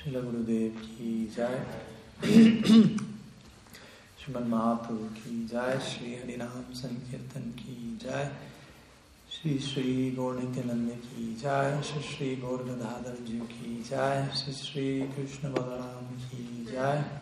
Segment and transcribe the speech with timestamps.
[0.00, 1.80] श्रील गुरुदेव की जय।
[4.20, 8.36] श्रीमन महाप्रभु की जय। श्री हरिनाम संकीर्तन की जय।
[9.30, 15.52] श्री श्री गौणित्यानंद की जय। श्री श्री गौर गदाधर जी की जय। श्री श्री कृष्ण
[15.52, 17.20] बलराम की जय।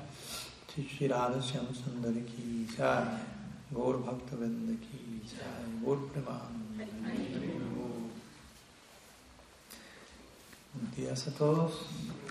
[0.75, 3.27] श्री श्री राधश्याम सुंदर की जय।
[3.73, 6.59] गौर भक्तवृंद की जय। गौर प्रमाण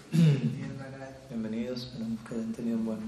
[1.30, 1.84] Bienvenidos.
[1.84, 3.00] Esperamos que hayan tenido un buen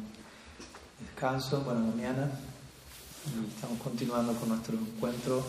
[1.00, 2.30] descanso, buena mañana.
[3.56, 5.42] Estamos continuando con nuestro encuentro,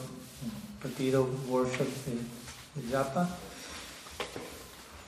[0.81, 3.29] retiro, workshop de, de Yapa.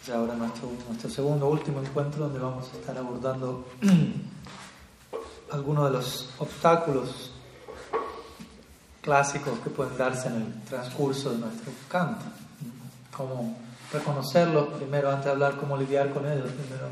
[0.04, 3.64] Ya ahora nuestro, segundo, último encuentro donde vamos a estar abordando
[5.52, 7.30] algunos de los obstáculos
[9.00, 12.24] clásicos que pueden darse en el transcurso de nuestro canto.
[13.16, 13.56] Cómo
[13.92, 16.88] reconocerlos primero antes de hablar cómo lidiar con ellos, primero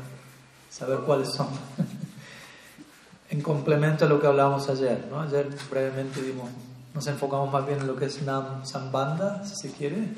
[0.69, 1.47] saber cuáles son.
[3.29, 5.21] en complemento a lo que hablábamos ayer, ¿no?
[5.21, 6.49] Ayer brevemente dimos,
[6.93, 10.09] nos enfocamos más bien en lo que es Nam Sambandha, si se quiere,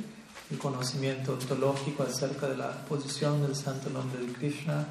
[0.50, 4.86] el conocimiento ontológico acerca de la posición del santo nombre de Krishna,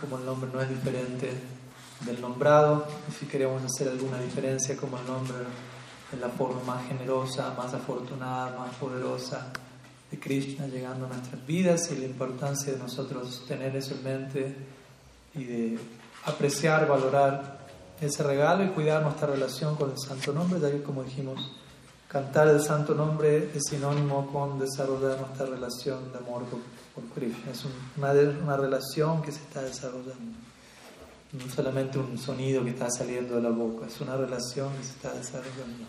[0.00, 1.30] como el nombre no es diferente
[2.00, 2.86] del nombrado,
[3.18, 5.36] si queremos hacer alguna diferencia como el nombre
[6.12, 9.52] es la forma más generosa, más afortunada, más poderosa
[10.10, 14.56] de Krishna llegando a nuestras vidas y la importancia de nosotros tener eso en mente
[15.34, 15.78] y de
[16.24, 17.58] apreciar, valorar
[18.00, 21.52] ese regalo y cuidar nuestra relación con el Santo Nombre, ya que como dijimos,
[22.08, 26.62] cantar el Santo Nombre es sinónimo con desarrollar nuestra relación de amor con,
[27.14, 27.52] Krishna.
[27.52, 28.12] Es una,
[28.42, 30.36] una relación que se está desarrollando.
[31.32, 34.90] No solamente un sonido que está saliendo de la boca, es una relación que se
[34.90, 35.84] está desarrollando.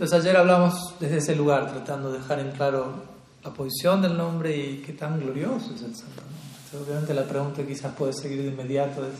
[0.00, 3.02] Entonces ayer hablamos desde ese lugar, tratando de dejar en claro
[3.44, 6.86] la posición del nombre y qué tan glorioso es el santo nombre.
[6.86, 9.12] obviamente la pregunta quizás puede seguir de inmediato es,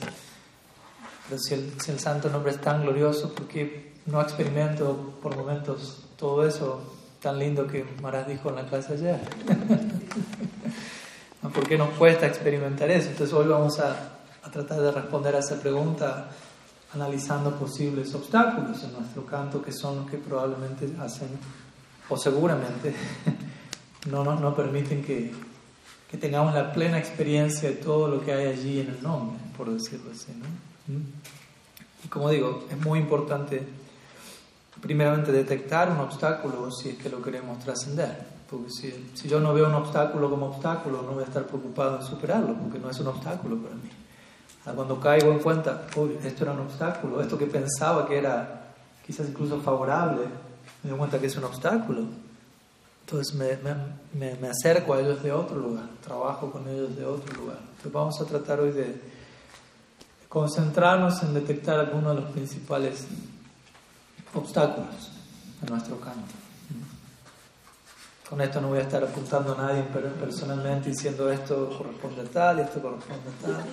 [1.28, 5.36] pero si el, si el santo nombre es tan glorioso, ¿por qué no experimento por
[5.36, 6.80] momentos todo eso
[7.20, 9.20] tan lindo que Maras dijo en la clase ayer?
[11.42, 13.10] ¿Por qué nos cuesta experimentar eso?
[13.10, 14.12] Entonces hoy vamos a,
[14.42, 16.30] a tratar de responder a esa pregunta
[16.94, 21.28] analizando posibles obstáculos en nuestro canto que son los que probablemente hacen
[22.08, 22.94] o seguramente
[24.10, 25.32] no, no, no permiten que,
[26.10, 29.70] que, tengamos la plena experiencia de todo lo que hay allí en el nombre, por
[29.70, 30.32] decirlo así.
[30.32, 30.94] ¿no?
[30.94, 31.06] ¿Mm?
[32.04, 33.62] Y como digo, es muy importante
[34.80, 38.40] primeramente detectar un obstáculo si es que lo queremos trascender.
[38.50, 42.00] Porque si, si yo no veo un obstáculo como obstáculo, no voy a estar preocupado
[42.00, 43.90] en superarlo, porque no es un obstáculo para mí
[44.74, 48.72] cuando caigo en cuenta, uy, esto era un obstáculo, esto que pensaba que era
[49.06, 50.22] quizás incluso favorable,
[50.82, 52.04] me doy cuenta que es un obstáculo.
[53.04, 53.58] Entonces me,
[54.14, 57.58] me, me, acerco a ellos de otro lugar, trabajo con ellos de otro lugar.
[57.60, 59.00] Entonces vamos a tratar hoy de
[60.28, 63.06] concentrarnos en detectar algunos de los principales
[64.32, 65.10] obstáculos
[65.60, 66.34] en nuestro canto.
[68.28, 69.82] Con esto no voy a estar apuntando a nadie
[70.20, 73.64] personalmente diciendo esto corresponde a tal esto corresponde a tal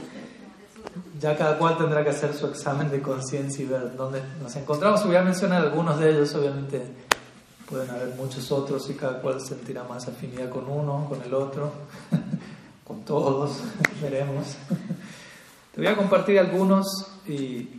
[1.19, 5.05] ya cada cual tendrá que hacer su examen de conciencia y ver dónde nos encontramos.
[5.05, 6.81] Voy a mencionar algunos de ellos, obviamente
[7.69, 11.71] pueden haber muchos otros y cada cual sentirá más afinidad con uno, con el otro,
[12.83, 13.59] con todos,
[14.01, 14.55] veremos.
[15.73, 16.85] Te voy a compartir algunos
[17.27, 17.69] y,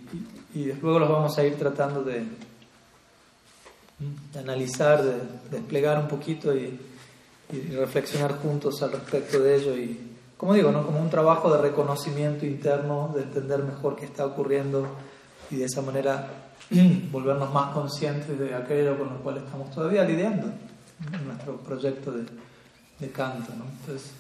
[0.54, 2.24] y, luego los vamos a ir tratando de,
[4.32, 6.78] de analizar, de, desplegar un poquito y,
[7.50, 10.07] y reflexionar juntos al respecto de ello y
[10.38, 10.86] como digo, ¿no?
[10.86, 14.86] como un trabajo de reconocimiento interno, de entender mejor qué está ocurriendo
[15.50, 16.30] y de esa manera
[17.10, 20.46] volvernos más conscientes de aquello con lo cual estamos todavía lidiando
[21.12, 22.24] en nuestro proyecto de,
[23.00, 23.52] de canto.
[23.58, 23.64] ¿no?
[23.80, 24.12] Entonces,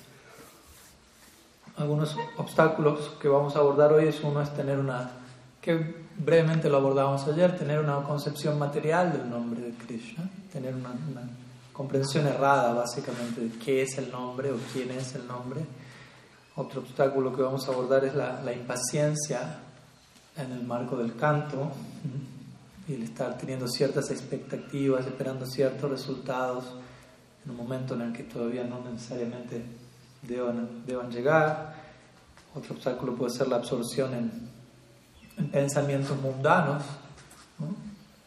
[1.76, 5.12] algunos obstáculos que vamos a abordar hoy es uno es tener una,
[5.60, 10.88] que brevemente lo abordamos ayer, tener una concepción material del nombre de Krishna, tener una,
[10.88, 11.30] una
[11.72, 15.60] comprensión errada básicamente de qué es el nombre o quién es el nombre
[16.58, 19.58] otro obstáculo que vamos a abordar es la, impaciencia
[20.36, 21.70] en el marco del canto
[22.88, 26.64] y el estar teniendo ciertas expectativas, esperando ciertos resultados
[27.44, 29.62] en un momento en el que todavía no necesariamente
[30.22, 31.76] deban, deban llegar.
[32.52, 34.48] Otro obstáculo puede ser la absorción en,
[35.52, 36.82] pensamientos mundanos,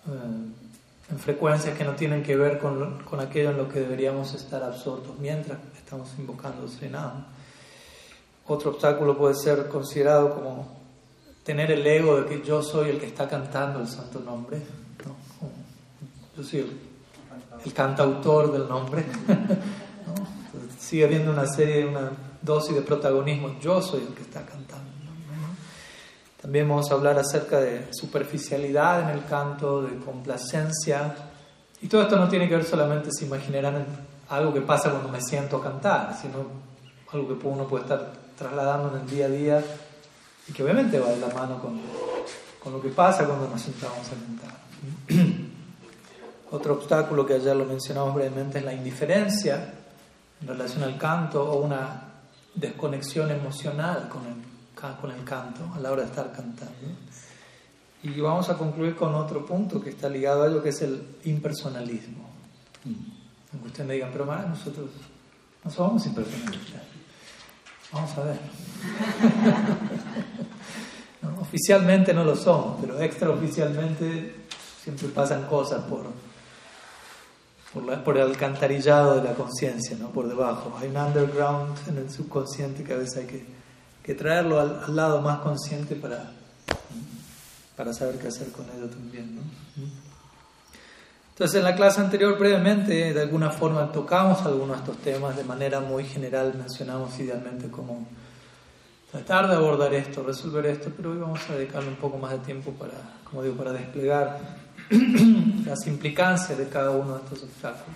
[0.07, 4.33] eh, en frecuencias que no tienen que ver con, con, aquello en lo que deberíamos
[4.33, 6.89] estar absortos mientras estamos invocando Sri
[8.47, 10.81] otro obstáculo puede ser considerado como
[11.43, 14.61] tener el ego de que yo soy el que está cantando el santo nombre.
[16.37, 16.59] Yo soy
[17.65, 19.05] el, cantautor del nombre.
[20.79, 22.11] Sigue habiendo una serie, una
[22.41, 24.91] dosis de protagonismo, yo soy el que está cantando.
[26.41, 31.15] También vamos a hablar acerca de superficialidad en el canto, de complacencia.
[31.81, 33.85] Y todo esto no tiene que ver solamente, se imaginarán,
[34.29, 36.45] algo que pasa cuando me siento a cantar, sino
[37.11, 39.63] algo que uno puede estar trasladando en el día a día
[40.47, 41.79] y que obviamente va de la mano con,
[42.61, 44.61] con lo que pasa cuando nos sentamos a cantar.
[46.51, 49.73] Otro obstáculo que ayer lo mencionamos brevemente es la indiferencia
[50.41, 52.07] en relación al canto o una
[52.55, 54.51] desconexión emocional con el
[54.99, 56.73] con el canto, a la hora de estar cantando.
[58.03, 61.17] Y vamos a concluir con otro punto que está ligado a algo que es el
[61.25, 62.27] impersonalismo.
[63.53, 64.89] Aunque ustedes me digan, pero más nosotros
[65.63, 66.81] no somos impersonalistas.
[67.91, 68.39] Vamos a ver.
[71.41, 74.35] oficialmente no lo somos, pero extraoficialmente
[74.81, 76.05] siempre pasan cosas por,
[78.03, 80.09] por, el alcantarillado de la conciencia, ¿no?
[80.09, 80.75] por debajo.
[80.79, 83.61] Hay un underground en el subconsciente que a veces hay que
[84.03, 86.31] que traerlo al, lado más consciente para,
[87.75, 89.35] para saber qué hacer con ello también.
[89.35, 89.41] ¿no?
[91.41, 95.43] Entonces, en la clase anterior, brevemente, de alguna forma tocamos algunos de estos temas de
[95.43, 98.05] manera muy general, mencionamos idealmente cómo
[99.11, 102.37] tratar de abordar esto, resolver esto, pero hoy vamos a dedicarle un poco más de
[102.37, 102.93] tiempo para,
[103.23, 104.39] como digo, para desplegar
[105.65, 107.95] las implicancias de cada uno de estos obstáculos.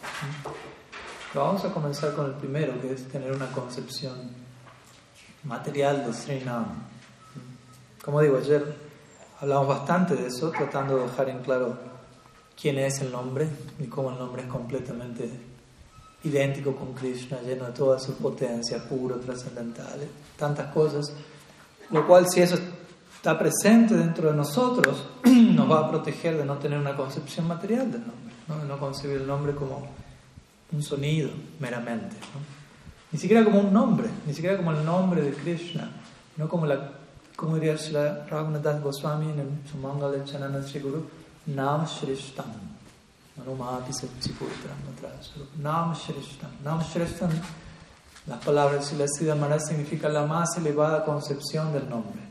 [1.32, 4.28] Pero vamos a comenzar con el primero, que es tener una concepción
[5.44, 6.66] material de Srinam.
[8.04, 8.76] Como digo, ayer
[9.40, 11.95] hablamos bastante de eso, tratando de dejar en claro
[12.60, 13.48] quién es el nombre
[13.80, 15.30] y cómo el nombre es completamente
[16.24, 20.00] idéntico con Krishna, lleno de toda su potencia, puro, trascendental,
[20.38, 21.14] tantas cosas,
[21.92, 22.58] lo cual si eso
[23.16, 27.92] está presente dentro de nosotros, nos va a proteger de no tener una concepción material
[27.92, 28.58] del nombre, ¿no?
[28.58, 29.88] de no concebir el nombre como
[30.72, 31.30] un sonido
[31.60, 32.16] meramente.
[32.16, 32.40] ¿no?
[33.12, 35.92] Ni siquiera como un nombre, ni siquiera como el nombre de Krishna,
[36.38, 36.92] no como la,
[37.36, 41.06] como diría Sri Raghunath Goswami en su manga de Chanana Guru,
[41.48, 42.46] Nam Shrishtam.
[45.62, 46.50] Nam Shrishtam.
[46.64, 47.32] Nam Shrishtam,
[48.28, 52.22] las palabras de Siddha Maharaj significa la más elevada concepción del nombre.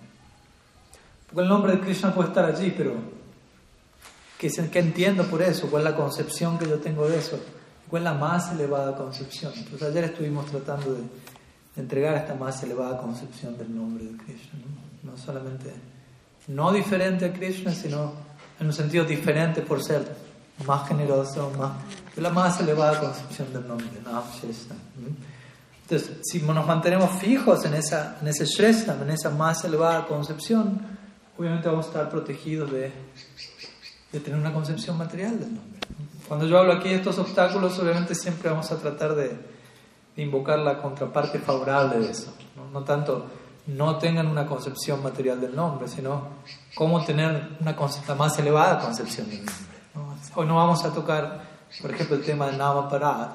[1.26, 2.94] Porque el nombre de Krishna puede estar allí, pero
[4.38, 5.68] ¿qué, entiendo por eso?
[5.70, 7.38] ¿Cuál es la concepción que yo tengo de eso?
[7.88, 9.52] ¿Cuál es la más elevada concepción?
[9.54, 11.02] Entonces ayer estuvimos tratando de,
[11.76, 14.60] entregar esta más elevada concepción del nombre de Krishna.
[15.02, 15.16] ¿no?
[15.16, 15.72] solamente,
[16.48, 18.12] no diferente a Krishna, sino
[18.64, 20.16] en un sentido diferente por ser
[20.66, 21.72] más generoso, más,
[22.16, 23.90] la más elevada concepción del nombre,
[25.82, 30.80] Entonces, si nos mantenemos fijos en, esa, en ese Shrestha, en esa más elevada concepción,
[31.36, 32.90] obviamente vamos a estar protegidos de,
[34.12, 35.80] de tener una concepción material del nombre.
[36.26, 39.36] Cuando yo hablo aquí de estos obstáculos, obviamente siempre vamos a tratar de,
[40.16, 42.32] invocar la contraparte favorable de eso.
[42.72, 42.82] ¿no?
[42.82, 43.26] tanto
[43.66, 46.28] no tengan una concepción material del nombre, sino
[46.74, 47.76] cómo tener una
[48.16, 50.14] más elevada concepción del nombre.
[50.34, 51.42] Hoy no vamos a tocar,
[51.80, 53.28] por ejemplo, el tema de Nama Parad,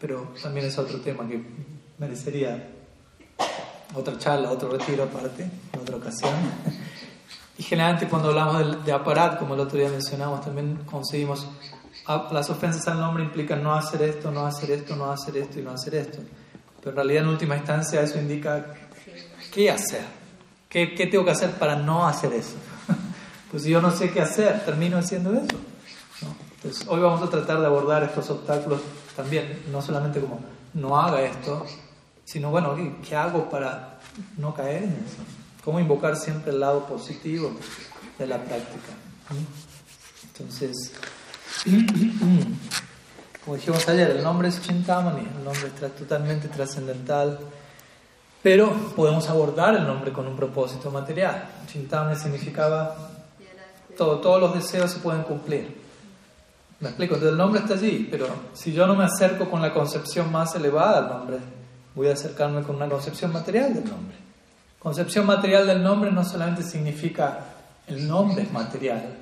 [0.00, 1.44] pero también es otro tema que
[1.98, 2.70] merecería
[3.94, 6.32] otra charla, otro retiro aparte, en otra ocasión.
[7.58, 11.46] Y generalmente cuando hablamos de, de aparat, como el otro día mencionamos, también conseguimos
[12.06, 15.60] Ah, las ofensas al nombre implican no hacer esto, no hacer esto, no hacer esto
[15.60, 16.18] y no hacer esto.
[16.80, 18.74] Pero en realidad en última instancia eso indica
[19.52, 20.04] qué hacer,
[20.68, 22.56] qué, tengo que hacer para no hacer eso.
[23.50, 25.56] pues si yo no sé qué hacer, termino haciendo eso.
[26.56, 28.80] Entonces hoy vamos a tratar de abordar estos obstáculos
[29.16, 30.40] también, no solamente como
[30.74, 31.66] no haga esto,
[32.24, 33.98] sino bueno, ¿qué, hago para
[34.38, 35.22] no caer en eso?
[35.64, 37.52] ¿Cómo invocar siempre el lado positivo
[38.18, 38.92] de la práctica?
[40.32, 40.92] Entonces,
[43.44, 47.38] como dijimos ayer, el nombre es Chintamani, el nombre es totalmente trascendental,
[48.42, 51.44] pero podemos abordar el nombre con un propósito material.
[51.66, 52.96] Chintamani significaba
[53.96, 55.80] todo, todos los deseos se pueden cumplir.
[56.80, 59.72] Me explico, entonces el nombre está allí, pero si yo no me acerco con la
[59.72, 61.38] concepción más elevada del nombre,
[61.94, 64.16] voy a acercarme con una concepción material del nombre.
[64.80, 67.38] Concepción material del nombre no solamente significa
[67.86, 69.14] el nombre es material,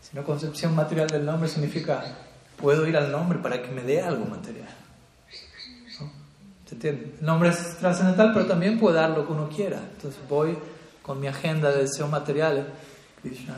[0.00, 2.04] sino concepción material del nombre significa,
[2.56, 4.68] puedo ir al nombre para que me dé algo material.
[6.72, 9.80] El nombre es trascendental, pero también puede dar lo que uno quiera.
[9.96, 10.56] Entonces voy
[11.02, 12.64] con mi agenda de deseos materiales,
[13.22, 13.56] Krishna,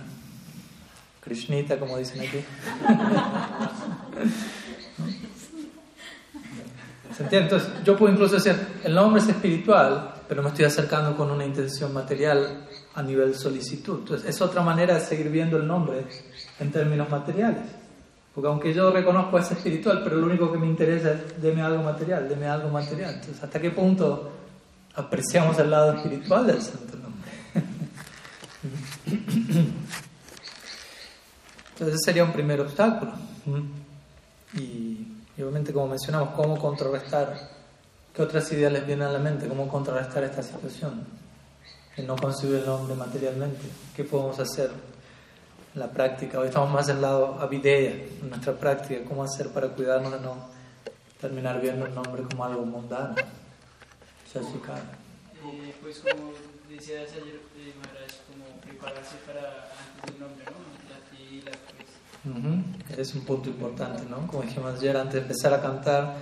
[1.21, 2.45] Krishnita, como dicen aquí.
[7.17, 7.49] ¿Se entiende?
[7.51, 11.45] Entonces yo puedo incluso decir, el nombre es espiritual, pero me estoy acercando con una
[11.45, 13.99] intención material a nivel solicitud.
[14.01, 16.07] Entonces es otra manera de seguir viendo el nombre
[16.59, 17.82] en términos materiales.
[18.35, 21.83] Porque aunque yo reconozco ese espiritual, pero lo único que me interesa es deme algo
[21.83, 23.15] material, deme algo material.
[23.15, 24.33] Entonces, ¿hasta qué punto
[24.95, 27.31] apreciamos el lado espiritual del santo nombre.
[31.73, 33.13] Entonces ese sería un primer obstáculo.
[34.55, 35.07] Y,
[35.39, 37.35] obviamente, como mencionamos, cómo contrarrestar,
[38.15, 41.05] qué otras ideas les vienen a la mente, cómo contrarrestar esta situación,
[41.97, 43.63] el no conseguir el nombre materialmente,
[43.97, 44.71] qué podemos hacer
[45.75, 46.39] en la práctica.
[46.39, 50.37] Hoy estamos más en lado avideya, en nuestra práctica, cómo hacer para cuidarnos de no
[51.21, 53.15] terminar viendo el nombre como algo mundano.
[54.35, 56.33] Eh, pues como
[56.69, 60.73] decía ayer, eh, Maharaj, como prepararse para antes del nombre, ¿no?
[62.97, 64.27] Es un punto importante, ¿no?
[64.27, 66.17] Como dijimos ayer, antes de empezar a cantar,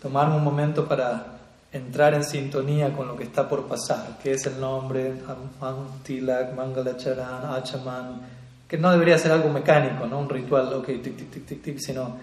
[0.00, 1.38] tomar un momento para
[1.72, 5.14] entrar en sintonía con lo que está por pasar, que es el nombre,
[6.04, 8.35] Tilak, Mangalacharan, Achaman,
[8.68, 10.18] que no debería ser algo mecánico, ¿no?
[10.18, 12.16] Un ritual, ok, tic, tic, tic, tic, tic, sino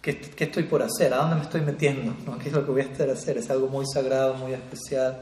[0.00, 1.12] ¿qué, ¿qué, estoy por hacer?
[1.12, 2.14] ¿A dónde me estoy metiendo?
[2.26, 2.38] ¿no?
[2.38, 3.38] ¿Qué es lo que voy a estar a hacer?
[3.38, 5.20] Es algo muy sagrado, muy especial.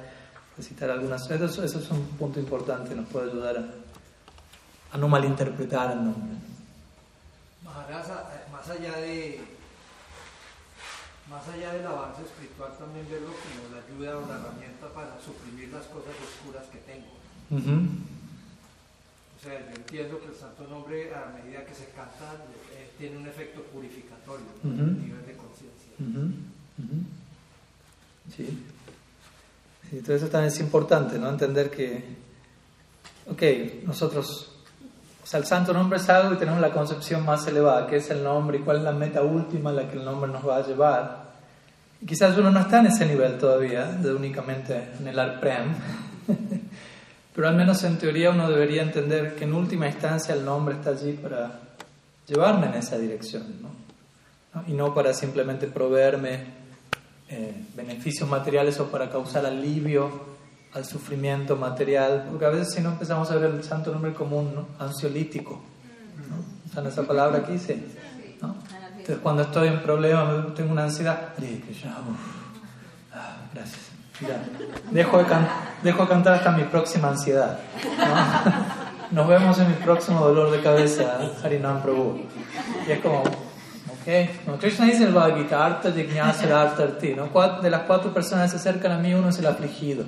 [0.56, 5.92] Recitar algunas eso, eso es un punto importante, nos puede ayudar a, a no malinterpretar
[5.92, 6.38] el nombre
[8.68, 9.40] más allá de
[11.30, 15.68] más allá del avance espiritual también verlo como la ayuda o la herramienta para suprimir
[15.68, 18.17] las cosas oscuras que tengo.
[19.38, 22.34] O sea, yo entiendo que el santo nombre a medida que se canta
[22.74, 25.92] eh, tiene un efecto purificatorio a nivel de conciencia.
[28.34, 28.46] Sí.
[28.46, 28.64] sí.
[29.92, 31.30] Entonces eso también es importante, ¿no?
[31.30, 32.04] Entender que,
[33.30, 33.42] ok,
[33.86, 34.58] nosotros
[35.28, 38.08] o sea, el santo nombre es algo y tenemos la concepción más elevada, que es
[38.08, 40.56] el nombre y cuál es la meta última a la que el nombre nos va
[40.56, 41.24] a llevar.
[42.00, 45.74] Y quizás uno no está en ese nivel todavía, de únicamente en el Arprem,
[47.38, 50.90] pero al menos en teoría uno debería entender que en última instancia el nombre está
[50.90, 51.60] allí para
[52.26, 54.64] llevarme en esa dirección, ¿no?
[54.66, 56.40] y no para simplemente proveerme
[57.28, 60.10] eh, beneficios materiales o para causar alivio
[60.72, 64.40] al sufrimiento material, porque a veces si no empezamos a ver el santo nombre como
[64.40, 65.62] un ansiolítico,
[66.74, 66.88] ¿no?
[66.88, 67.80] esa palabra aquí dice,
[68.42, 68.56] ¿no?
[68.96, 71.34] Entonces cuando estoy en problema, tengo una ansiedad,
[73.14, 73.97] ah, gracias,
[74.90, 75.24] dejo, de
[75.82, 77.58] dejo de cantar hasta mi próxima ansiedad,
[79.10, 82.26] nos vemos en mi próximo dolor de cabeza, Harinam Prabhu,
[82.86, 87.60] y es como, ok, Krishna dice el Bhagavad Gita, Arta ¿no?
[87.62, 90.04] de las cuatro personas que se acercan a mí, uno es el afligido,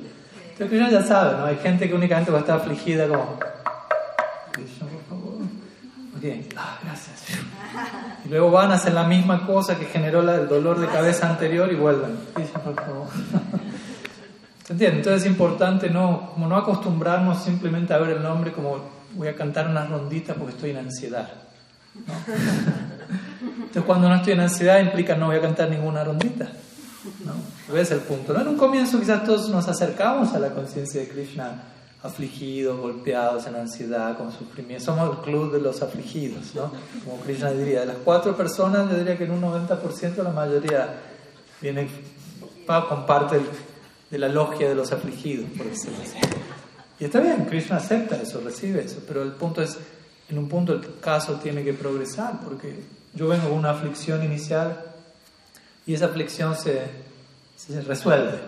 [0.60, 1.46] pero Krishna ya sabe, ¿no?
[1.46, 3.38] Hay gente que únicamente va a estar afligida como...
[4.52, 5.42] Krishna, por favor.
[6.18, 7.24] Ok, ah, gracias.
[8.26, 11.72] Y luego van a hacer la misma cosa que generó el dolor de cabeza anterior
[11.72, 12.14] y vuelven.
[12.34, 13.06] Krishna, por favor.
[14.70, 14.98] ¿Se entiende?
[14.98, 18.78] Entonces es importante no, como no acostumbrarnos simplemente a ver el nombre como
[19.16, 21.28] voy a cantar unas ronditas porque estoy en ansiedad.
[22.06, 22.14] ¿no?
[23.62, 26.52] Entonces cuando no estoy en ansiedad implica no voy a cantar ninguna rondita.
[27.24, 27.74] ¿no?
[27.74, 28.32] ¿Ves el punto?
[28.32, 28.42] ¿no?
[28.42, 31.64] En un comienzo quizás todos nos acercamos a la conciencia de Krishna
[32.04, 34.84] afligidos, golpeados, en ansiedad, con sufrimiento.
[34.84, 36.70] Somos el club de los afligidos, ¿no?
[37.04, 37.80] Como Krishna diría.
[37.80, 40.94] De las cuatro personas, yo diría que en un 90% la mayoría
[41.60, 41.88] viene
[42.88, 43.40] con parte
[44.10, 46.18] de la logia de los afligidos, por decirlo así.
[46.98, 49.78] Y está bien, Krishna acepta eso, recibe eso, pero el punto es,
[50.28, 52.82] en un punto el caso tiene que progresar, porque
[53.14, 54.84] yo vengo con una aflicción inicial
[55.86, 56.82] y esa aflicción se,
[57.56, 58.38] se resuelve.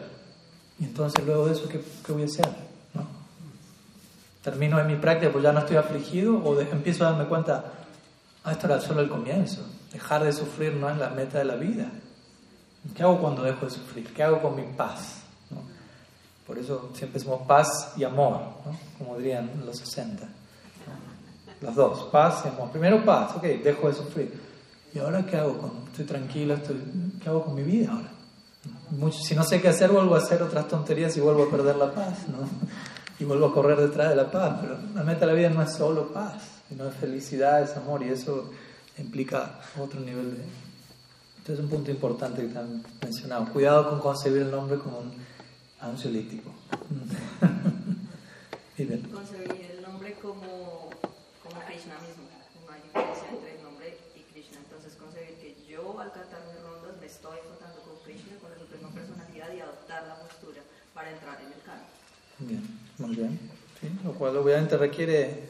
[0.79, 2.49] Y entonces luego de eso, ¿qué, qué voy a hacer?
[2.93, 3.07] ¿No?
[4.43, 7.73] Termino en mi práctica, pues ya no estoy afligido, o empiezo a darme cuenta,
[8.45, 9.65] ah, esto era solo el comienzo.
[9.93, 11.91] Dejar de sufrir no es la meta de la vida.
[12.95, 14.13] ¿Qué hago cuando dejo de sufrir?
[14.13, 15.22] ¿Qué hago con mi paz?
[16.53, 18.33] Por eso siempre decimos paz y amor,
[18.67, 18.79] ¿no?
[18.99, 20.29] como dirían los 60.
[21.63, 22.69] Las dos, paz y amor.
[22.71, 24.39] Primero paz, ok, dejo de sufrir.
[24.93, 25.73] ¿Y ahora qué hago?
[25.87, 26.77] Estoy tranquilo, estoy,
[27.23, 28.11] ¿qué hago con mi vida ahora?
[29.13, 31.91] si no sé qué hacer, vuelvo a hacer otras tonterías y vuelvo a perder la
[31.91, 32.47] paz, ¿no?
[33.19, 34.59] Y vuelvo a correr detrás de la paz.
[34.61, 36.35] Pero la meta de la vida no es solo paz,
[36.69, 38.51] sino es felicidad, es amor, y eso
[38.99, 40.43] implica otro nivel de...
[41.39, 43.47] Este es un punto importante que te han mencionado.
[43.51, 45.32] Cuidado con concebir el nombre como un
[45.83, 46.51] ansiolítico.
[49.13, 50.89] concebir el nombre como,
[51.43, 52.25] como Krishna mismo.
[52.65, 54.59] No hay diferencia entre el nombre y Krishna.
[54.65, 58.59] Entonces concebir que yo al cantar mis rondas me estoy contando con Krishna, con la
[58.59, 60.63] suprema personalidad y adoptar la postura
[60.95, 61.91] para entrar en el canto.
[62.39, 62.63] Bien,
[62.99, 63.41] muy bien.
[63.81, 65.49] Sí, lo cual obviamente requiere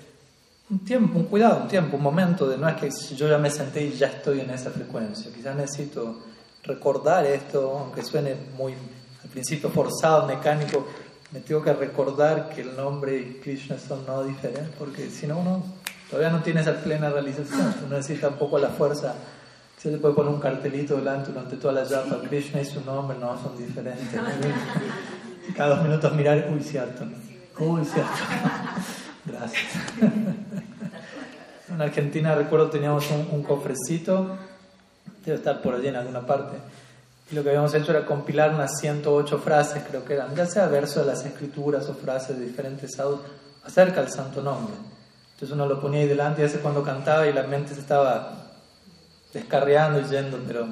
[0.70, 3.50] un tiempo, un cuidado, un tiempo, un momento de no es que yo ya me
[3.50, 5.32] senté y ya estoy en esa frecuencia.
[5.32, 6.24] Quizás necesito
[6.64, 8.74] recordar esto, aunque suene muy
[9.22, 10.86] al principio forzado, mecánico,
[11.32, 15.38] me tengo que recordar que el nombre y Krishna son no diferentes, porque si no
[15.38, 15.64] uno
[16.10, 19.14] todavía no tiene esa plena realización, uno necesita un poco la fuerza.
[19.78, 23.16] Se le puede poner un cartelito delante durante toda la yapa, Krishna y su nombre
[23.18, 24.08] no son diferentes.
[25.48, 27.04] Y cada dos minutos mirar, uy, cierto.
[27.58, 28.10] Uy, cierto.
[29.24, 29.72] Gracias.
[31.68, 34.36] En Argentina recuerdo teníamos un, un cofrecito,
[35.24, 36.58] debe estar por allí en alguna parte.
[37.32, 40.66] Y lo que habíamos hecho era compilar unas 108 frases, creo que eran, ya sea
[40.66, 43.26] versos de las escrituras o frases de diferentes autos,
[43.64, 44.74] acerca del santo nombre.
[45.32, 47.80] Entonces uno lo ponía ahí delante y a veces cuando cantaba y la mente se
[47.80, 48.50] estaba
[49.32, 50.66] descarriando y yendo, pero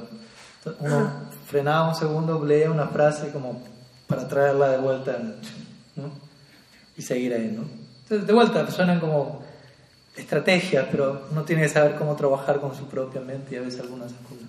[0.81, 1.11] uno
[1.47, 3.63] frenaba un segundo, leía una frase como
[4.07, 5.19] para traerla de vuelta
[5.97, 6.11] ¿no?
[6.95, 7.65] y seguir ahí, ¿no?
[8.03, 9.43] Entonces, de vuelta, suenan como
[10.15, 13.81] estrategias, pero uno tiene que saber cómo trabajar con su propia mente y a veces
[13.81, 14.41] algunas cosas.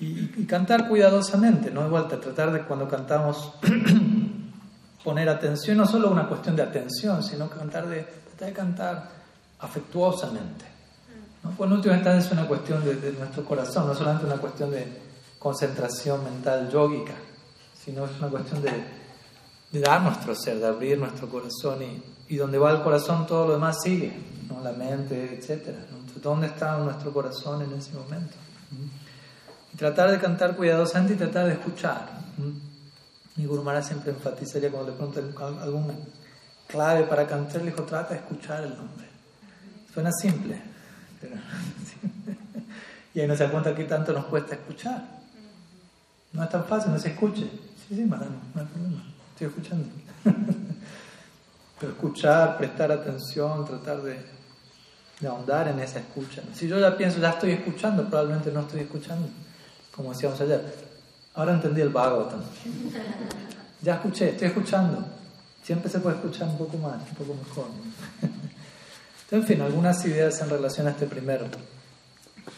[0.00, 1.88] Y, y, cantar cuidadosamente, ¿no?
[1.88, 3.52] Vuelta, tratar de cuando cantamos
[5.04, 9.08] poner atención, no solo una cuestión de atención, sino cantar de, tratar de cantar
[9.60, 10.64] afectuosamente.
[11.42, 11.50] ¿no?
[11.52, 14.86] Pues en última instancia es una cuestión de, nuestro corazón, no solamente una cuestión de
[15.38, 17.14] concentración mental yógica,
[17.84, 18.72] sino es una cuestión de,
[19.72, 23.46] de dar nuestro ser, de abrir nuestro corazón y, y, donde va el corazón todo
[23.46, 24.12] lo demás sigue,
[24.48, 24.62] ¿no?
[24.62, 25.74] la mente, etc.
[26.22, 28.34] ¿dónde está nuestro corazón en ese momento?
[29.78, 32.08] Tratar de cantar cuidadosamente y tratar de escuchar.
[33.36, 35.92] Mi Guru Maharaj siempre enfatizaría cuando le preguntan algún
[36.66, 39.06] clave para cantar, le dijo, trata de escuchar el nombre.
[39.94, 40.60] Suena simple,
[41.20, 41.36] pero...
[43.14, 45.02] y ahí no se da cuenta que tanto nos cuesta escuchar.
[46.32, 47.48] No es tan fácil, no se escuche.
[47.88, 49.88] Sí, sí, Maharaj, no hay problema, estoy escuchando.
[51.80, 54.18] pero escuchar, prestar atención, tratar de,
[55.20, 56.42] de ahondar en esa escucha.
[56.52, 59.28] Si yo ya pienso, ya estoy escuchando, probablemente no estoy escuchando,
[59.98, 60.62] como decíamos ayer.
[61.34, 62.40] Ahora entendí el Bhagavatam.
[63.82, 65.04] Ya escuché, estoy escuchando.
[65.64, 67.66] Siempre se puede escuchar un poco más, un poco mejor.
[68.22, 71.44] Entonces, en fin, algunas ideas en relación a este primer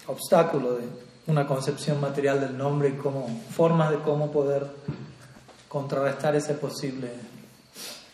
[0.06, 0.84] obstáculo de
[1.28, 4.66] una concepción material del nombre y cómo, formas de cómo poder
[5.66, 7.10] contrarrestar esa posible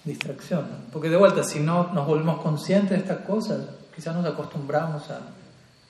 [0.04, 0.68] distracción.
[0.92, 3.60] Porque de vuelta, si no nos volvemos conscientes de estas cosas,
[3.92, 5.20] quizás nos acostumbramos a,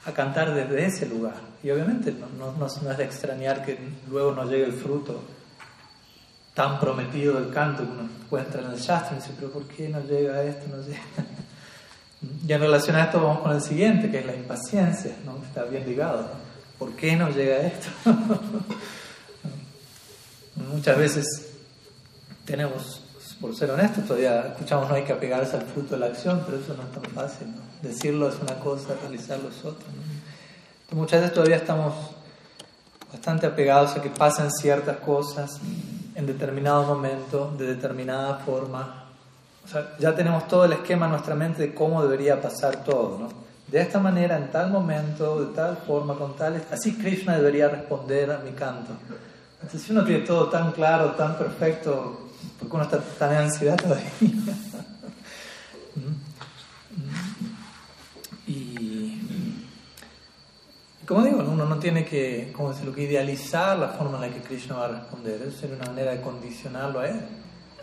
[0.09, 1.37] a cantar desde ese lugar.
[1.67, 3.77] Y obviamente no, no, es de extrañar que
[4.09, 5.21] luego no llegue el fruto
[6.55, 9.89] tan prometido del canto que uno encuentra en el Shastra y dice, pero ¿por qué
[9.89, 10.69] no llega esto?
[10.69, 11.01] No llega?
[12.47, 15.43] Y en relación a esto vamos con el siguiente, que es la impaciencia, ¿no?
[15.45, 16.29] está bien ligado.
[16.79, 17.89] ¿Por qué no llega esto?
[20.73, 21.49] Muchas veces
[22.45, 23.03] tenemos,
[23.41, 26.59] por ser honestos, todavía escuchamos no hay que apegarse al fruto de la acción, pero
[26.59, 27.49] eso no es tan fácil.
[27.49, 27.89] ¿no?
[27.89, 29.89] Decirlo es una cosa, realizarlo es otra.
[30.97, 31.93] Muchas veces todavía estamos
[33.13, 35.61] bastante apegados a que pasen ciertas cosas
[36.15, 39.05] en determinado momento, de determinada forma.
[39.63, 43.19] O sea, ya tenemos todo el esquema en nuestra mente de cómo debería pasar todo,
[43.19, 43.29] ¿no?
[43.71, 46.65] De esta manera, en tal momento, de tal forma, con tal...
[46.73, 48.93] Así Krishna debería responder a mi canto.
[49.57, 53.39] Entonces, si uno tiene todo tan claro, tan perfecto, ¿por qué uno está tan en
[53.41, 54.13] ansiedad todavía?
[61.07, 64.43] Como digo, uno no tiene que, como decirlo, que idealizar la forma en la que
[64.43, 65.41] Krishna va a responder.
[65.41, 67.21] Eso sería una manera de condicionarlo a él.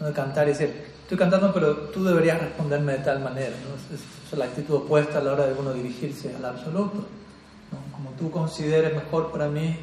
[0.01, 3.51] No de cantar y decir, estoy cantando, pero tú deberías responderme de tal manera.
[3.51, 3.95] ¿no?
[3.95, 6.97] Esa es la actitud opuesta a la hora de uno dirigirse al absoluto.
[7.71, 7.95] ¿no?
[7.95, 9.73] Como tú consideres mejor para mí,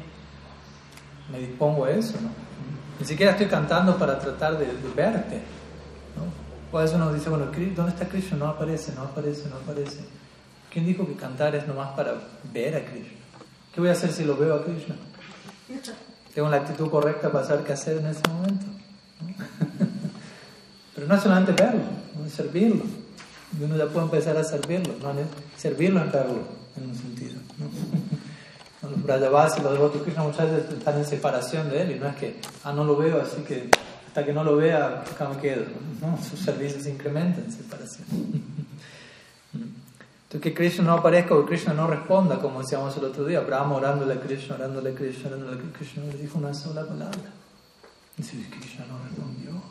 [1.31, 2.21] me dispongo a eso.
[2.21, 2.29] ¿no?
[2.99, 5.41] Ni siquiera estoy cantando para tratar de, de verte.
[6.15, 6.25] ¿no?
[6.71, 8.37] O a veces uno dice, bueno, ¿dónde está Krishna?
[8.37, 10.05] No aparece, no aparece, no aparece.
[10.71, 12.13] ¿Quién dijo que cantar es nomás para
[12.53, 13.20] ver a Krishna?
[13.73, 14.95] ¿Qué voy a hacer si lo veo a Krishna?
[16.33, 18.65] Tengo la actitud correcta para saber qué hacer en ese momento.
[20.95, 21.83] Pero no es solamente verlo,
[22.17, 22.83] no es servirlo.
[23.59, 24.93] Y uno ya puede empezar a servirlo.
[25.01, 25.13] No
[25.57, 26.39] servirlo es verlo,
[26.77, 27.35] en un sentido.
[27.57, 28.89] ¿no?
[28.89, 32.07] Los Brajavas y los devotos Krishna muchas veces están en separación de él y no
[32.07, 33.69] es que, ah, no lo veo, así que
[34.07, 35.65] hasta que no lo vea, acá me quedo.
[36.01, 38.07] No, sus servicios se incrementan en separación.
[40.31, 43.41] Entonces que Krishna no aparezca o que Krishna no responda, como decíamos el otro día,
[43.41, 46.53] Brahma orándole a Krishna, orándole a Krishna, orándole a Krishna, Krishna no le dijo una
[46.53, 47.19] sola palabra.
[48.17, 49.61] Y dice, Krishna no respondió.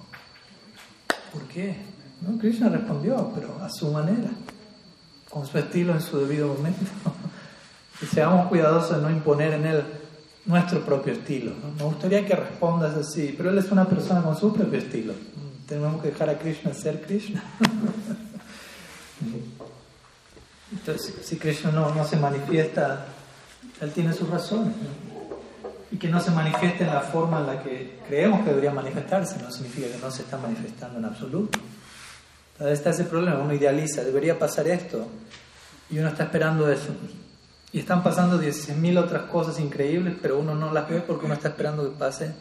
[1.33, 1.77] ¿Por qué?
[2.21, 4.29] No, Krishna respondió, pero a su manera,
[5.31, 6.85] con su estilo en su debido momento.
[8.03, 9.83] y seamos cuidadosos de no imponer en él
[10.45, 11.53] nuestro propio estilo.
[11.79, 15.15] Me gustaría que respondas así, pero él es una persona con su propio estilo.
[15.67, 17.43] Tenemos que dejar a Krishna ser Krishna.
[20.73, 23.07] Entonces, si Krishna no, no se manifiesta,
[23.81, 24.75] él tiene sus razones.
[24.77, 25.11] ¿no?
[25.91, 29.43] Y que no se manifieste en la forma en la que creemos que debería manifestarse,
[29.43, 31.59] no significa que no se está manifestando en absoluto.
[32.53, 35.07] Entonces está ese problema, uno idealiza, debería pasar esto,
[35.91, 36.91] y uno está esperando eso.
[37.73, 41.49] Y están pasando 16.000 otras cosas increíbles, pero uno no las ve porque uno está
[41.49, 42.33] esperando que pase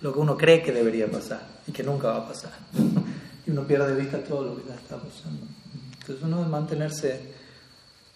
[0.00, 2.52] lo que uno cree que debería pasar y que nunca va a pasar.
[3.46, 5.46] y uno pierde de vista todo lo que está pasando.
[6.00, 7.34] Entonces uno debe mantenerse,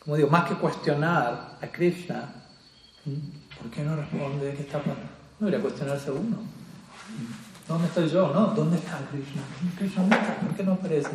[0.02, 2.24] como digo, más que cuestionar a Krishna,
[3.60, 4.54] ¿por qué no responde?
[4.54, 5.02] ¿Qué está pasando?
[5.38, 6.38] No debería cuestionarse uno.
[7.68, 8.32] ¿Dónde estoy yo?
[8.32, 8.46] ¿No?
[8.48, 9.42] ¿Dónde está Krishna?
[9.78, 10.36] Krishna.
[10.40, 11.10] ¿Por qué no aparece?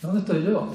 [0.00, 0.72] ¿Dónde estoy yo?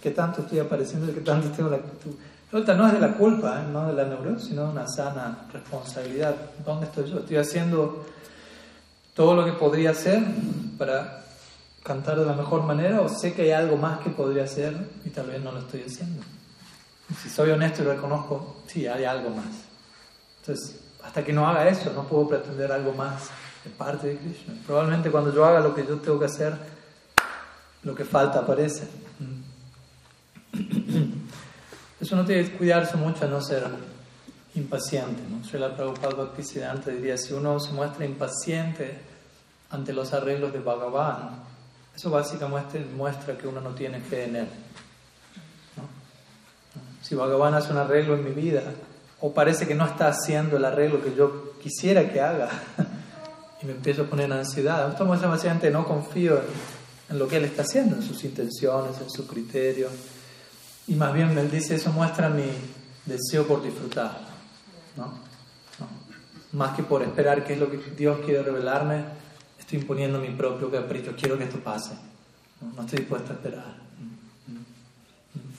[0.00, 1.12] ¿Qué tanto estoy apareciendo?
[1.12, 2.14] ¿Qué tanto tengo la actitud?
[2.52, 3.66] no es de la culpa, ¿eh?
[3.72, 6.34] no de la neurosis, sino de una sana responsabilidad.
[6.64, 7.18] ¿Dónde estoy yo?
[7.18, 8.06] Estoy haciendo
[9.14, 10.22] todo lo que podría hacer
[10.78, 11.25] para
[11.86, 15.10] cantar de la mejor manera o sé que hay algo más que podría hacer y
[15.10, 16.20] tal vez no lo estoy haciendo.
[17.22, 19.46] Si soy honesto y reconozco, sí, hay algo más.
[20.40, 23.30] Entonces, hasta que no haga eso, no puedo pretender algo más
[23.62, 24.54] de parte de Krishna.
[24.66, 26.56] Probablemente cuando yo haga lo que yo tengo que hacer,
[27.84, 28.88] lo que falta aparece.
[32.00, 33.64] Eso no tiene que cuidarse mucho a no ser
[34.56, 35.22] impaciente.
[35.30, 35.44] ¿no?
[35.44, 38.98] Srila Prabhupada Bhaktisiddhanta diría, si uno se muestra impaciente
[39.70, 41.55] ante los arreglos de Bhagavan,
[41.96, 44.48] eso básicamente muestra que uno no tiene fe en él.
[47.00, 48.62] Si Bhagavan hace un arreglo en mi vida,
[49.20, 52.50] o parece que no está haciendo el arreglo que yo quisiera que haga,
[53.62, 56.38] y me empiezo a poner ansiedad, esto muestra básicamente no confío
[57.08, 59.88] en lo que él está haciendo, en sus intenciones, en su criterio.
[60.88, 62.50] Y más bien él dice, eso muestra mi
[63.06, 64.18] deseo por disfrutar.
[64.96, 65.14] ¿no?
[66.52, 69.04] Más que por esperar qué es lo que Dios quiere revelarme,
[69.66, 71.90] estoy imponiendo mi propio capricho, quiero que esto pase.
[72.60, 73.74] No, estoy dispuesto a esperar.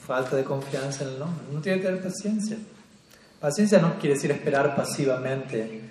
[0.06, 1.44] Falta de confianza en el nombre.
[1.50, 2.56] Uno tiene que tener paciencia.
[3.38, 5.82] Paciencia no quiere decir esperar pasivamente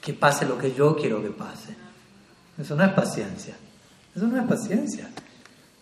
[0.00, 1.76] que pase lo que yo quiero que pase.
[2.58, 3.54] Eso no es paciencia.
[4.14, 5.08] Eso no es paciencia.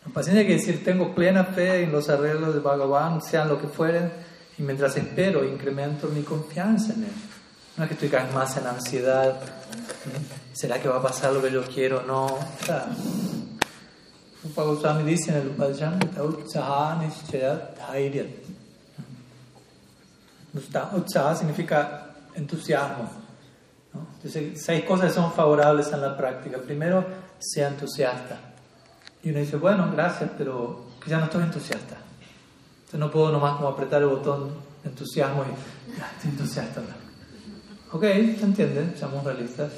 [0.04, 3.68] La paciencia quiere decir, tengo plena fe en los arreglos de Bhagavan, sean lo que
[3.68, 4.12] fueren,
[4.58, 7.12] y mientras espero, incremento mi confianza en él.
[7.78, 9.40] No es que estoy cada vez más en ansiedad.
[10.52, 12.02] ¿Será que va a pasar lo que yo quiero?
[12.02, 12.38] No.
[14.42, 15.98] Rupa Goswami dice en el Upadhyam,
[20.94, 23.10] Utsaha significa entusiasmo.
[24.16, 26.58] Entonces, seis cosas son favorables en la práctica.
[26.58, 27.04] Primero,
[27.38, 28.38] sea entusiasta.
[29.22, 31.96] Y uno dice, bueno, gracias, pero ya no estoy entusiasta.
[32.78, 34.50] Entonces no puedo nomás como apretar el botón
[34.84, 36.80] entusiasmo y ya, estoy entusiasta.
[37.92, 38.96] Ok, ¿se entiende?
[38.98, 39.70] Somos realistas.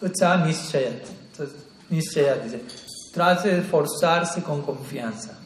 [0.00, 1.06] Nishchayat.
[1.32, 1.56] Entonces,
[1.88, 2.62] Nishchayat dice,
[3.12, 5.38] trate de esforzarse con confianza.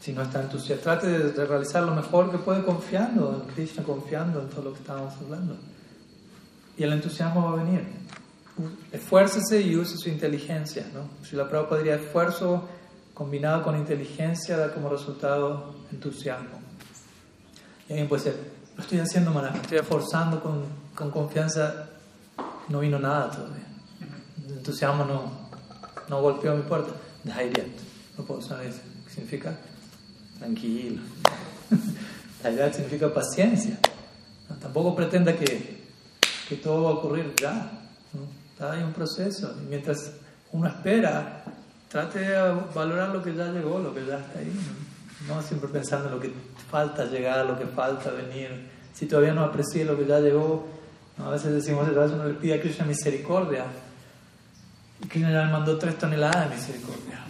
[0.00, 4.40] Si no está entusiasta, trate de realizar lo mejor que puede confiando en Krishna, confiando
[4.40, 5.56] en todo lo que estamos hablando.
[6.76, 8.02] Y el entusiasmo va a venir
[8.92, 10.86] esfuércese y use su inteligencia.
[10.92, 11.08] ¿no?
[11.26, 12.68] Si la prueba podría esfuerzo
[13.14, 16.60] combinado con inteligencia da como resultado entusiasmo.
[17.88, 18.36] Y alguien puede ser,
[18.76, 21.90] lo estoy haciendo mal, me estoy esforzando con, con, confianza,
[22.72, 23.66] no vino nada todavía.
[24.46, 25.30] El entusiasmo no,
[26.08, 26.92] no golpeó mi puerta.
[28.18, 28.72] no puedo saber
[29.08, 29.54] significa
[30.38, 31.02] tranquilo.
[32.42, 33.78] Dhairya significa paciencia.
[34.60, 35.82] tampoco pretenda que,
[36.48, 37.70] que todo va a ocurrir ya.
[38.58, 39.54] Hay un proceso.
[39.62, 40.12] Y mientras
[40.52, 41.44] uno espera,
[41.88, 44.52] trate de valorar lo que ya llegó, lo que ya está ahí.
[45.28, 46.32] No, siempre pensando en lo que
[46.70, 48.70] falta llegar, lo que falta venir.
[48.94, 50.66] Si todavía no aprecié lo que ya llegó,
[51.18, 53.64] a veces decimos, a veces uno le pide a Krishna misericordia.
[55.02, 57.24] Y Krishna ya me mandó tres toneladas de misericordia.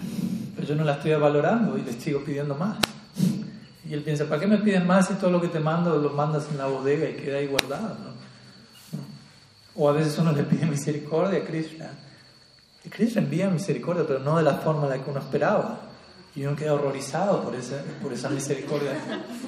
[0.54, 2.78] Pero yo no la estoy valorando y le sigo pidiendo más.
[3.88, 6.10] Y él piensa, ¿para qué me piden más si todo lo que te mando lo
[6.10, 7.88] mandas en la bodega y queda ahí guardado?
[7.88, 8.12] ¿no?
[9.74, 11.90] O a veces uno le pide misericordia a Krishna.
[12.84, 15.80] Y Krishna envía misericordia, pero no de la forma en la que uno esperaba.
[16.34, 18.92] Y uno queda horrorizado por esa, por esa misericordia.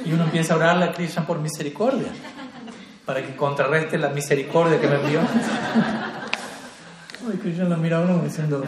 [0.05, 2.12] Y uno empieza a orarle a Krishna por misericordia,
[3.05, 5.21] para que contrarreste la misericordia que me envió.
[7.33, 8.62] Y Krishna lo mira a uno diciendo,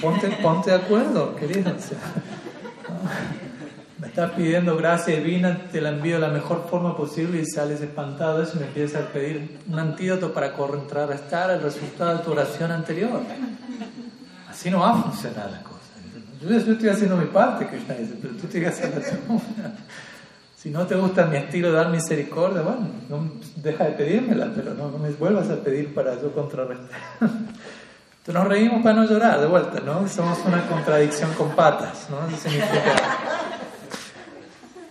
[0.00, 1.72] ponte, ponte de acuerdo, querido.
[3.98, 7.80] Me estás pidiendo gracia divina, te la envío de la mejor forma posible y sales
[7.80, 12.32] espantado eso y me empiezas a pedir un antídoto para contrarrestar el resultado de tu
[12.32, 13.20] oración anterior.
[14.48, 15.78] Así no va a funcionar la cosa.
[16.40, 19.00] Yo, estoy haciendo mi parte, Krishna dice, pero tú tienes que hacer la
[20.60, 24.74] Si no te gusta mi estilo de dar misericordia, bueno, no, deja de pedírmela, pero
[24.74, 26.98] no, no me vuelvas a pedir para yo contrarrestar.
[27.20, 30.08] Entonces nos reímos para no llorar, de vuelta, ¿no?
[30.08, 32.26] Somos una contradicción con patas, ¿no?
[32.28, 32.96] Eso significa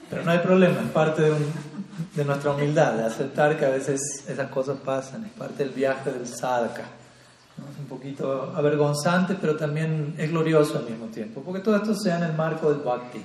[0.10, 1.36] pero no hay problema, es parte de,
[2.16, 6.14] de, nuestra humildad, de aceptar que a veces esas cosas pasan, es parte del viaje
[6.14, 6.84] del sadhaka.
[7.58, 12.18] Es un poquito avergonzante, pero también es glorioso al mismo tiempo, porque todo esto sea
[12.20, 13.22] en el marco del bhakti,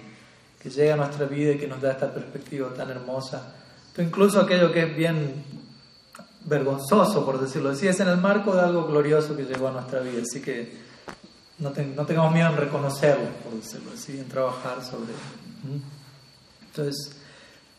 [0.62, 3.52] que llega a nuestra vida y que nos da esta perspectiva tan hermosa.
[3.94, 5.44] Pero incluso aquello que es bien
[6.44, 10.00] vergonzoso, por decirlo así, es en el marco de algo glorioso que llegó a nuestra
[10.00, 10.22] vida.
[10.22, 10.72] Así que
[11.58, 15.82] no, tengamos miedo en reconocerlo, por decirlo así, en trabajar sobre él.
[16.66, 17.16] Entonces,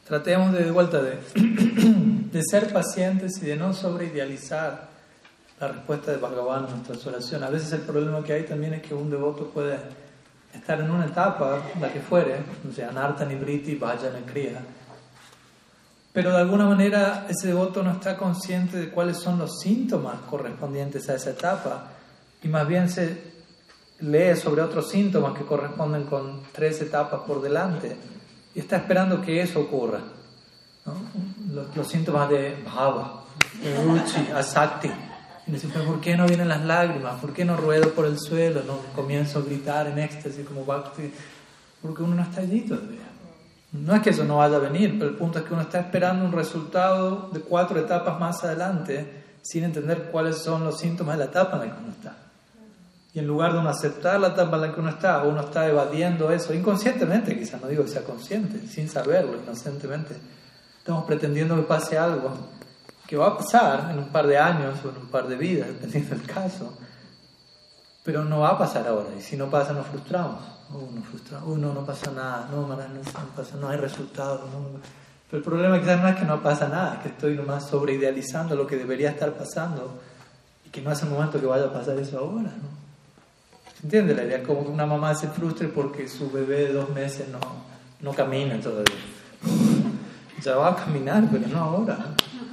[0.06, 4.90] tratemos de, vuelta de, ser pacientes y de no sobreidealizar
[5.60, 7.48] la respuesta de Bhagavan en nuestras oraciones.
[7.48, 9.80] A veces el problema que hay también es que un devoto puede
[10.54, 12.38] estar en una etapa, la que fuere,
[12.70, 14.62] o sea, Narta, Nibriti, Vajana, Kriya,
[16.14, 21.10] pero de alguna manera ese devoto no está consciente de cuáles son los síntomas correspondientes
[21.10, 21.90] a esa etapa
[22.44, 23.34] y más bien se
[24.00, 27.98] lee sobre otros síntomas que corresponden con tres etapas por delante
[28.54, 30.02] y está esperando que eso ocurra.
[31.76, 33.24] Los, síntomas de bhava,
[33.84, 34.92] ruchi, asakti.
[35.46, 37.20] Dice, ¿por qué no vienen las lágrimas?
[37.20, 38.64] ¿Por qué no ruedo por el suelo?
[38.66, 41.12] No comienzo a gritar en éxtasis como bhakti.
[41.82, 43.02] Porque uno no está allí todavía.
[43.74, 45.80] No es que eso no vaya a venir, pero el punto es que uno está
[45.80, 51.26] esperando un resultado de cuatro etapas más adelante sin entender cuáles son los síntomas de
[51.26, 52.16] la etapa en la que uno está.
[53.14, 55.68] Y en lugar de uno aceptar la etapa en la que uno está, uno está
[55.68, 60.16] evadiendo eso inconscientemente, quizás no digo que sea consciente, sin saberlo, inocentemente.
[60.78, 62.34] Estamos pretendiendo que pase algo
[63.08, 65.68] que va a pasar en un par de años o en un par de vidas,
[65.68, 66.78] dependiendo del caso,
[68.04, 69.10] pero no va a pasar ahora.
[69.18, 70.42] Y si no pasa, nos frustramos.
[70.70, 72.78] Uno frustra, uno no pasa nada, no, no,
[73.36, 74.50] pasa, no hay resultado.
[75.30, 78.56] Pero el problema quizás no es que no pasa nada, es que estoy nomás sobreidealizando
[78.56, 80.00] lo que debería estar pasando
[80.66, 82.50] y que no es el momento que vaya a pasar eso ahora.
[82.50, 82.84] ¿no?
[83.84, 84.44] ¿Entiendes la idea?
[84.44, 87.40] Como que una mamá se frustre porque su bebé de dos meses no,
[88.00, 88.96] no camina todavía.
[90.42, 91.98] Ya va a caminar, pero no ahora.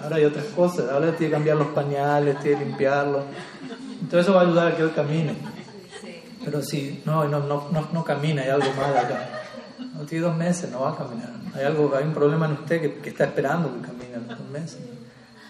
[0.02, 0.90] Ahora hay otras cosas.
[0.90, 3.22] Ahora tiene que cambiar los pañales, tiene que limpiarlo.
[4.00, 5.34] Entonces eso va a ayudar a que él camine.
[6.44, 9.28] Pero si no, no, no, no, camina, hay algo mal acá.
[9.94, 11.30] No tiene dos meses, no va a caminar.
[11.54, 14.48] Hay, algo, hay un problema en usted que, que está esperando que camine los dos
[14.48, 14.78] meses.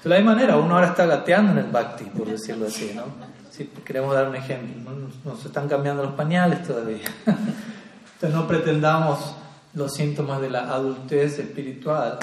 [0.02, 3.04] De la misma manera, uno ahora está gateando en el bhakti, por decirlo así, ¿no?
[3.50, 5.10] Si queremos dar un ejemplo, ¿no?
[5.24, 7.04] nos están cambiando los pañales todavía.
[7.26, 9.34] Entonces no pretendamos
[9.74, 12.18] los síntomas de la adultez espiritual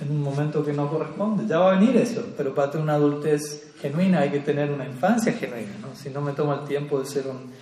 [0.00, 1.46] en un momento que no corresponde.
[1.46, 4.86] Ya va a venir eso, pero para tener una adultez genuina hay que tener una
[4.86, 5.72] infancia genuina.
[5.80, 5.88] ¿no?
[5.94, 7.52] Si no me tomo el tiempo de ser un,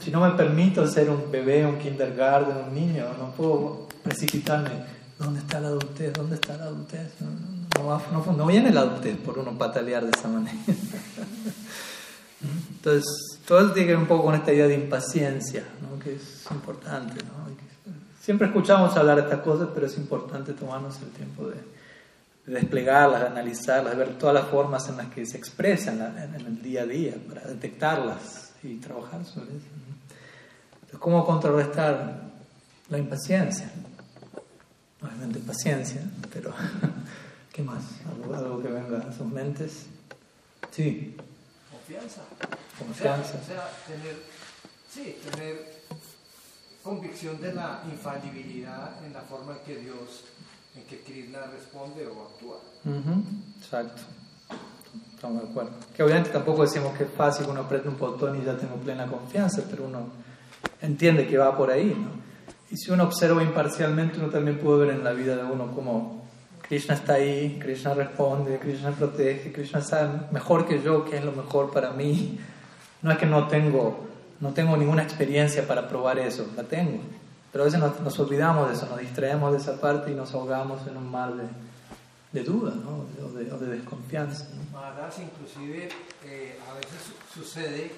[0.00, 4.98] si no me permito ser un bebé, un kindergarten, un niño, no puedo precipitarme.
[5.18, 6.12] ¿Dónde está la adultez?
[6.12, 7.08] ¿Dónde está la adultez?
[7.20, 10.56] No, no, no viene la adultez por uno patalear de esa manera.
[12.76, 13.04] Entonces,
[13.46, 15.98] todo tiene que ver un poco con esta idea de impaciencia, ¿no?
[15.98, 17.16] que es importante.
[17.24, 17.47] ¿no?
[18.28, 21.56] Siempre escuchamos hablar de estas cosas, pero es importante tomarnos el tiempo de,
[22.44, 25.98] desplegarlas, de analizarlas, de ver todas las formas en las que se expresan
[26.34, 29.66] en, el día a día, para detectarlas y trabajar sobre eso.
[30.74, 32.20] Entonces, ¿cómo contrarrestar
[32.90, 33.70] la impaciencia?
[35.00, 36.52] Obviamente paciencia, pero
[37.50, 37.82] ¿qué más?
[38.12, 39.86] ¿Algo, algo que venga a sus mentes?
[40.70, 41.16] Sí
[41.88, 42.22] confianza.
[42.78, 43.38] Confianza.
[43.42, 44.16] O sea, tener,
[44.92, 45.78] sí, tener
[46.88, 50.24] convicción de la infalibilidad en la forma en que Dios,
[50.74, 52.58] en que Krishna responde o actúa.
[53.60, 54.02] Exacto.
[55.14, 55.70] Estamos de acuerdo.
[55.94, 59.06] Que obviamente tampoco decimos que es fácil uno apriete un botón y ya tengo plena
[59.06, 60.08] confianza, pero uno
[60.80, 62.10] entiende que va por ahí, ¿no?
[62.70, 66.24] Y si uno observa imparcialmente, uno también puede ver en la vida de uno cómo
[66.62, 71.32] Krishna está ahí, Krishna responde, Krishna protege, Krishna sabe mejor que yo qué es lo
[71.32, 72.38] mejor para mí.
[73.02, 74.06] No es que no tengo,
[74.40, 77.00] no tengo ninguna experiencia para probar eso, la tengo.
[77.50, 80.86] Pero a veces nos, olvidamos de eso, nos distraemos de esa parte y nos ahogamos
[80.86, 81.48] en un mar de,
[82.32, 83.06] de duda ¿no?
[83.24, 84.48] o, de, de, desconfianza.
[84.54, 84.78] ¿no?
[85.22, 85.88] inclusive
[86.24, 87.90] eh, a veces sucede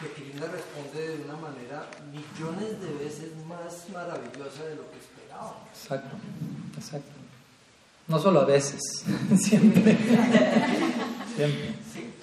[0.00, 5.68] que Krishna responde de una manera millones de veces más maravillosa de lo que esperábamos.
[5.74, 6.16] Exacto,
[6.76, 7.17] exacto.
[8.08, 8.80] No solo a veces,
[9.36, 9.96] siempre.
[11.36, 11.74] siempre.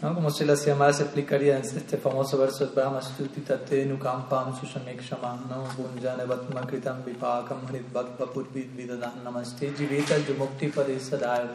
[0.02, 0.14] ¿No?
[0.14, 3.44] Como se las llamadas explicaría en este famoso verso de Brahma Stuti
[3.86, 11.52] Nukampam Sushamik Shaman Bunjane Vatma Kritam Vipakam Hrit Bhakpa Purvid Vidadan Namaste Jivita Yumukti Parisadaya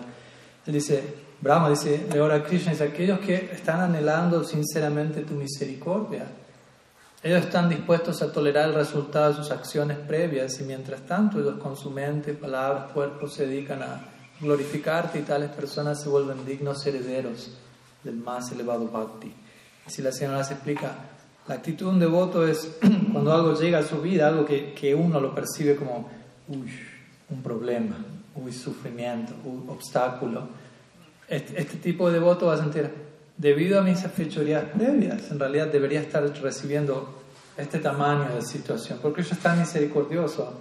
[0.65, 1.03] Él dice,
[1.41, 6.27] Brahma dice, a Krishna, dice, aquellos que están anhelando sinceramente tu misericordia,
[7.23, 11.59] ellos están dispuestos a tolerar el resultado de sus acciones previas y mientras tanto ellos
[11.59, 14.10] con su mente, palabras, cuerpo se dedican a
[14.41, 17.51] glorificarte y tales personas se vuelven dignos herederos
[18.03, 19.33] del más elevado bhakti.
[19.87, 20.95] Así la señora se explica,
[21.47, 22.77] la actitud de un devoto es
[23.13, 26.09] cuando algo llega a su vida, algo que, que uno lo percibe como
[26.49, 26.71] uy,
[27.29, 27.97] un problema,
[28.35, 30.49] uy, sufrimiento, un obstáculo.
[31.29, 32.91] Este, este, tipo de devoto va a sentir,
[33.37, 37.23] debido a mis fechorías previas, en realidad debería estar recibiendo
[37.57, 40.61] este tamaño de situación, porque yo es tan misericordioso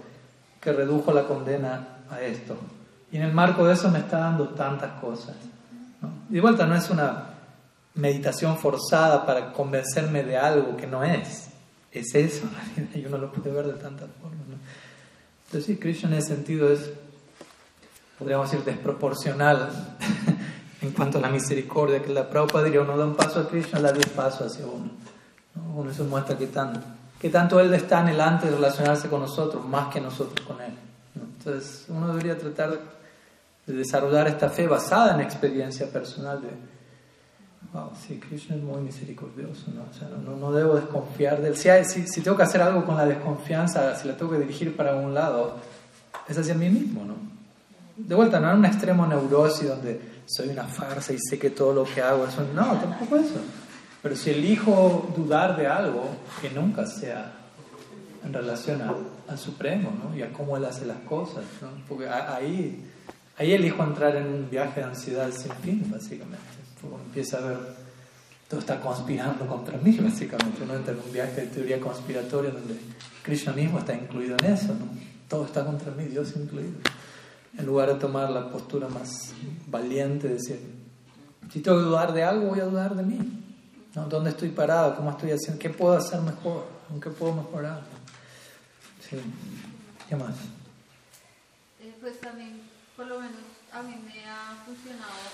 [0.60, 2.56] que redujo la condena a esto.
[3.12, 5.34] Y en el marco de eso me está dando tantas cosas.
[6.28, 7.24] De vuelta, no es una
[7.94, 11.48] meditación forzada para convencerme de algo que no es.
[11.92, 12.46] Es eso,
[12.94, 14.40] y uno lo puede ver de tantas formas.
[15.46, 16.92] Entonces, sí, Krishna en ese sentido es,
[18.16, 19.68] podríamos decir, desproporcional
[20.80, 23.80] en cuanto a la misericordia, que la Prabhupada diría, uno da un paso a Krishna,
[23.80, 24.90] da diez pasos hacia uno.
[25.74, 26.80] Uno eso muestra que, tan,
[27.20, 30.72] que tanto Él está anhelante de relacionarse con nosotros, más que nosotros con Él.
[31.16, 32.78] Entonces, uno debería tratar de
[33.66, 36.48] desarrollar esta fe basada en experiencia personal de,
[37.72, 39.82] wow, sí, Krishna es muy misericordioso, ¿no?
[39.90, 41.56] O sea, no, no debo desconfiar de él.
[41.56, 44.76] Si, si, si, tengo que hacer algo con la desconfianza, si la tengo que dirigir
[44.76, 45.56] para un lado,
[46.28, 47.14] es hacia mí mismo, ¿no?
[47.96, 51.72] De vuelta, no en un extremo neurosis donde soy una farsa y sé que todo
[51.74, 52.54] lo que hago es un...
[52.54, 53.40] No, tampoco eso.
[54.02, 56.04] Pero si elijo dudar de algo,
[56.40, 57.32] que nunca sea
[58.24, 58.80] en relación
[59.28, 60.16] al Supremo, ¿no?
[60.16, 61.68] Y a cómo Él hace las cosas, ¿no?
[61.88, 62.89] Porque ahí,
[63.40, 66.60] ahí elijo entrar en un viaje de ansiedad sin fin, básicamente
[67.10, 67.58] empieza a ver,
[68.48, 70.62] todo está conspirando contra mí, básicamente.
[70.62, 72.76] Uno entra en un viaje de teoría conspiratoria donde
[73.22, 74.88] Krishna mismo está incluido en eso, ¿no?
[75.28, 76.78] Todo está contra mí, Dios incluido.
[77.58, 79.32] En lugar de tomar la postura más
[79.66, 80.60] valiente, de decir,
[81.52, 83.18] si tengo que dudar de algo, voy a dudar de mí.
[83.94, 84.06] ¿no?
[84.06, 84.96] ¿Dónde estoy parado?
[84.96, 85.58] ¿Cómo estoy haciendo?
[85.58, 86.66] ¿Qué puedo hacer mejor?
[86.92, 87.82] ¿En qué puedo mejorar?
[89.08, 89.16] Sí.
[90.08, 90.34] ¿Qué más?
[91.80, 92.60] Eh, pues también,
[93.00, 93.40] por lo menos,
[93.72, 95.30] a mí me ha funcionado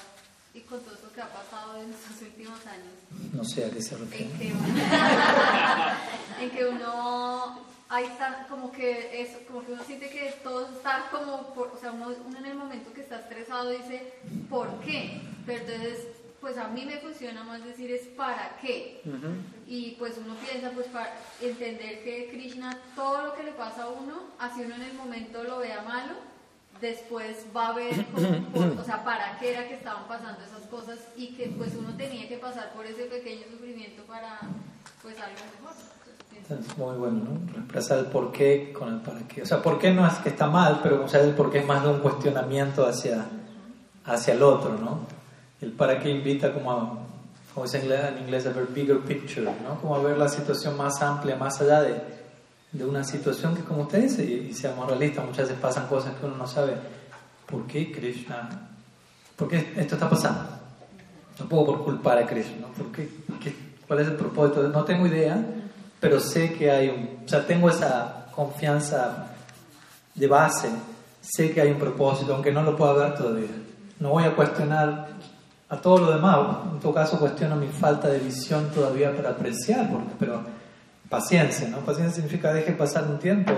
[0.55, 2.95] y con todo esto que ha pasado en estos últimos años.
[3.33, 4.31] No sé a qué se refiere.
[4.31, 4.69] En que uno,
[6.41, 8.07] en que uno hay
[8.49, 12.15] como que es como que uno siente que todo está como por, o sea uno,
[12.25, 14.13] uno, en el momento que está estresado dice
[14.49, 15.21] ¿por qué?
[15.45, 16.07] pero entonces
[16.41, 19.03] pues a mí me funciona más decir es ¿para qué?
[19.67, 23.89] y pues uno piensa pues para entender que Krishna todo lo que le pasa a
[23.89, 26.36] uno así uno en el momento lo vea malo
[26.81, 28.05] después va a ver,
[28.79, 32.29] o sea, para qué era que estaban pasando esas cosas y que pues uno tenía
[32.29, 34.41] que pasar por ese pequeño sufrimiento para
[35.03, 35.75] pues algo mejor.
[36.49, 37.59] Es muy bueno, ¿no?
[37.59, 39.43] Expresar el por qué con el para qué.
[39.43, 41.59] O sea, por qué no es que está mal, pero o sea, el por qué
[41.59, 43.25] es más de un cuestionamiento hacia,
[44.05, 45.01] hacia el otro, ¿no?
[45.61, 46.99] El para qué invita como a,
[47.53, 49.81] como dice en inglés, a ver bigger picture, ¿no?
[49.81, 52.16] Como a ver la situación más amplia, más allá de
[52.73, 56.27] de una situación que, como usted dice, y, seamos realistas, muchas veces pasan cosas que
[56.27, 56.75] uno no sabe
[57.47, 58.49] por qué Krishna,
[59.37, 60.45] por qué esto está pasando.
[61.39, 63.09] No puedo culpar a Krishna, ¿por qué?
[63.87, 64.67] ¿Cuál es el propósito?
[64.69, 65.39] No tengo idea,
[66.01, 69.29] pero sé que hay un, o sea, tengo esa confianza
[70.15, 70.69] de base,
[71.21, 73.49] sé que hay un propósito, aunque no lo pueda ver todavía.
[74.01, 75.09] No voy a cuestionar
[75.69, 76.39] a todo lo demás,
[76.73, 80.43] en todo caso cuestiono mi falta de visión todavía para apreciar, porque, pero
[81.09, 81.79] paciencia, ¿no?
[81.79, 83.53] Paciencia significa deje pasar un tiempo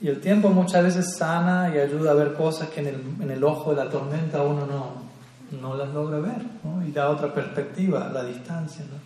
[0.00, 3.30] y el tiempo muchas veces sana y ayuda a ver cosas que en el, en
[3.30, 6.84] el ojo de la tormenta uno no, no las logra ver, ¿no?
[6.86, 8.98] Y da otra perspectiva, la distancia, ¿no?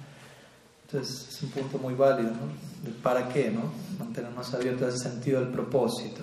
[0.87, 2.69] Entonces es un punto muy válido, ¿no?
[3.03, 3.71] para qué, ¿no?
[3.99, 6.23] Mantenernos abiertos a ese sentido del propósito.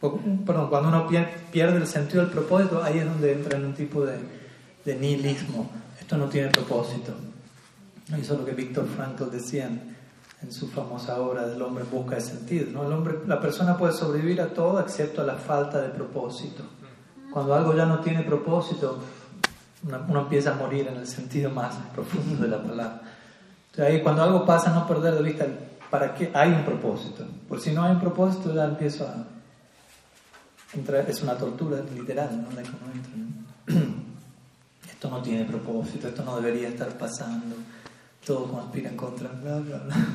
[0.00, 1.06] Perdón, cuando uno
[1.52, 4.16] pierde el sentido del propósito, ahí es donde entra en un tipo de,
[4.84, 5.70] de nihilismo.
[6.00, 7.14] Esto no tiene propósito.
[8.18, 9.68] Eso es lo que Víctor Frankl decía
[10.42, 12.70] en su famosa obra del hombre busca de sentido.
[12.72, 12.86] ¿no?
[12.86, 16.62] El hombre, la persona puede sobrevivir a todo excepto a la falta de propósito.
[17.30, 18.98] Cuando algo ya no tiene propósito,
[19.82, 23.02] uno, empieza a morir en el sentido más profundo de la palabra.
[23.70, 25.46] Entonces ahí cuando algo pasa, no perder de vista
[25.90, 27.24] para qué hay un propósito.
[27.48, 29.14] Porque si no hay un propósito, ya empiezo a
[30.72, 32.48] entrar, es una tortura literal, ¿no?
[34.90, 37.56] Esto no tiene propósito, esto no debería estar pasando
[38.24, 39.96] todo conspira en contra, bla, bla, bla.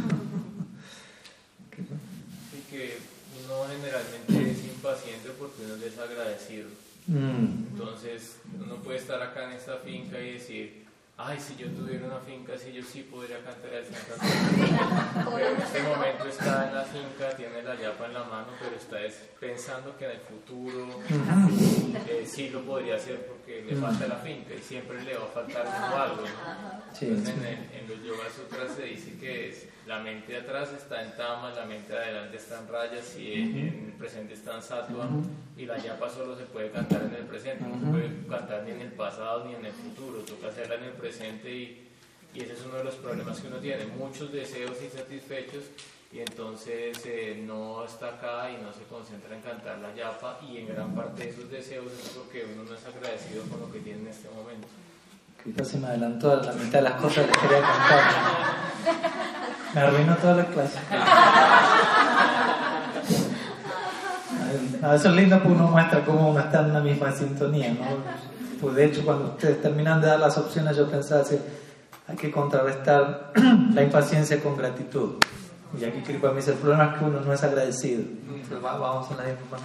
[2.54, 2.98] y que
[3.44, 6.70] uno generalmente es impaciente porque uno es desagradecido.
[7.08, 7.68] Mm.
[7.72, 10.85] Entonces, uno puede estar acá en esta finca y decir,
[11.17, 15.62] ay, si yo tuviera una finca, si yo sí podría cantar el Santa Pero en
[15.62, 18.97] este momento está en la finca, tiene la yapa en la mano, pero está
[19.39, 20.99] pensando que en el futuro
[22.09, 25.28] eh, sí lo podría hacer porque le falta la finca y siempre le va a
[25.28, 26.24] faltar algo.
[26.99, 31.51] Entonces, en, los Yoga Sutras se dice que la mente de atrás está en Tama,
[31.51, 35.07] la mente de adelante está en Rayas y en, el presente está en Sattva
[35.55, 38.71] y la yapa solo se puede cantar en el presente, no se puede cantar ni
[38.71, 41.88] en el pasado ni en el futuro, toca hacerla en el presente y,
[42.33, 45.65] y ese es uno de los problemas que uno tiene, muchos deseos insatisfechos
[46.11, 50.57] y entonces eh, no está acá y no se concentra en cantar la yapa y
[50.57, 53.79] en gran parte de esos deseos es porque uno no es agradecido con lo que
[53.79, 54.67] tiene en este momento.
[55.46, 58.02] Quizás se me adelantó la mitad de las cosas que quería contar.
[59.76, 60.80] Me arruinó toda la clase.
[64.82, 67.86] A eso es lindo porque uno muestra cómo uno está en la misma sintonía, ¿no?
[68.60, 71.38] Pues de hecho, cuando ustedes terminan de dar las opciones, yo pensaba así,
[72.08, 73.32] hay que contrarrestar
[73.74, 75.18] la impaciencia con gratitud.
[75.80, 78.04] Y aquí Kripa me dice, el problema es que uno no es agradecido.
[78.64, 79.58] Vamos a la misma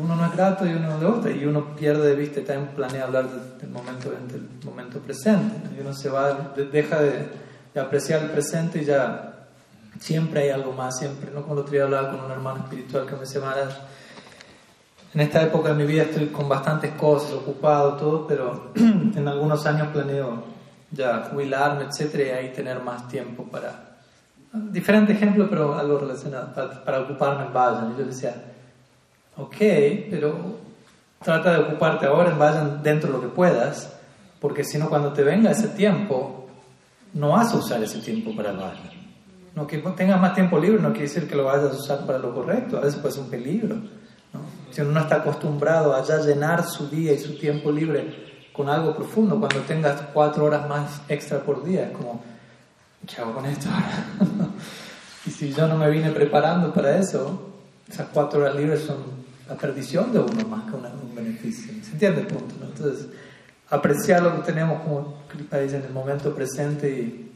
[0.00, 2.74] uno no es grato y uno le gusta y uno pierde de vista y también
[2.74, 7.42] planea hablar del momento, del momento presente y uno se va, deja de,
[7.80, 9.46] apreciar el presente y ya
[9.98, 11.42] siempre hay algo más, siempre, ¿no?
[11.42, 13.40] Como lo otro día hablaba con un hermano espiritual que me decía,
[15.14, 19.66] en esta época de mi vida estoy con bastantes cosas, ocupado, todo, pero en algunos
[19.66, 20.44] años planeo
[20.90, 23.88] ya jubilarme, etcétera, y ahí tener más tiempo para...
[24.52, 26.52] Diferente ejemplo, pero algo relacionado,
[26.84, 27.94] para, ocuparme en Vayan.
[27.94, 28.51] Y yo decía,
[29.36, 29.56] ok,
[30.10, 30.58] pero
[31.22, 33.92] trata de ocuparte ahora Vayan dentro de lo que puedas,
[34.40, 36.48] porque si no, cuando te venga ese tiempo,
[37.14, 38.90] no vas a usar ese tiempo para Vayan.
[39.54, 42.18] No, que tengas más tiempo libre no quiere decir que lo vayas a usar para
[42.18, 43.76] lo correcto, a veces puede ser un peligro.
[44.70, 48.70] Si uno no está acostumbrado a ya llenar su día y su tiempo libre con
[48.70, 52.22] algo profundo, cuando tengas cuatro horas más extra por día, es como,
[53.06, 54.06] ¿qué hago con esto ahora?
[55.26, 57.51] y si yo no me vine preparando para eso,
[57.92, 58.96] esas cuatro horas libres son
[59.48, 61.72] la perdición de uno más que un beneficio.
[61.84, 62.54] ¿Se entiende el punto?
[62.62, 63.06] Entonces,
[63.68, 67.32] apreciar lo que tenemos, como Kripa dice, en el momento presente y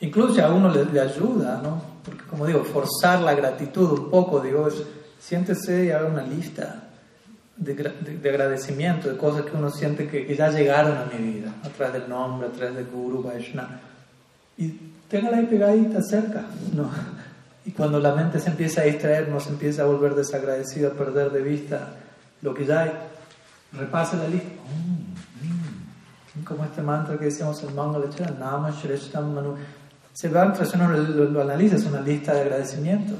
[0.00, 1.82] incluso a uno le, ayuda, ¿no?
[2.04, 4.68] Porque como digo, forzar la gratitud un poco, digo,
[5.18, 6.88] siéntese y haga una lista
[7.56, 11.68] de, de, agradecimiento, de cosas que uno siente que, ya llegaron a mi vida, a
[11.68, 13.80] través del nombre, a través del Guru, Vaishnava.
[14.56, 14.68] Y
[15.08, 16.90] téngala ahí pegadita cerca, ¿no?
[17.66, 21.30] Y cuando la mente se empieza a distraer, se empieza a volver desagradecido, a perder
[21.30, 21.94] de vista
[22.42, 22.92] lo que ya hay,
[23.72, 24.48] repase la lista.
[24.48, 26.44] Mm, mm.
[26.44, 29.54] Como este mantra que decíamos en Mangalachara, Nama Shreshtam Manu.
[30.12, 33.14] Se va, pues uno lo, lo, analiza, es una lista de agradecimiento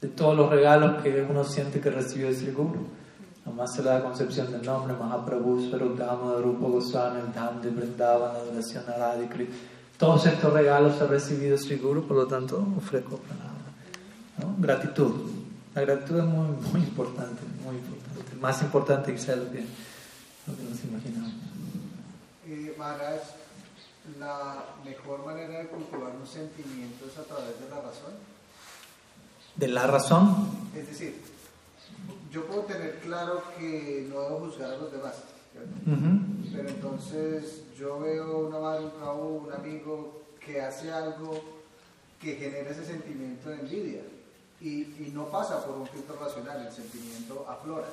[0.00, 2.86] de todos los regalos que uno siente que recibió de Sri Guru.
[3.46, 8.84] Nomás se da concepción del nombre, Mahaprabhu, Swarudama, Rupa Goswami, el Dham de Vrindavan, adoración
[8.88, 9.48] a Radhikri.
[9.96, 13.51] Todos estos regalos ha recibido Sri Guru, por lo tanto ofrezco para
[14.58, 15.30] Gratitud.
[15.74, 18.36] La gratitud es muy, muy importante, muy importante.
[18.36, 19.60] Más importante sea lo que,
[20.46, 21.32] lo que nos imaginamos.
[22.46, 23.20] Eh, Maharaj,
[24.18, 28.12] la mejor manera de cultivar un sentimiento es a través de la razón.
[29.56, 30.48] ¿De la razón?
[30.76, 31.20] Es decir,
[32.30, 35.14] yo puedo tener claro que no debo juzgar a los demás,
[36.52, 41.40] pero entonces yo veo una madre, un amigo que hace algo
[42.20, 44.00] que genera ese sentimiento de envidia
[44.62, 47.88] y, no pasa por un filtro racional, el sentimiento aflora.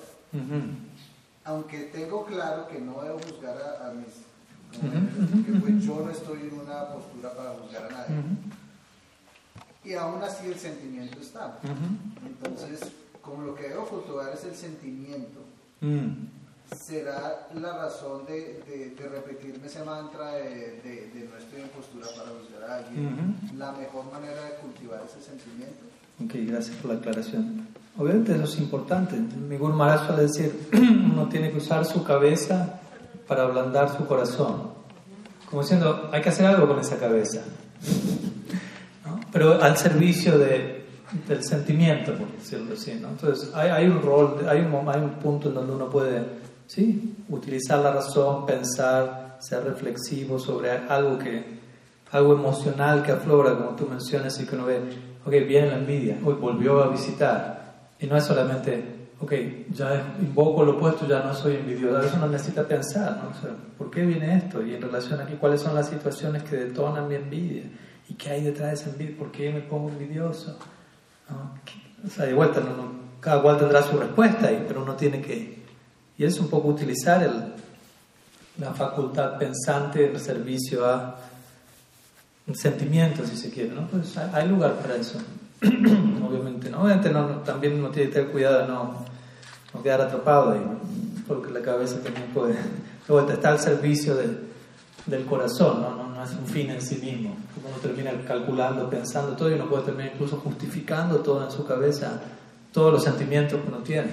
[1.43, 4.07] Aunque tengo claro que no debo juzgar a, mis...
[5.45, 8.15] que pues yo no estoy en una postura para juzgar a nadie.
[9.83, 11.57] Y aún así el sentimiento está.
[12.25, 12.91] Entonces,
[13.21, 15.39] como lo que debo cultivar es el sentimiento,
[15.81, 16.75] mm.
[16.75, 22.29] será la razón de, de, repetirme ese mantra de, de, no estoy en postura para
[22.29, 25.88] juzgar a alguien, la mejor manera de cultivar ese sentimiento
[26.23, 27.67] Ok, gracias por la aclaración.
[27.97, 29.15] Obviamente eso es importante.
[29.15, 32.79] Mi Guru suele decir, uno tiene que usar su cabeza
[33.27, 34.71] para ablandar su corazón.
[35.49, 37.41] Como diciendo, hay que hacer algo con esa cabeza.
[39.31, 40.85] Pero al servicio de,
[41.27, 42.99] del sentimiento, por decirlo así.
[43.01, 43.09] ¿no?
[43.09, 46.23] Entonces, hay, hay, un rol, hay un, hay un punto en donde uno puede
[46.67, 47.15] ¿sí?
[47.29, 51.59] utilizar la razón, pensar, ser reflexivo sobre algo, que,
[52.11, 56.17] algo emocional que aflora, como tú mencionas, y que uno ve ok, viene la envidia,
[56.25, 57.91] hoy volvió a visitar.
[57.99, 58.83] Y no es solamente,
[59.19, 59.33] ok,
[59.71, 61.97] ya invoco lo opuesto, ya no soy envidioso.
[61.97, 63.29] A veces uno necesita pensar, ¿no?
[63.29, 64.65] O sea, ¿por qué viene esto?
[64.65, 67.63] Y en relación aquí, ¿cuáles son las situaciones que detonan mi envidia?
[68.09, 69.17] ¿Y qué hay detrás de esa envidia?
[69.17, 70.57] ¿Por qué me pongo envidioso?
[72.03, 72.63] O sea, de vuelta,
[73.19, 75.59] cada cual tendrá su respuesta, ahí, pero uno tiene que...
[76.17, 77.53] Y es un poco utilizar el,
[78.57, 81.15] la facultad pensante en servicio a
[82.53, 83.87] sentimientos, si se quiere, ¿no?
[83.87, 85.19] Pues hay lugar para eso,
[85.61, 86.83] obviamente, ¿no?
[86.83, 89.05] Obviamente no, también uno tiene que tener cuidado de no,
[89.73, 90.61] no quedar atrapado ahí,
[91.27, 92.55] porque la cabeza también puede,
[93.07, 95.95] luego está al servicio del corazón, ¿no?
[95.95, 96.09] ¿no?
[96.09, 97.35] No, es un fin en sí mismo,
[97.65, 102.21] uno termina calculando, pensando todo y uno puede terminar incluso justificando todo en su cabeza,
[102.71, 104.11] todos los sentimientos que uno tiene,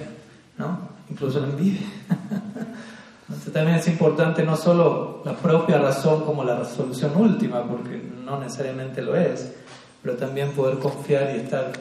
[0.57, 0.89] ¿no?
[1.09, 1.81] Incluso la envidia.
[3.27, 8.39] Entonces también es importante no solo la propia razón como la resolución última, porque no
[8.39, 9.53] necesariamente lo es,
[10.01, 11.73] pero también poder confiar y estar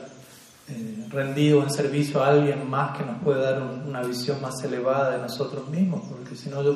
[0.69, 5.13] eh, rendido en servicio a alguien más que nos puede dar una visión más elevada
[5.13, 6.75] de nosotros mismos, porque si no yo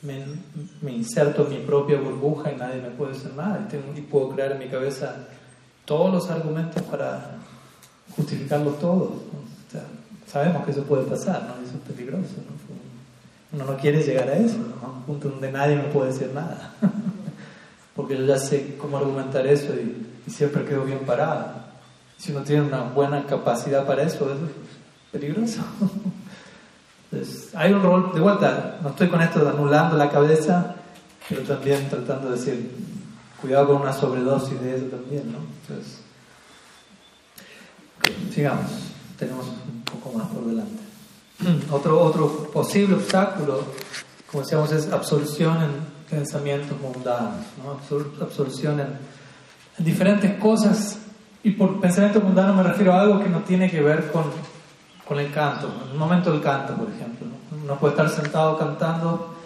[0.00, 4.52] me, inserto en mi propia burbuja y nadie me puede hacer nada y, puedo crear
[4.52, 5.14] en mi cabeza
[5.84, 7.36] todos los argumentos para
[8.16, 9.12] justificarlo todo.
[10.26, 11.62] sabemos que eso puede pasar, ¿no?
[11.62, 12.36] eso es peligroso.
[12.38, 12.57] ¿no?
[13.52, 16.74] Uno no quiere llegar a eso, a un punto donde nadie me puede decir nada.
[17.96, 21.46] Porque yo ya sé cómo argumentar eso y, siempre quedo bien parado.
[22.18, 24.38] Si uno tiene una buena capacidad para eso, es
[25.10, 25.62] peligroso.
[27.10, 30.76] Entonces, hay un rol, de vuelta, no estoy con esto de anulando la cabeza,
[31.26, 32.70] pero también tratando de decir,
[33.40, 35.38] cuidado con una sobredosis de eso también, ¿no?
[35.62, 36.02] Entonces,
[38.30, 38.70] sigamos,
[39.18, 40.87] tenemos un poco más por delante.
[41.70, 43.62] Otro, otro posible obstáculo,
[44.30, 45.70] como decíamos, es absorción en
[46.10, 47.78] pensamientos mundanos, ¿no?
[48.20, 48.98] absorción en,
[49.78, 50.98] diferentes cosas.
[51.44, 54.24] Y por pensamiento mundano me refiero a algo que no tiene que ver con,
[55.06, 57.28] con el canto, en el momento del canto, por ejemplo.
[57.28, 57.64] ¿no?
[57.64, 59.36] Uno puede estar sentado cantando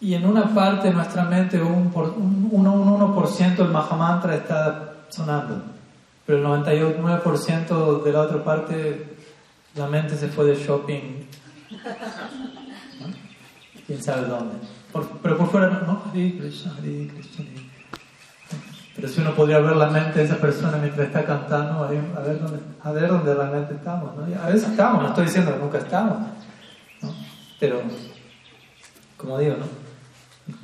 [0.00, 5.62] y en una parte de nuestra mente un, un, un 1% del Mahamantra está sonando,
[6.24, 9.17] pero el 99% de la otra parte
[9.78, 11.26] la mente se fue de shopping.
[13.86, 14.56] ¿Quién sabe dónde?
[15.22, 16.02] pero por fuera no,
[18.96, 22.40] Pero si uno podría ver la mente de esa persona mientras está cantando, a ver
[22.40, 24.16] dónde, a ver dónde realmente estamos.
[24.16, 24.42] ¿no?
[24.42, 26.18] A veces estamos, no estoy diciendo que nunca estamos.
[27.02, 27.14] ¿no?
[27.60, 27.80] Pero,
[29.16, 29.87] como digo, ¿no?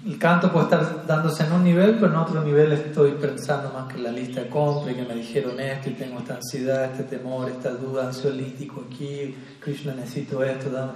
[0.07, 3.93] El canto puede estar dándose en un nivel, pero en otro nivel estoy pensando más
[3.93, 7.05] que la lista de compra y que me dijeron esto y tengo esta ansiedad, este
[7.05, 10.93] temor, esta duda, ansiolítico aquí, Krishna necesito esto, ¿no?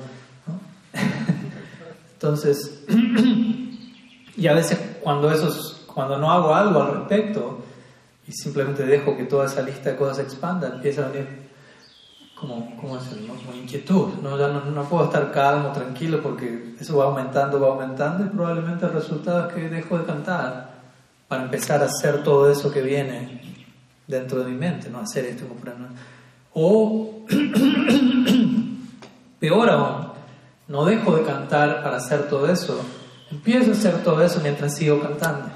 [2.15, 2.85] Entonces,
[4.37, 7.61] y a veces cuando, esos, cuando no hago algo al respecto
[8.27, 11.48] y simplemente dejo que toda esa lista de cosas expanda, empieza a venir
[12.41, 14.39] como, como, como inquietud, ¿no?
[14.39, 18.93] Ya no, puedo estar calmo, tranquilo, porque eso va aumentando, va aumentando y probablemente el
[18.93, 20.79] resultado es que dejo de cantar
[21.27, 23.43] para empezar a hacer todo eso que viene
[24.07, 25.01] dentro de mi mente, ¿no?
[25.01, 25.45] Hacer esto,
[26.55, 27.25] O,
[29.41, 30.09] peor aún,
[30.69, 32.81] no dejo de cantar para hacer todo eso,
[33.31, 35.49] empiezo a hacer todo eso mientras sigo cantando.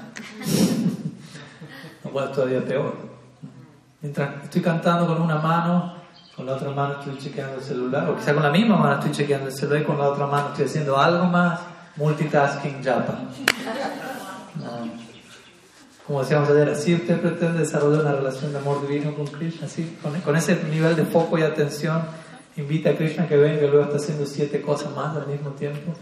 [2.03, 3.13] no, todavía peor.
[4.01, 6.02] Mientras estoy cantando con una mano,
[6.35, 9.11] con la otra mano estoy chequeando el celular, o quizá con la misma mano estoy
[9.11, 11.59] chequeando el celular y con la otra mano estoy haciendo algo más,
[11.95, 13.19] multitasking japa.
[16.05, 19.97] Como decíamos ayer, así usted pretende desarrollar una relación de amor divino con Krishna, así,
[20.23, 22.01] con, ese nivel de foco y atención,
[22.57, 25.93] invita a Krishna que venga y luego está haciendo siete cosas más al mismo tiempo.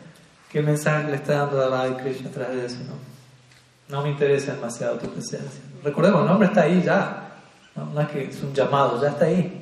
[0.51, 2.77] ¿Qué mensaje le está dando a la Krishna a través de eso?
[2.87, 3.11] No?
[3.91, 5.61] no me interesa demasiado tu presencia.
[5.83, 7.27] Recordemos, el nombre está ahí ya.
[7.75, 9.60] No, no que es un llamado, ya está ahí.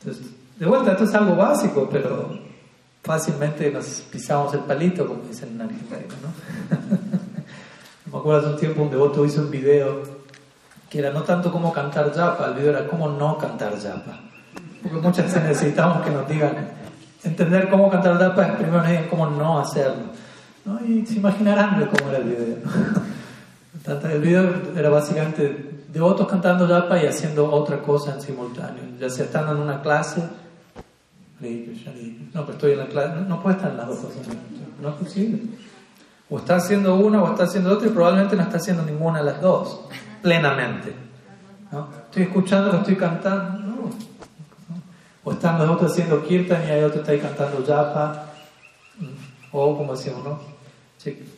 [0.00, 0.26] Entonces,
[0.58, 2.38] de vuelta, esto es algo básico, pero
[3.02, 7.04] fácilmente nos pisamos el palito, como dicen en Argentina, ¿no?
[8.12, 10.02] Me acuerdo hace un tiempo un devoto hizo un video
[10.88, 14.20] que era no tanto cómo cantar japa, el video era cómo no cantar japa.
[14.82, 16.68] Porque muchas veces necesitamos que nos digan,
[17.24, 20.04] entender cómo cantar japa es primero nos digan cómo no hacerlo.
[20.64, 20.78] ¿no?
[20.86, 22.56] Y se imaginarán de cómo era el video.
[23.86, 29.26] El video era básicamente devotos cantando japa y haciendo otra cosa en simultáneo, ya sea
[29.26, 30.22] estando en una clase,
[31.40, 34.26] no, pero estoy en la clase, no, puede estar en las dos cosas,
[34.82, 35.42] no es posible.
[36.28, 39.24] O está haciendo una o está haciendo otra y probablemente no está haciendo ninguna de
[39.26, 39.82] las dos,
[40.20, 40.92] plenamente.
[41.70, 41.88] ¿no?
[42.06, 43.90] Estoy escuchando que estoy cantando, no.
[45.22, 48.32] O están los otros haciendo kirtan y hay otro está ahí cantando japa,
[49.52, 50.54] o como decíamos, ¿no?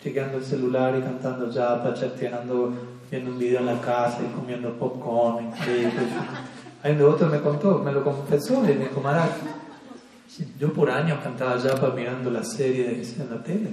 [0.03, 2.73] chequeando el celular y cantando japa, chateando
[3.11, 5.53] viendo un video en la casa y comiendo popcorn.
[6.83, 9.33] Hay un devoto me contó, me lo confesó y me dijo, Marak,
[10.59, 13.71] yo por años cantaba japa mirando la serie en la tele.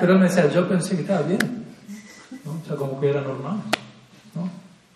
[0.00, 1.64] Pero él me decía, yo pensé que estaba bien.
[2.44, 2.52] ¿no?
[2.52, 3.56] O sea, como que era normal.
[4.34, 4.48] ¿no?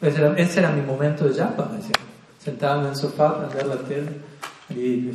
[0.07, 1.97] Ese, era, ese era mi momento de japa, me decía.
[2.39, 4.11] Sentarme en el sofá, prender la tele.
[4.71, 5.11] Y,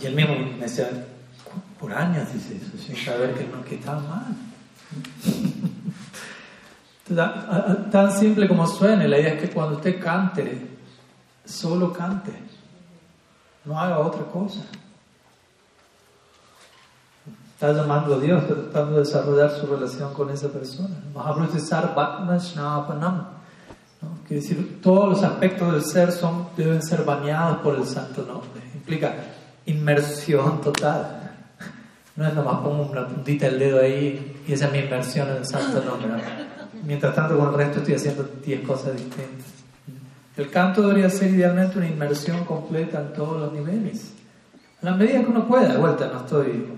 [0.00, 0.88] y él mismo me decía,
[1.82, 4.36] por años dice eso, sin saber que, no, que está mal.
[7.90, 10.78] Tan simple como suene, la idea es que cuando usted cante,
[11.44, 12.32] solo cante,
[13.64, 14.60] no haga otra cosa.
[17.54, 20.94] Está llamando a Dios, está tratando de desarrollar su relación con esa persona.
[24.00, 24.18] ¿no?
[24.28, 28.62] Quiere decir, todos los aspectos del ser son, deben ser bañados por el santo nombre.
[28.72, 29.16] Implica
[29.66, 31.21] inmersión total.
[32.16, 35.36] No es nomás pongo una puntita del dedo ahí y esa es mi inversión en
[35.36, 36.22] el santo nombre.
[36.84, 39.46] Mientras tanto, con el resto estoy haciendo 10 cosas distintas.
[40.36, 44.12] El canto debería ser idealmente una inmersión completa en todos los niveles.
[44.82, 46.68] En la medida que uno pueda, de vuelta, no estoy,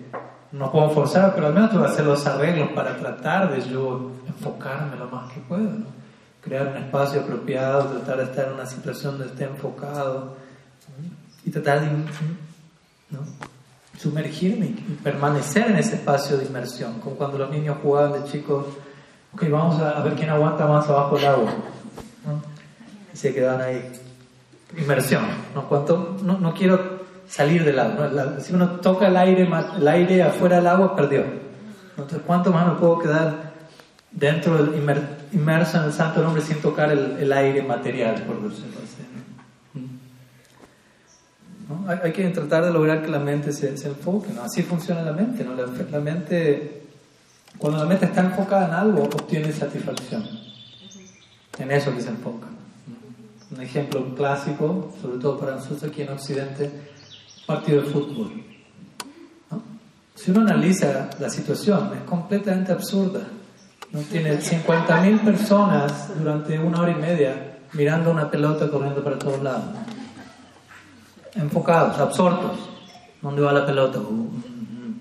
[0.53, 4.11] no puedo forzar, pero al menos tengo que hacer los arreglos para tratar de yo
[4.27, 5.71] enfocarme lo más que puedo.
[6.43, 10.37] crear un espacio apropiado, tratar de estar en una situación donde esté enfocado
[11.45, 11.87] y tratar de
[13.99, 18.67] sumergirme y permanecer en ese espacio de inmersión, como cuando los niños jugaban de chicos,
[19.33, 21.53] ok, vamos a, ver quién aguanta más abajo del agua.
[23.13, 23.93] Y se quedan ahí.
[24.77, 25.25] Inmersión.
[25.55, 25.69] ¿no?
[25.69, 26.17] ¿Cuánto?
[26.23, 28.41] No, no quiero salir del agua.
[28.41, 31.25] Si uno toca el aire, el aire afuera del agua, perdió.
[31.91, 33.53] Entonces, ¿cuánto más me puedo quedar
[34.11, 34.77] dentro, del,
[35.33, 38.94] inmerso en el santo nombre sin tocar el, aire material, por decirlo así?
[41.85, 41.91] ¿No?
[42.03, 44.33] Hay, que tratar de lograr que la mente se, se enfoque.
[44.35, 44.43] ¿no?
[44.43, 45.45] Así funciona la mente.
[45.45, 45.55] ¿no?
[45.55, 46.83] La, mente,
[47.59, 50.25] cuando la mente está enfocada en algo, obtiene satisfacción.
[51.59, 52.47] En eso que se enfoca.
[53.51, 56.71] Un ejemplo clásico, sobre todo para nosotros aquí en Occidente,
[57.47, 58.45] partido de fútbol.
[60.15, 63.21] Si uno analiza la situación, es completamente absurda.
[63.93, 64.01] ¿no?
[64.01, 69.65] Tiene 50.000 personas durante una hora y media mirando una pelota corriendo para todos lados.
[71.35, 72.59] Enfocados, absortos.
[73.21, 73.99] ¿Dónde va la pelota?
[73.99, 74.95] Uh, uh, uh.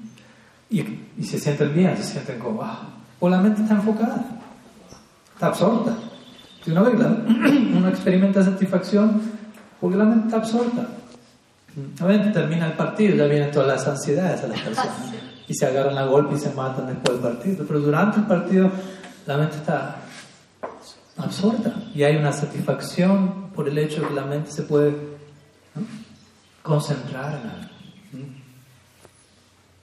[0.69, 4.25] y, se sienten bien, se sienten como, ah, o la mente está enfocada,
[5.34, 5.93] está absorta.
[6.63, 9.21] Si uno, ve, uno experimenta satisfacción
[9.79, 10.88] porque la mente está absorta.
[12.01, 14.95] Obviamente termina el partido, ya vienen todas las ansiedades a las personas
[15.47, 17.65] y se agarran a golpe y se matan después del partido.
[17.67, 18.71] Pero durante el partido
[19.25, 19.97] la mente está
[21.17, 24.95] absorta y hay una satisfacción por el hecho de que la mente se puede
[26.66, 27.70] en algo.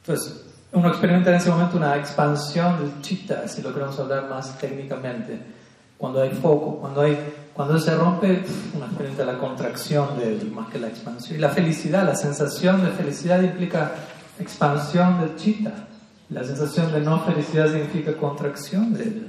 [0.01, 4.59] Entonces, uno experimenta en ese momento una expansión del chitta, si lo queremos hablar más
[4.59, 5.41] técnicamente,
[5.99, 7.19] cuando hay foco, cuando hay
[7.61, 8.43] cuando se rompe,
[8.75, 11.37] una experiencia de la contracción de más que la expansión.
[11.37, 13.93] Y la felicidad, la sensación de felicidad implica
[14.39, 15.89] expansión del chitta.
[16.31, 19.29] La sensación de no felicidad significa contracción de él.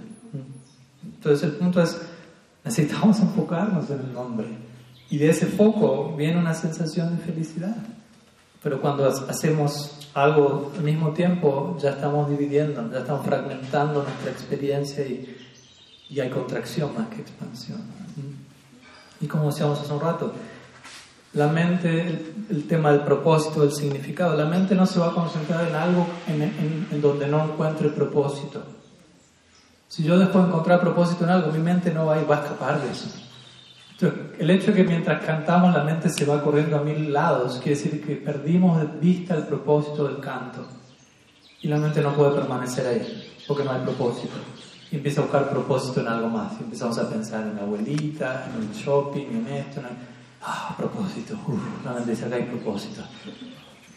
[1.04, 1.99] Entonces el punto es,
[2.64, 4.47] necesitamos enfocarnos en el nombre.
[5.12, 7.76] Y de ese foco viene una sensación de felicidad.
[8.64, 15.05] Pero cuando hacemos algo al mismo tiempo, ya estamos dividiendo, ya estamos fragmentando nuestra experiencia
[15.05, 15.36] y,
[16.09, 17.82] y hay contracción más que expansión.
[19.20, 20.34] Y como decíamos hace un rato,
[21.34, 25.68] la mente, el, tema del propósito, del significado, la mente no se va a concentrar
[25.68, 28.64] en algo en, donde no encuentre propósito.
[29.89, 32.43] Si yo después de encontrar propósito en algo, mi mente no va a, va a
[32.43, 33.09] escapar de eso.
[34.02, 37.78] El hecho de que mientras cantamos la mente se va corriendo a mil lados, quiere
[37.78, 40.66] decir que perdimos de vista el propósito del canto.
[41.62, 44.36] Y la mente no puede permanecer ahí, porque no hay propósito
[44.91, 46.54] y empieza a buscar propósito en algo más.
[46.60, 49.91] Y empezamos a pensar en la abuelita, en el shopping, en esto, en el...
[50.43, 51.38] Ah, propósito,
[51.86, 53.02] la mente dice, acá hay propósito.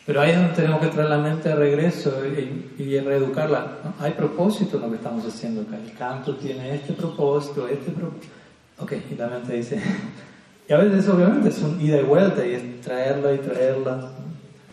[0.04, 3.78] Pero ahí es donde tenemos que traer la mente de regreso y, reeducarla.
[3.98, 5.78] Hay propósito en lo que estamos haciendo acá.
[5.78, 8.33] El canto tiene este propósito, este propósito.
[8.78, 9.80] Ok, y la mente dice...
[10.68, 14.12] y a veces obviamente es un ida y vuelta y es traerla y traerla.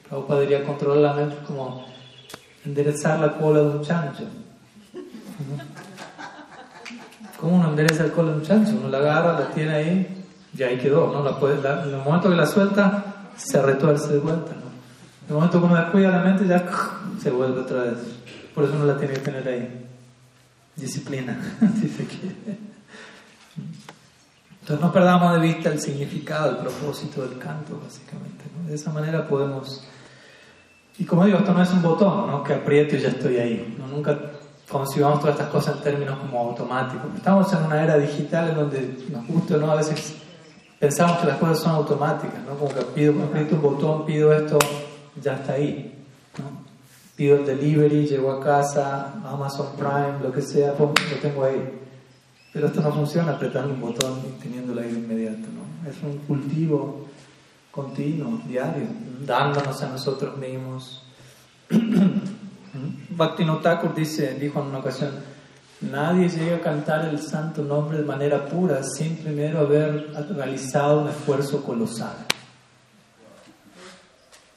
[0.09, 1.85] Luego podría controlar la mente como
[2.65, 4.23] enderezar la cola de un chancho.
[7.39, 8.73] ¿Cómo uno endereza el cola de un chancho?
[8.77, 10.25] Uno la agarra, la tiene ahí
[10.57, 11.23] y ahí quedó, ¿no?
[11.23, 14.69] La puede, en el momento que la suelta, se retuerce de vuelta, ¿no?
[15.25, 16.63] En el momento que uno descuida la mente, ya
[17.19, 17.97] se vuelve otra vez.
[18.53, 19.87] Por eso uno la tiene que tener ahí.
[20.75, 21.37] Disciplina,
[21.81, 22.70] si se quiere.
[24.61, 28.45] Entonces no perdamos de vista el significado, el propósito del canto, básicamente.
[28.55, 28.69] ¿no?
[28.69, 29.83] De esa manera podemos...
[30.97, 32.43] Y como digo, esto no es un botón, ¿no?
[32.43, 33.75] Que aprieto y ya estoy ahí.
[33.79, 33.87] ¿no?
[33.87, 34.17] Nunca
[34.69, 37.07] concibamos todas estas cosas en términos como automáticos.
[37.15, 40.15] Estamos en una era digital en donde nos gusta no a veces
[40.79, 42.55] pensamos que las cosas son automáticas, ¿no?
[42.55, 44.57] Como que pido, un botón, pido esto,
[45.21, 46.05] ya está ahí.
[46.37, 46.45] ¿no?
[47.15, 51.81] Pido el delivery, llego a casa, Amazon Prime, lo que sea, lo tengo ahí.
[52.53, 55.89] Pero esto no funciona apretando un botón y teniéndolo ahí de inmediato, ¿no?
[55.89, 57.07] Es un cultivo
[57.71, 58.87] continuo, diario,
[59.25, 61.03] dándonos a nosotros mismos.
[63.09, 65.11] Bhaktivinoda Thakur dice, dijo en una ocasión,
[65.79, 71.09] nadie llega a cantar el santo nombre de manera pura sin primero haber realizado un
[71.09, 72.15] esfuerzo colosal.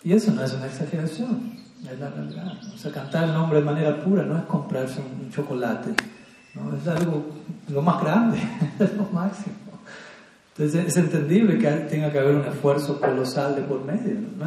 [0.02, 1.58] Y eso no es una exageración,
[1.90, 2.52] es la realidad.
[2.74, 5.94] O sea, cantar el nombre de manera pura no es comprarse un chocolate,
[6.54, 6.76] ¿no?
[6.76, 7.24] es algo
[7.68, 8.38] lo más grande,
[8.78, 9.54] es lo máximo.
[10.56, 14.14] Entonces es entendible que tenga que haber un esfuerzo colosal de por medio.
[14.14, 14.46] ¿no?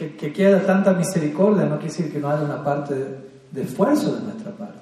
[0.00, 2.94] que, que quiera tanta misericordia no quiere decir que no haya una parte
[3.52, 4.78] de, esfuerzo de nuestra parte.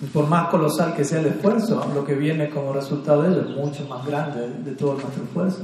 [0.00, 3.48] Y por más colosal que sea el esfuerzo, lo que viene como resultado de ello
[3.48, 5.62] es mucho más grande de, todo nuestro esfuerzo.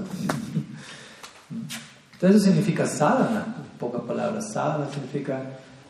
[2.12, 4.52] Entonces eso significa sadhana, en pocas palabras.
[4.52, 5.42] Sadhana significa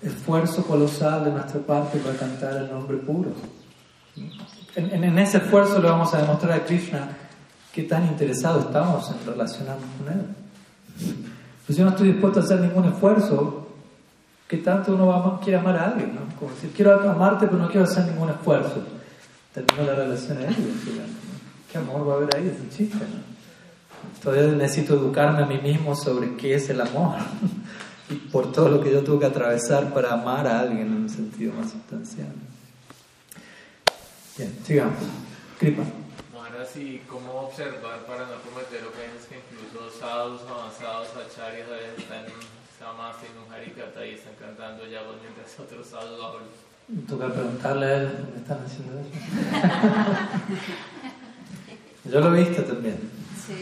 [0.03, 3.31] esfuerzo colosal de nuestra parte para cantar el nombre puro.
[4.77, 7.09] en, en, ese esfuerzo le vamos a demostrar a Krishna
[7.73, 10.27] qué tan interesados estamos en relacionarnos con Él.
[11.67, 13.69] Pues yo no estoy dispuesto a hacer ningún esfuerzo,
[14.49, 16.15] ¿qué tanto uno va quiere amar a alguien?
[16.15, 16.21] ¿no?
[16.39, 18.83] Como decir, quiero amarte, pero no quiero hacer ningún esfuerzo.
[19.55, 20.57] Termino la relación a él.
[21.71, 22.49] ¿Qué amor va a haber ahí?
[22.49, 23.31] Es un chiste, ¿no?
[24.23, 27.17] Todavía necesito educarme a mí mismo sobre qué es el amor
[28.33, 31.53] por todo lo que yo tuve que atravesar para amar a alguien en un sentido
[31.55, 32.33] más sustancial.
[34.37, 34.99] Bien, sigamos.
[35.59, 35.83] Kripa.
[36.35, 42.33] Ahora sí, ¿cómo observar para no cometer ofensas que incluso sadhus avanzados, acharyas, están en
[42.79, 47.07] Samadhi, en un harikata y están cantando ya mientras otros sadhus hablan?
[47.07, 49.11] Toca preguntarle a él, ¿me están haciendo eso?
[52.11, 52.99] Yo lo he visto también.
[53.47, 53.55] Sí.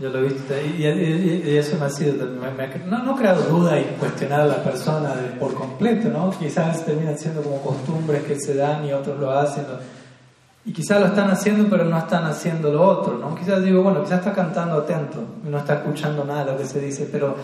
[0.00, 3.84] Yo lo he visto y, eso me ha sido, no, no he creado duda y
[4.00, 6.32] cuestionar a la persona por completo, ¿no?
[6.36, 9.64] Quizás terminan siendo como costumbres que se dan y otros lo hacen.
[10.64, 13.36] Y quizás lo están haciendo, pero no están haciendo lo otro, ¿no?
[13.36, 16.66] Quizás digo, bueno, quizás está cantando atento y no está escuchando nada de lo que
[16.66, 17.36] se dice, pero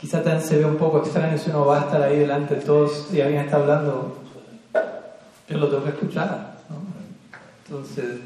[0.00, 2.60] quizás también se ve un poco extraño si uno va a estar ahí delante de
[2.62, 4.16] todos y alguien está hablando,
[5.48, 6.76] yo lo tengo que escuchar, ¿no?
[7.66, 8.20] Entonces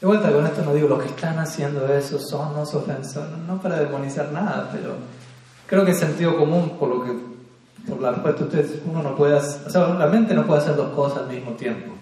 [0.00, 3.60] de vuelta con esto no digo los que están haciendo eso son los ofensores, no
[3.60, 4.94] para demonizar nada, pero
[5.66, 7.12] creo que es sentido común por lo que,
[7.88, 10.60] por la respuesta de ustedes, uno no puede, hacer, o sea, la mente no puede
[10.60, 11.92] hacer dos cosas al mismo tiempo,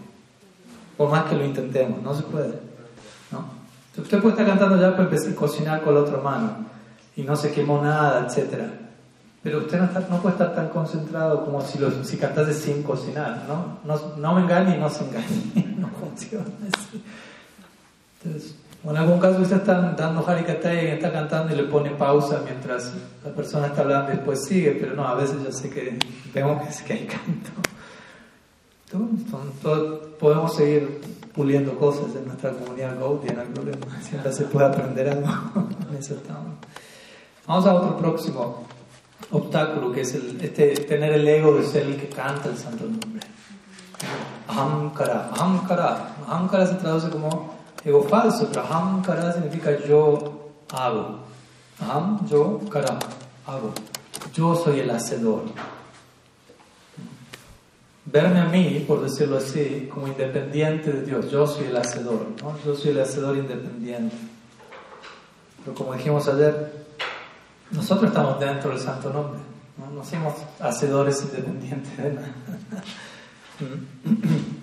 [0.96, 2.58] por más que lo intentemos, no se puede,
[3.30, 3.64] ¿no?
[3.96, 6.56] Usted puede estar cantando ya para empezar a cocinar con la otra mano
[7.14, 8.68] y no se quemó nada, etcétera.
[9.40, 13.78] Pero usted no, puede estar tan concentrado como si, lo, si cantase sin cocinar, ¿no?
[13.84, 17.04] No, no me engañe y no se engañe, no funciona así.
[18.24, 18.54] Entonces,
[18.84, 22.92] en algún caso usted está dando Harikata y está cantando y le pone pausa mientras
[23.24, 25.98] la persona está hablando y después sigue, pero no, a veces yo sé que
[26.32, 27.50] vemos que, que hay canto.
[28.92, 31.00] Entonces, podemos seguir
[31.34, 33.86] puliendo cosas en nuestra comunidad Gaudiya, no hay problema.
[34.02, 35.26] Siempre se puede aprender algo.
[37.46, 38.66] Vamos a otro próximo
[39.30, 42.84] obstáculo, que es el, este, tener el ego de ser el que canta el santo
[42.84, 43.20] nombre.
[44.48, 45.30] Ahamkara.
[45.36, 46.16] Ahamkara.
[46.28, 47.54] Ahamkara se traduce como
[47.84, 51.18] ego falso, pero aham kara significa yo hago.
[51.80, 52.98] Aham, yo, kara,
[53.46, 53.72] hago.
[54.32, 55.42] Yo soy el hacedor.
[58.06, 61.30] Verme a mí, por decirlo así, como independiente de Dios.
[61.30, 62.56] Yo soy el hacedor, ¿no?
[62.64, 64.16] Yo soy el hacedor independiente.
[65.64, 66.84] Pero como dijimos ayer,
[67.70, 69.40] nosotros estamos dentro del santo nombre.
[69.76, 72.34] No, no somos hacedores independientes de nada.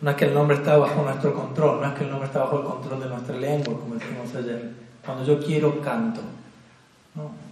[0.00, 2.40] No es que el nombre está bajo nuestro control, no es que el nombre está
[2.40, 4.70] bajo el control de nuestra lengua, como dijimos ayer.
[5.04, 6.20] Cuando yo quiero, canto.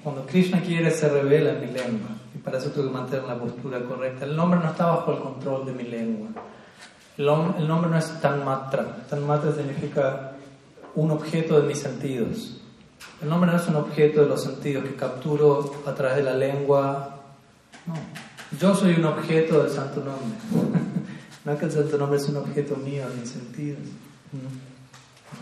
[0.02, 2.10] Cuando Krishna quiere, se revela en mi lengua.
[2.34, 4.26] Y para eso tengo que mantener la postura correcta.
[4.26, 6.28] El nombre no está bajo el control de mi lengua.
[7.16, 9.06] El, nombre no es tan matra.
[9.08, 10.32] Tan matra significa
[10.94, 12.60] un objeto de mis sentidos.
[13.22, 16.34] El nombre no es un objeto de los sentidos que capturo a través de la
[16.34, 17.20] lengua.
[17.86, 17.94] No.
[18.58, 20.83] Yo soy un objeto del santo nombre.
[21.44, 23.80] No es que el santo nombre es un objeto mío en mis sentidos.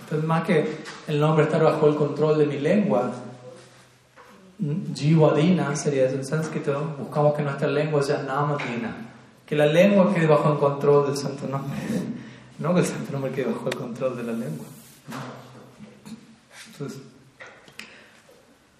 [0.04, 3.12] Entonces, más que el nombre estar bajo el control de mi lengua,
[4.94, 6.16] Jivadina sería eso.
[6.16, 8.94] En sánscrito, buscamos que nuestra lengua sea Namadina,
[9.46, 11.78] que la lengua quede bajo el control del santo nombre,
[12.58, 14.66] no que el santo nombre quede bajo el control de la lengua.
[16.72, 17.00] Entonces,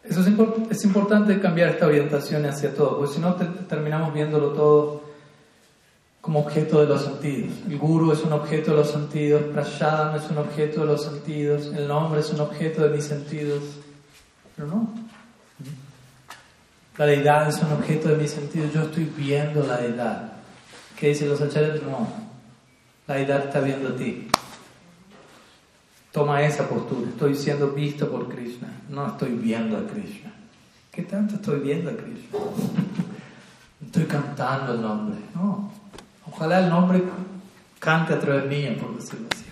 [0.04, 0.28] eso es,
[0.70, 5.01] es importante cambiar esta orientación hacia todo, porque si no terminamos viéndolo todo
[6.22, 7.50] como objeto de los sentidos.
[7.68, 11.66] El guru es un objeto de los sentidos, Prashadam es un objeto de los sentidos,
[11.76, 13.62] el nombre es un objeto de mis sentidos.
[14.54, 14.88] Pero no.
[16.96, 20.32] La deidad es un objeto de mis sentidos, yo estoy viendo la deidad.
[20.96, 21.82] ¿Qué dicen los acharyas?
[21.82, 22.06] No.
[23.08, 24.28] La deidad está viendo a ti.
[26.12, 27.08] Toma esa postura.
[27.08, 28.68] Estoy siendo visto por Krishna.
[28.88, 30.32] No estoy viendo a Krishna.
[30.92, 32.38] ¿Qué tanto estoy viendo a Krishna?
[33.84, 35.18] Estoy cantando el nombre.
[35.34, 35.81] No.
[36.34, 37.02] Ojalá el nombre
[37.78, 39.44] cante a través mío, por decirlo así.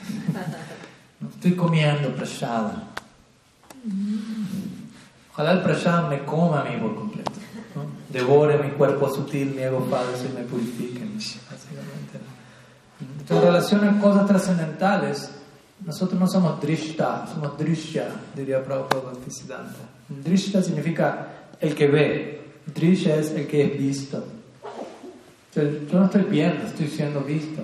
[1.21, 2.85] No estoy comiendo prashada.
[5.33, 7.33] Ojalá el prashada me coma a mí por completo.
[8.09, 11.05] Devore mi cuerpo sutil, mi ego falso y me purifique.
[11.05, 12.19] Básicamente.
[13.01, 15.31] Entonces, en relación a cosas trascendentales,
[15.85, 19.79] nosotros no somos drishta, somos drishya, diría Prabhupada Bhaktisiddhanta.
[20.09, 21.29] Drishta significa
[21.61, 24.40] el que ve, drishya es el que es visto
[25.55, 27.63] yo no estoy viendo, estoy siendo visto.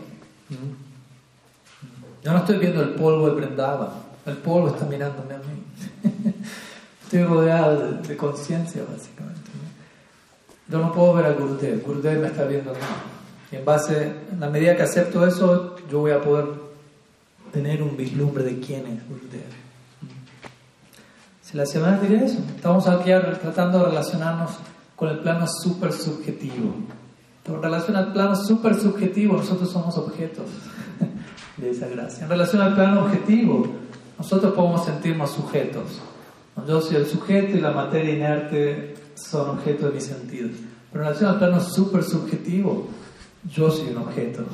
[2.23, 3.93] Yo no estoy viendo el polvo de Brendava,
[4.27, 6.33] el polvo está mirándome a mí.
[7.03, 9.51] estoy rodeado de, conciencia, básicamente.
[10.69, 12.81] Yo no puedo ver a Gurudev, Gurudev me está viendo a mí.
[13.53, 16.47] Y en base, en la medida que acepto eso, yo voy a poder
[17.53, 19.03] tener un vislumbre de quién es
[21.43, 23.11] Si la semana diría eso, estamos aquí
[23.41, 24.51] tratando de relacionarnos
[24.97, 26.75] con el plano super subjetivo.
[27.47, 30.47] En relación al plano super subjetivo, nosotros somos objetos
[31.57, 32.25] de esa gracia.
[32.25, 33.67] En relación al plano objetivo,
[34.19, 36.01] nosotros podemos sentirnos sujetos.
[36.67, 40.53] Yo soy el sujeto y la materia inerte son objetos de mis sentidos.
[40.91, 42.89] Pero en relación al plano super subjetivo,
[43.55, 44.45] yo soy un objeto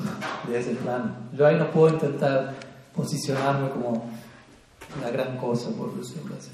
[0.48, 1.12] de ese plano.
[1.36, 2.54] Yo ahí no puedo intentar
[2.94, 4.10] posicionarme como
[5.00, 6.50] la gran cosa, por decirlo así.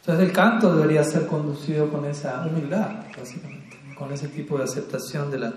[0.00, 3.57] Entonces el canto debería ser conducido con esa humildad, básicamente,
[3.98, 5.52] con ese tipo de aceptación de la,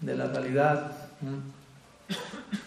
[0.00, 0.92] de la realidad.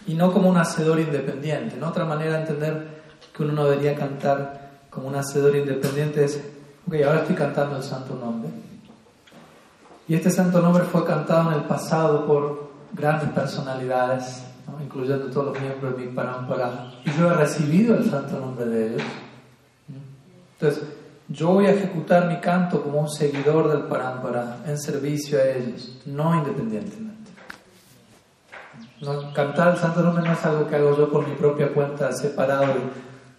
[0.06, 1.76] Y no como un hacedor independiente.
[1.76, 1.88] ¿no?
[1.88, 3.02] Otra manera de entender
[3.36, 6.42] que uno no debería cantar como un hacedor independiente es,
[6.86, 8.50] ok, ahora estoy cantando el santo nombre.
[10.08, 14.44] Y este santo nombre fue cantado en el pasado por grandes personalidades,
[14.82, 16.92] incluyendo todos los miembros de mi parampara.
[17.04, 19.02] Y yo he recibido el santo nombre de ellos.
[20.58, 20.84] Entonces,
[21.28, 25.96] yo voy a ejecutar mi canto como un seguidor del parampara en servicio a ellos,
[26.04, 27.30] no independientemente.
[29.34, 32.74] cantar el santo nombre no es algo que hago yo por mi propia cuenta, separado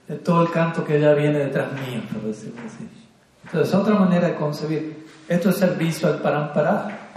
[0.07, 2.88] de, todo el canto que ya viene detrás mío, por decirlo así.
[3.43, 7.11] Entonces, otra manera de concebir, esto es servicio al parampara.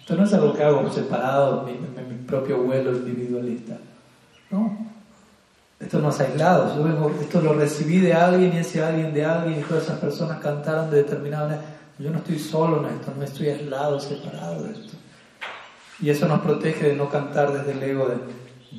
[0.00, 3.78] Esto no es algo que hago separado en mi, mi propio vuelo individualista.
[4.50, 4.92] No,
[5.82, 9.60] esto no es aislado, yo esto lo recibí de alguien y ese alguien de alguien
[9.60, 11.62] y todas esas personas cantaron de determinada manera.
[11.98, 14.96] Yo no estoy solo en esto, no estoy aislado, separado de esto.
[16.00, 18.16] Y eso nos protege de no cantar desde el ego de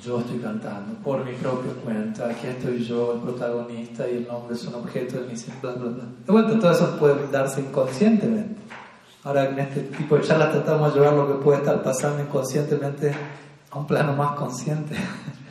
[0.02, 4.56] yo estoy cantando por mi propia cuenta, aquí estoy yo, el protagonista y el nombre
[4.56, 6.04] es un objeto de mi bla, bla, bla.
[6.26, 8.60] De vuelta, todo eso puede darse inconscientemente.
[9.24, 13.14] Ahora en este tipo de charlas tratamos de llevar lo que puede estar pasando inconscientemente
[13.70, 14.96] a un plano más consciente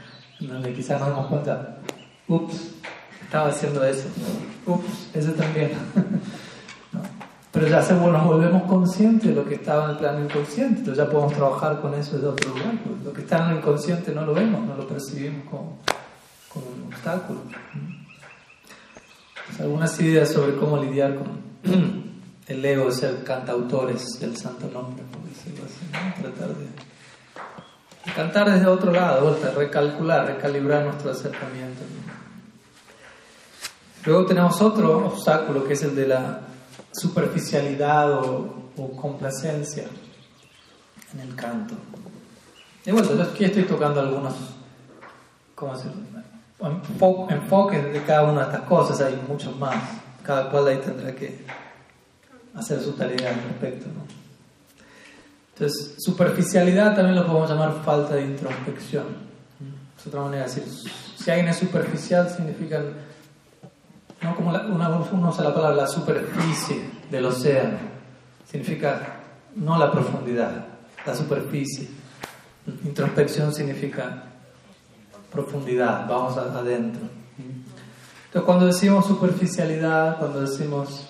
[0.47, 1.79] donde quizás nos damos cuenta,
[2.29, 2.73] ups,
[3.23, 4.09] estaba haciendo eso,
[4.67, 5.73] ups, ese también.
[7.53, 11.05] Pero ya según nos volvemos conscientes de lo que estaba en el plano inconsciente, entonces
[11.05, 12.75] ya podemos trabajar con eso desde otro lugar.
[13.05, 15.79] Lo que está en el inconsciente no lo vemos, no lo percibimos como,
[16.49, 17.41] como un obstáculo.
[19.61, 21.43] algunas ideas sobre cómo lidiar con
[22.47, 26.92] el ego de ser cantautores del santo nombre, por decirlo así, tratar de
[28.17, 31.83] Cantar desde otro lado, vuelta, recalcular, recalibrar nuestro acercamiento.
[34.05, 36.41] Luego tenemos otro obstáculo que es el de la
[36.91, 38.59] superficialidad o,
[39.01, 39.85] complacencia
[41.13, 41.75] en el canto.
[42.85, 44.35] Y bueno, yo aquí estoy tocando algunos
[45.55, 49.77] ¿cómo enfoques de cada una de estas cosas, hay muchos más.
[50.25, 51.45] Cada cual ahí tendrá que
[52.55, 53.87] hacer su tarea al respecto.
[53.87, 54.22] ¿no?
[55.63, 59.05] Entonces, superficialidad también lo podemos llamar falta de introspección.
[59.97, 60.65] Es otra manera de decir,
[61.17, 62.83] si alguien es superficial, significa,
[64.23, 67.79] no como uno usa la palabra la superficie del océano,
[68.45, 69.21] significa
[69.55, 70.67] no la profundidad,
[71.07, 71.89] la superficie.
[72.85, 74.25] Introspección significa
[75.31, 77.03] profundidad, vamos adentro.
[77.39, 81.07] Entonces, cuando decimos superficialidad, cuando decimos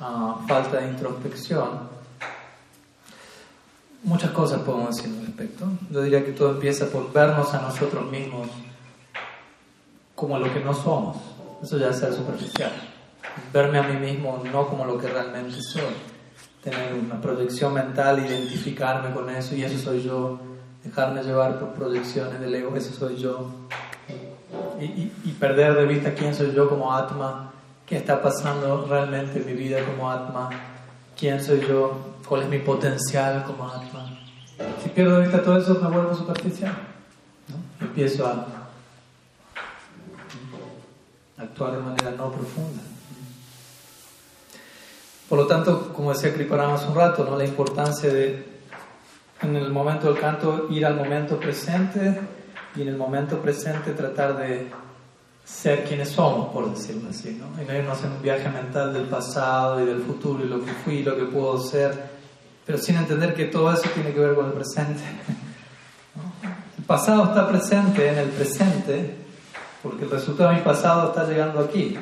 [0.00, 1.99] ah, falta de introspección,
[4.02, 5.66] Muchas cosas podemos decir al respecto.
[5.90, 8.48] Yo diría que todo empieza por vernos a nosotros mismos
[10.14, 11.16] como lo que no somos.
[11.62, 12.72] Eso ya ser superficial.
[13.52, 15.94] Verme a mí mismo no como lo que realmente soy.
[16.62, 20.38] Tener una proyección mental, identificarme con eso y eso soy yo.
[20.82, 23.50] Dejarme llevar por proyecciones del ego, eso soy yo.
[24.80, 27.52] Y, y perder de vista quién soy yo como Atma,
[27.84, 30.48] qué está pasando realmente en mi vida como Atma,
[31.18, 31.92] quién soy yo,
[32.30, 34.08] cuál es mi potencial como Atma.
[34.80, 36.72] Si pierdo vista todo eso, me vuelvo superficial.
[37.80, 38.46] Empiezo a
[41.36, 42.82] actuar de manera no profunda.
[45.28, 47.36] Por lo tanto, como decía Kriparama hace un rato, ¿no?
[47.36, 48.60] la importancia de,
[49.42, 52.20] en el momento del canto, ir al momento presente
[52.76, 54.70] y en el momento presente tratar de
[55.44, 57.60] ser quienes somos, por decirlo así, ¿no?
[57.60, 60.70] y no irnos en un viaje mental del pasado y del futuro y lo que
[60.70, 62.19] fui lo que puedo ser
[62.70, 65.02] pero sin entender que todo eso tiene que ver con el presente.
[66.78, 69.16] El pasado está presente en el presente,
[69.82, 71.98] porque el resultado de mi pasado está llegando aquí.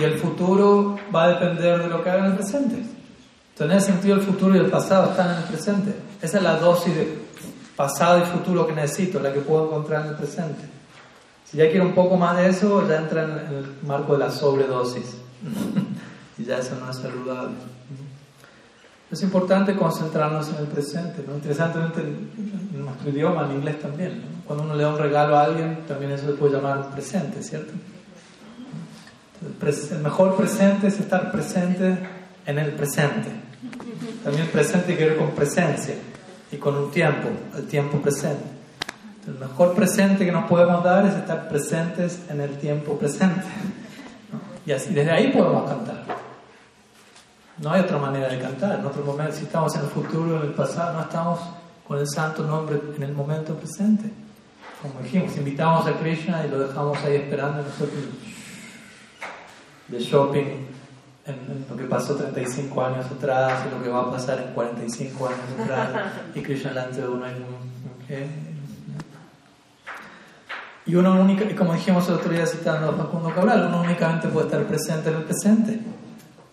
[0.00, 2.74] Y el futuro va a depender de lo que haga en el presente.
[2.74, 5.94] Entonces, en ese sentido, el futuro y el pasado están en el presente.
[6.20, 7.18] Esa es la dosis de
[7.76, 10.64] pasado y futuro que necesito, la que puedo encontrar en el presente.
[11.44, 14.32] Si ya quiero un poco más de eso, ya entra en el marco de la
[14.32, 15.18] sobredosis.
[16.38, 17.54] y ya eso no es saludable.
[19.12, 21.22] Es importante concentrarnos en el presente.
[21.28, 21.34] ¿no?
[21.34, 25.80] Interesantemente, en nuestro idioma, en inglés también, cuando uno le da un regalo a alguien,
[25.86, 27.72] también eso se puede llamar presente, ¿cierto?
[29.60, 31.98] El mejor presente es estar presente
[32.46, 33.28] en el presente.
[34.24, 35.94] También presente ver con presencia
[36.50, 38.44] y con un tiempo, el tiempo presente.
[39.26, 43.44] El mejor presente que nos podemos dar es estar presentes en el tiempo presente.
[44.64, 46.21] Y así, desde ahí podemos cantar.
[47.58, 48.78] No hay otra manera de cantar.
[48.78, 51.40] En otro momento, si estamos en el futuro, en el pasado, no estamos
[51.86, 54.10] con el santo nombre en el momento presente.
[54.80, 58.04] Como dijimos, invitamos a Krishna y lo dejamos ahí esperando nosotros
[59.88, 60.66] de shopping
[61.24, 65.26] en, lo que pasó 35 años atrás y lo que va a pasar en 45
[65.26, 65.90] años atrás
[66.34, 67.26] y Krishna delante de uno
[70.84, 74.46] y uno única, como dijimos el otro día citando a Facundo Cabral, uno únicamente puede
[74.46, 75.78] estar presente en el presente.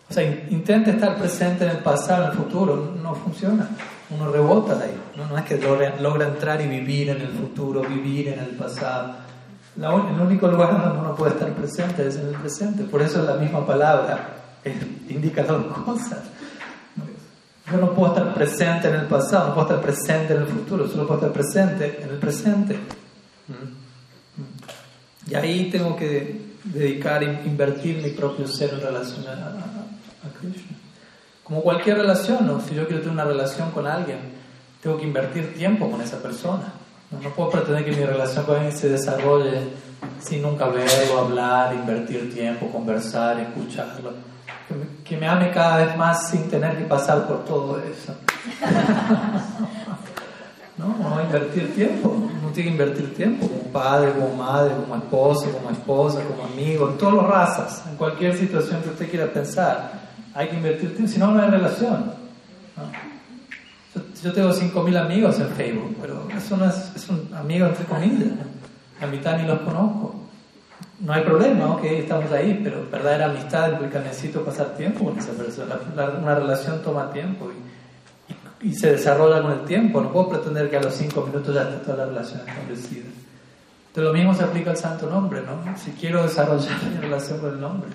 [0.10, 3.70] O sea, intenta estar presente en el pasado, en el futuro, no funciona.
[4.10, 5.00] Uno rebota de ahí.
[5.16, 9.18] No, no es que logra, entrar y vivir en el futuro, vivir en el pasado.
[9.78, 12.84] el único lugar donde uno puede estar presente es en el presente.
[12.86, 14.30] Por eso la misma palabra
[15.08, 16.20] indica dos cosas.
[17.72, 20.88] Yo no puedo estar presente en el pasado, no puedo estar presente en el futuro,
[20.88, 22.80] solo puedo estar presente en el presente.
[25.30, 29.69] Y ahí tengo que dedicar, invertir mi propio ser en relación a,
[30.40, 30.78] Krishna.
[31.44, 32.62] Como cualquier relación, ¿no?
[32.62, 34.20] si yo quiero tener una relación con alguien,
[34.82, 36.74] tengo que invertir tiempo con esa persona.
[37.12, 39.62] No, no puedo pretender que mi relación con alguien se desarrolle
[40.22, 44.14] sin nunca verlo, hablar, invertir tiempo, conversar, escucharlo.
[45.04, 48.14] Que me, ame cada vez más sin tener que pasar por todo eso.
[50.78, 51.18] ¿no?
[51.18, 55.72] A invertir tiempo, uno tiene que invertir tiempo como padre, como madre, como esposo, como
[55.72, 60.48] esposa, como amigo, en todas las razas, en cualquier situación que usted quiera pensar, hay
[60.48, 62.14] que invertir tiempo, si no, no hay relación.
[64.24, 68.30] Yo, tengo 5.000 amigos en Facebook, pero eso no es, es un amigo entre comillas,
[69.02, 70.16] a mitad ni los conozco.
[71.00, 75.32] No hay problema, ok, estamos ahí, pero verdadera amistad implica necesito pasar tiempo con esa
[75.32, 75.80] persona.
[76.22, 77.70] una relación toma tiempo y
[78.62, 80.02] y se desarrolla con el tiempo.
[80.02, 83.06] No puedo pretender que a los cinco minutos ya esté toda la relación establecida.
[83.88, 85.78] Entonces lo mismo se aplica al santo nombre, ¿no?
[85.78, 87.90] Si quiero desarrollar mi relación con el nombre,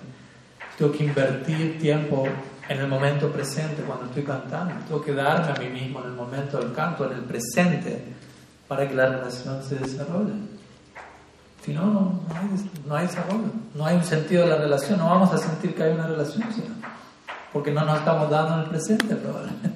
[0.79, 2.27] tengo que invertir tiempo
[2.69, 4.75] en el momento presente cuando estoy cantando.
[4.87, 8.05] Tengo que darme a mí mismo en el momento del canto, en el presente,
[8.67, 10.33] para que la relación se desarrolle.
[11.65, 15.07] Si no, no, hay, no hay desarrollo, no hay un sentido de la relación, no
[15.07, 16.45] vamos a sentir que hay una relación,
[17.53, 19.71] porque no nos estamos dando en el presente probablemente.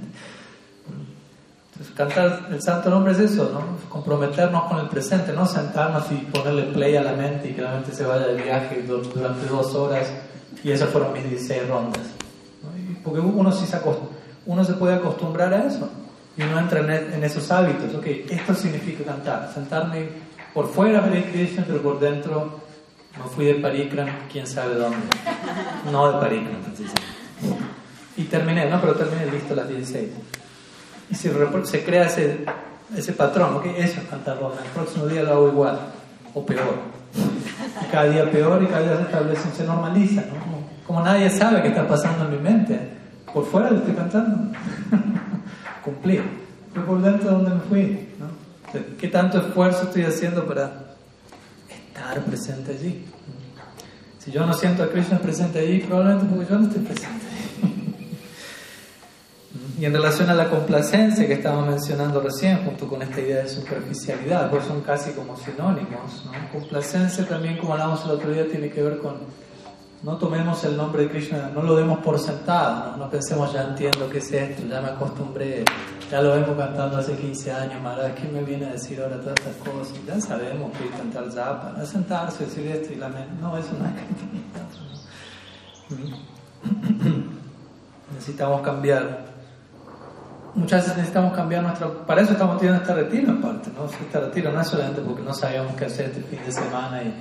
[1.95, 3.89] Cantar el santo nombre es eso, ¿no?
[3.89, 7.71] Comprometernos con el presente, no sentarnos y ponerle play a la mente y que la
[7.71, 10.09] mente se vaya de viaje durante dos horas
[10.65, 12.03] y esas fueron mis 16 rondas.
[13.05, 13.79] Porque uno, sí se
[14.47, 15.89] uno se puede acostumbrar a eso
[16.37, 17.95] y uno entra en, esos hábitos.
[17.95, 20.09] Ok, esto significa cantar, sentarme
[20.53, 22.61] por fuera de Krishna, pero por dentro
[23.17, 24.99] no fui de Parikram, quién sabe dónde.
[25.91, 26.57] No de Parikram,
[28.17, 30.09] Y terminé, no, pero terminé listo las 16
[31.11, 31.33] y se,
[31.65, 32.45] se crea ese,
[32.97, 33.67] ese patrón, ¿ok?
[33.77, 35.79] Eso es cantar el próximo día lo hago igual,
[36.35, 36.99] o peor.
[37.87, 40.59] Cada día peor y cada día se establece, se normaliza, ¿no?
[40.87, 42.79] Como, nadie sabe qué está pasando en mi mente,
[43.33, 44.53] por fuera lo estoy cantando.
[45.85, 46.21] Cumplí.
[46.73, 48.27] Fue por dentro donde me fui, ¿no?
[48.99, 50.95] ¿Qué tanto esfuerzo estoy haciendo para
[51.69, 53.05] estar presente allí?
[54.19, 57.28] Si yo no siento a Krishna presente allí, probablemente porque yo no estoy presente.
[59.79, 63.49] Y en relación a la complacencia que estábamos mencionando recién, junto con esta idea de
[63.49, 66.25] superficialidad, pues son casi como sinónimos.
[66.27, 66.33] ¿no?
[66.53, 69.19] Complacencia también, como hablamos el otro día, tiene que ver con
[70.03, 74.09] no tomemos el nombre de Krishna, no lo demos por sentado, no, pensemos ya entiendo
[74.09, 75.65] qué es esto, ya me acostumbré,
[76.09, 79.35] ya lo vengo cantando hace 15 años, Maharaj, ¿quién me viene a decir ahora todas
[79.39, 79.95] estas cosas?
[80.07, 83.95] Ya sabemos que cantar zapa, no sentarse, decir esto y la no, eso no es.
[88.15, 89.28] Necesitamos cambiar
[90.55, 92.07] muchas veces necesitamos cambiar nuestro...
[92.07, 93.85] Para eso estamos teniendo esta retiro aparte, ¿no?
[93.87, 97.15] Esta retiro no es solamente porque no sabíamos qué hacer este fin de semana y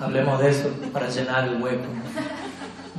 [0.00, 1.84] hablemos de eso para llenar el hueco.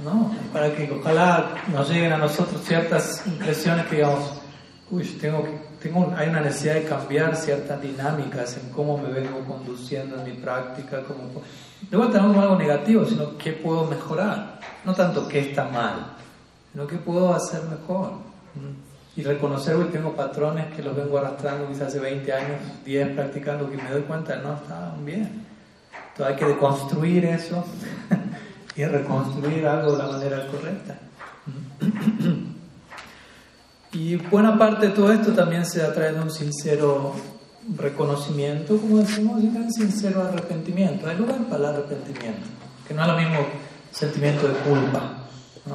[0.03, 4.41] No, para que ojalá nos lleguen a nosotros ciertas impresiones que digamos,
[4.89, 5.45] uy, tengo
[5.81, 10.33] tengo, hay una necesidad de cambiar ciertas dinámicas en cómo me vengo conduciendo en mi
[10.33, 11.41] práctica, como...
[11.89, 14.59] De vuelta no algo negativo, sino qué puedo mejorar.
[14.85, 16.13] No tanto qué está mal,
[16.71, 18.11] sino qué puedo hacer mejor
[19.15, 23.69] y reconocer que tengo patrones que los vengo arrastrando quizás hace 20 años, 10 practicando,
[23.69, 25.45] que me doy cuenta, no estaban bien.
[26.11, 27.65] Entonces hay que deconstruir eso
[28.75, 30.97] y reconstruir algo de la manera correcta.
[33.91, 37.13] y, buena parte de todo esto también se atrae de un sincero
[37.75, 41.09] reconocimiento, como decimos, y también sincero arrepentimiento.
[41.09, 42.47] Hay lugar para el arrepentimiento,
[42.87, 43.39] que no es lo mismo
[43.91, 45.20] sentimiento de culpa.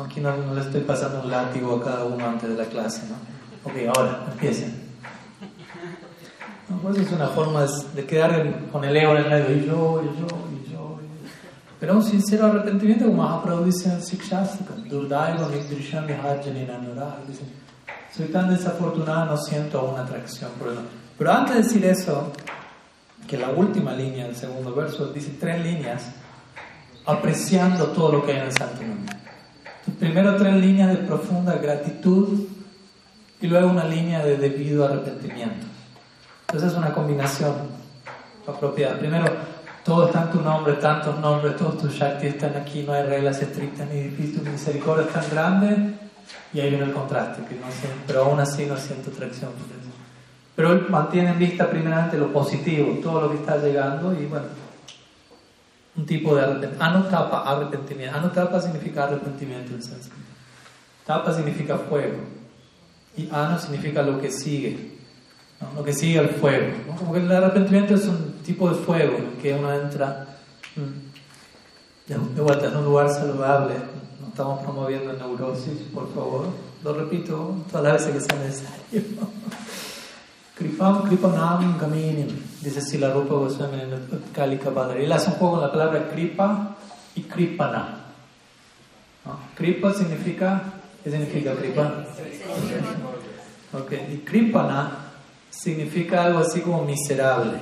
[0.05, 3.03] Aquí no, le estoy pasando un látigo a cada uno antes de la clase.
[3.09, 3.70] ¿no?
[3.70, 4.74] Ok, ahora, empiecen.
[6.82, 7.64] pues es una forma
[7.95, 10.99] de quedar con el ego en el medio, y yo, y yo, y yo.
[11.78, 17.45] Pero un sincero arrepentimiento, como Mahaprabhu dice en Sikshastika, Durdaiva Mikdrisham Dice,
[18.14, 20.74] soy tan desafortunada, no siento una atracción por
[21.16, 22.32] Pero antes de decir eso,
[23.26, 26.11] que la última línea del segundo verso dice tres líneas,
[27.05, 28.80] apreciando todo lo que hay en el Santo.
[29.99, 32.47] Primero tres líneas de profunda gratitud
[33.41, 35.66] y luego una línea de debido arrepentimiento.
[36.49, 37.55] Entonces es una combinación
[38.47, 38.99] apropiada.
[38.99, 39.26] Primero,
[39.84, 43.41] todo está en tu nombre, tantos nombres, todos tus shakti están aquí, no hay reglas
[43.41, 45.95] estrictas ni difíciles, tu misericordia es tan grande
[46.53, 47.66] y ahí viene el contraste, que no
[48.07, 49.51] pero aún así no siento atracción
[50.57, 54.47] Pero él mantiene en vista primeramente lo positivo, todo lo que está llegando y bueno,
[55.97, 56.84] un tipo de arrepentimiento.
[56.84, 58.16] Anutapa, arrepentimiento.
[58.16, 60.26] Anutapa significa arrepentimiento en sánscrito.
[61.07, 62.18] Tapa significa fuego.
[63.16, 64.97] Y anu significa lo que sigue.
[65.74, 66.66] Lo que sigue el fuego.
[66.99, 70.26] Como que el arrepentimiento es un tipo de fuego en que uno entra.
[70.74, 71.07] Mm,
[72.34, 73.74] de vuelta, es un lugar saludable.
[74.20, 76.47] No estamos promoviendo neurosis, por favor.
[76.84, 79.03] Lo repito todas las veces que sea necesario.
[80.57, 82.28] Kripam Kripanam Gaminim,
[82.62, 84.00] dice Sila Rupa Goswami en el
[84.32, 85.04] Kalika Padre.
[85.04, 86.76] Él hace un poco con la palabra Kripa
[87.14, 88.07] y Kripana.
[89.54, 90.62] Kripa significa,
[91.04, 92.04] ¿qué significa Kripa?
[93.84, 94.14] Okay.
[94.14, 94.92] Y Kripana
[95.50, 97.59] significa algo así como miserable.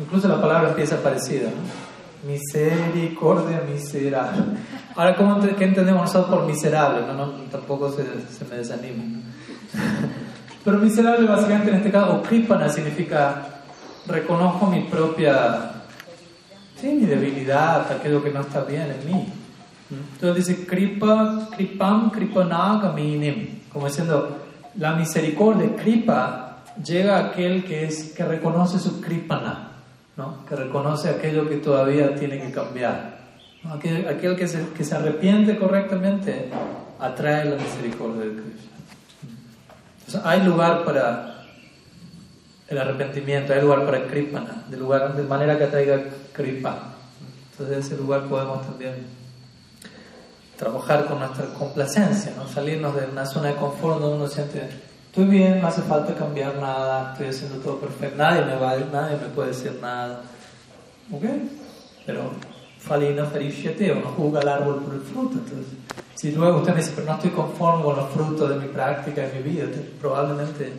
[0.00, 1.50] Incluso la palabra empieza parecida.
[1.50, 2.30] ¿no?
[2.30, 4.44] Misericordia, miserable.
[4.94, 7.04] Ahora, ¿cómo, ¿qué entendemos nosotros por miserable?
[7.04, 9.02] No, no, tampoco se, se me desanima.
[10.64, 13.46] Pero miserable básicamente en este caso, kripana significa
[14.06, 15.72] reconozco mi propia,
[16.76, 19.32] sí, mi debilidad, aquello que no está bien en mí.
[19.90, 24.38] Entonces dice kripa, kripam, kripanagaminim, como diciendo,
[24.76, 29.72] la misericordia, kripa, llega a aquel que, es, que reconoce su kripana,
[30.16, 30.44] ¿no?
[30.46, 33.18] que reconoce aquello que todavía tiene que cambiar.
[33.64, 36.48] Aquel, aquel que, se, que se arrepiente correctamente
[36.98, 38.42] atrae la misericordia de
[40.10, 41.44] Krishna hay lugar para
[42.68, 46.00] el arrepentimiento, hay lugar para kripana, de, lugar, de manera que traiga
[46.32, 46.94] kripa.
[47.52, 49.06] Entonces, en ese lugar podemos también
[50.56, 52.46] trabajar con nuestra complacencia, ¿no?
[52.46, 54.68] salirnos de una zona de confort donde uno siente,
[55.06, 59.16] estoy bien, no hace falta cambiar nada, estoy haciendo todo perfecto, nadie me va, nadie
[59.16, 60.22] me puede decir nada.
[61.12, 61.24] ¿Ok?
[62.06, 62.30] Pero
[62.78, 65.38] falina ferishyate, uno juzga el árbol por el fruto.
[65.38, 65.66] Entonces,
[66.20, 69.22] si luego usted me dice, pero no estoy conforme con los frutos de mi práctica,
[69.22, 69.64] de mi vida,
[69.98, 70.70] probablemente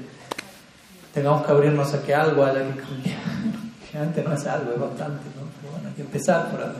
[1.16, 3.18] tengamos que abrirnos a que algo haya que cambiar.
[3.92, 5.42] Generalmente no es algo, es bastante, ¿no?
[5.60, 6.80] Pero bueno, hay que empezar por algo.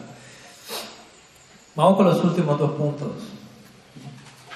[1.76, 3.08] Vamos con los últimos dos puntos.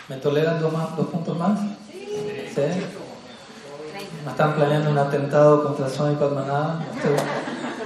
[0.07, 1.59] ¿Me toleran dos, más, dos puntos más?
[1.91, 2.07] Sí.
[2.53, 2.61] ¿Sí?
[4.23, 6.85] ¿Me están planeando un atentado contra Sony Padmanabha?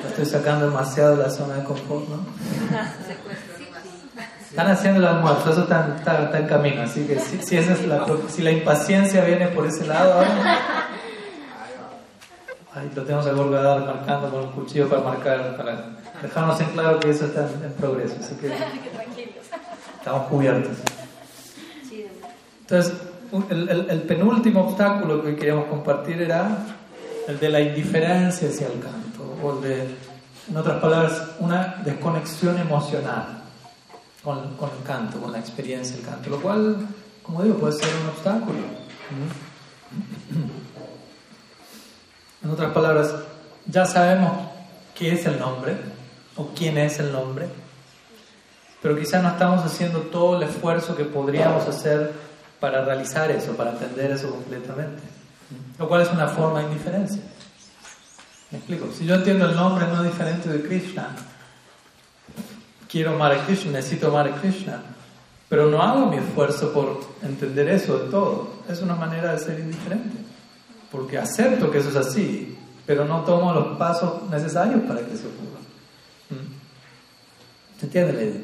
[0.06, 2.18] estoy sacando demasiado de la zona de confort, ¿no?
[4.50, 7.86] Están haciendo el almuerzo, eso está, está, en camino, así que si, si, esa es
[7.86, 10.78] la, si la impaciencia viene por ese lado ahora,
[12.74, 15.90] ahí lo tenemos a Golgadar marcando con el cuchillo para marcar, para
[16.20, 18.48] dejarnos en claro que eso está en, progreso, así que
[20.00, 20.78] estamos cubiertos.
[22.62, 22.94] Entonces,
[23.52, 26.58] el, el, el penúltimo obstáculo que queríamos compartir era
[27.28, 30.10] el de la indiferencia hacia el canto, o el de
[30.50, 33.39] en otras palabras, una desconexión emocional
[34.58, 36.78] con, el canto, con la experiencia del canto, lo cual,
[37.24, 38.60] como digo, puede ser un obstáculo.
[42.42, 43.14] En otras palabras,
[43.66, 44.32] ya sabemos
[44.96, 45.76] qué es el nombre
[46.38, 47.50] o quién es el nombre,
[48.82, 52.14] pero quizás no estamos haciendo todo el esfuerzo que podríamos hacer
[52.62, 55.04] para realizar eso, para entender eso completamente,
[55.78, 57.22] lo cual es una forma de indiferencia.
[58.52, 58.88] ¿Me explico?
[58.98, 61.14] Si yo entiendo el nombre no diferente de Krishna,
[62.90, 64.82] quiero amar a Krishna, necesito amar a Krishna,
[65.48, 68.50] pero no hago mi esfuerzo por entender eso de todo.
[68.68, 70.18] Es una manera de ser indiferente,
[70.92, 75.28] porque acepto que eso es así, pero no tomo los pasos necesarios para que eso
[75.28, 75.60] ocurra.
[76.32, 77.80] ¿Mm?
[77.80, 78.42] ¿Se entiende la idea?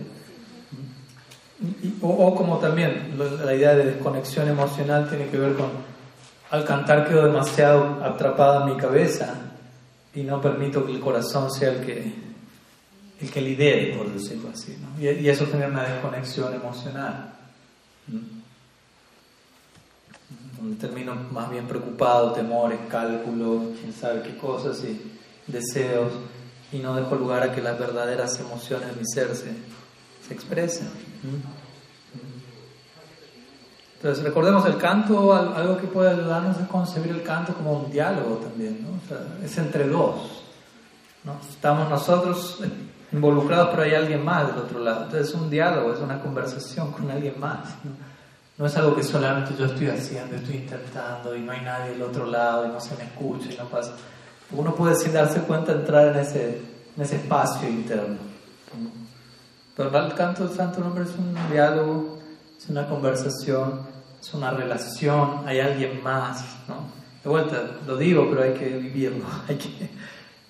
[2.01, 5.95] O, o, como también la idea de desconexión emocional tiene que ver con
[6.51, 9.35] al cantar quedo demasiado atrapada en mi cabeza
[10.13, 12.13] y no permito que el corazón sea el que,
[13.21, 14.77] el que lidere, por decirlo así.
[14.79, 15.01] ¿no?
[15.01, 17.33] Y, eso genera una desconexión emocional.
[20.61, 24.99] me termino más bien preocupado, temores, cálculos, quién sabe qué cosas y
[25.47, 26.11] deseos,
[26.71, 29.53] y no dejo lugar a que las verdaderas emociones de mi ser se,
[30.27, 30.89] se expresen.
[33.95, 38.35] Entonces, recordemos el canto, algo que puede ayudarnos es concebir el canto como un diálogo
[38.37, 39.45] también, ¿no?
[39.45, 40.43] Es entre dos.
[41.23, 41.39] ¿no?
[41.49, 42.59] Estamos nosotros
[43.11, 45.05] involucrados, pero hay alguien más del otro lado.
[45.05, 47.75] Entonces, es un diálogo, es una conversación con alguien más.
[47.83, 47.91] ¿no?
[48.57, 52.03] no es algo que solamente yo estoy haciendo, estoy intentando y no hay nadie del
[52.03, 53.93] otro lado y no se me escucha y no pasa.
[54.51, 56.61] Uno puede sin darse cuenta entrar en ese,
[56.95, 58.17] en ese espacio interno.
[59.75, 62.19] Pero el canto del Santo Nombre es un diálogo,
[62.57, 63.81] es una conversación,
[64.21, 66.85] es una relación, hay alguien más, ¿no?
[67.21, 69.89] De vuelta, lo digo, pero hay que vivirlo, hay que,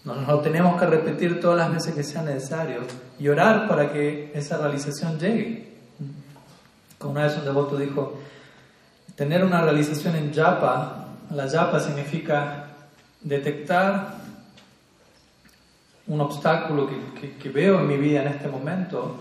[0.06, 2.82] no, lo tenemos que repetir todas las veces que sea necesario
[3.20, 5.74] y orar para que esa realización llegue.
[7.00, 8.20] Como una vez un devoto dijo,
[9.16, 12.68] tener una realización en japa, la japa significa
[13.22, 14.14] detectar
[16.06, 19.16] un obstáculo que, veo en mi vida en este momento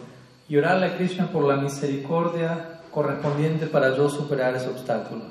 [0.46, 5.22] y orarle a Krishna por la misericordia correspondiente para yo superar ese obstáculo.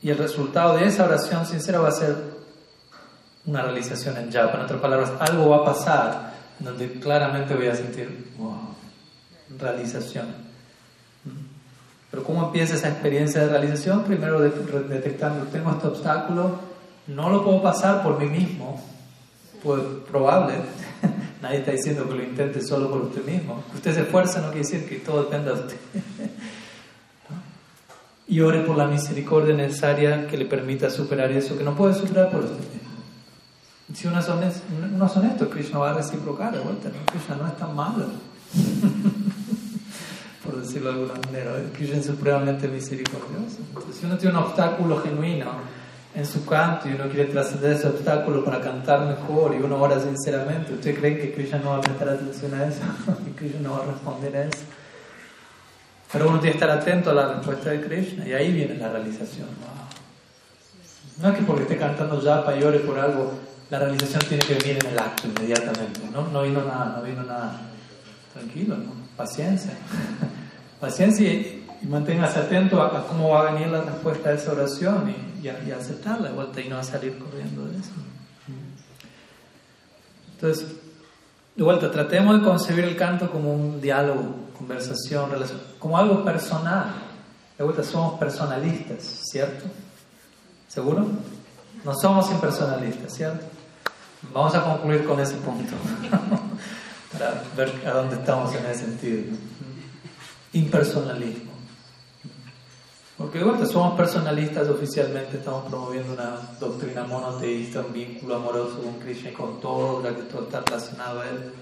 [0.00, 2.37] Y el resultado de esa oración sincera va a ser
[3.48, 4.58] una realización en japa.
[4.58, 8.28] En otras palabras, algo va a pasar donde claramente voy a sentir
[9.58, 10.26] realización.
[12.10, 14.04] Pero ¿cómo empieza esa experiencia de realización?
[14.04, 16.58] Primero detectando, tengo este obstáculo,
[17.06, 18.82] no lo puedo pasar por mí mismo,
[19.62, 20.54] pues probable,
[21.42, 24.66] nadie está diciendo que lo intente solo por usted mismo, usted se esfuerza no quiere
[24.66, 25.76] decir que todo dependa de usted.
[28.30, 32.30] Y ore por la misericordia necesaria que le permita superar eso, que no puede superar
[32.30, 32.87] por usted mismo.
[33.94, 34.62] Si uno es honesto,
[34.94, 38.06] uno es honesto Krishna va a reciprocar de vuelta, Krishna no es tan malo.
[40.48, 41.52] por decirlo de alguna manera.
[41.74, 43.58] Krishna es supremamente misericordioso.
[43.92, 45.46] Si uno tiene un obstáculo genuino
[46.14, 50.00] en su canto y uno quiere trascender ese obstáculo para cantar mejor y uno ora
[50.00, 52.80] sinceramente, ¿usted cree que Krishna no va a prestar atención a eso?
[53.24, 54.64] ¿Que Krishna no va a responder a eso?
[56.10, 58.88] Pero uno tiene que estar atento a la respuesta de Krishna y ahí viene la
[58.88, 59.48] realización.
[61.20, 63.34] No es que porque esté cantando japa y ore por algo,
[63.70, 66.00] la realización tiene que venir en el acto inmediatamente.
[66.12, 67.60] No, no vino nada, no vino nada.
[68.32, 68.92] Tranquilo, ¿no?
[69.16, 69.72] Paciencia.
[70.80, 75.46] Paciencia y, manténgase atento a, cómo va a venir la respuesta a esa oración y,
[75.46, 77.92] y, aceptarla de vuelta y no a salir corriendo de eso.
[80.34, 80.66] Entonces,
[81.56, 86.94] de vuelta, tratemos de concebir el canto como un diálogo, conversación, relación, como algo personal.
[87.58, 89.64] De vuelta, somos personalistas, ¿cierto?
[90.68, 91.06] ¿Seguro?
[91.84, 93.57] No somos impersonalistas, ¿cierto?
[94.32, 95.74] Vamos a concluir con ese punto
[97.12, 99.36] para ver a dónde estamos en ese sentido
[100.52, 101.52] impersonalismo.
[103.16, 109.30] Porque de somos personalistas oficialmente, estamos promoviendo una doctrina monoteísta, un vínculo amoroso con Krishna
[109.30, 111.52] y con todo, que todo está relacionado a Él.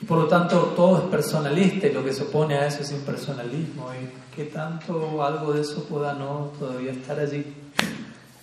[0.00, 2.92] Y por lo tanto todo es personalista y lo que se opone a eso es
[2.92, 3.88] impersonalismo.
[3.94, 7.46] Y que tanto algo de eso pueda no todavía estar allí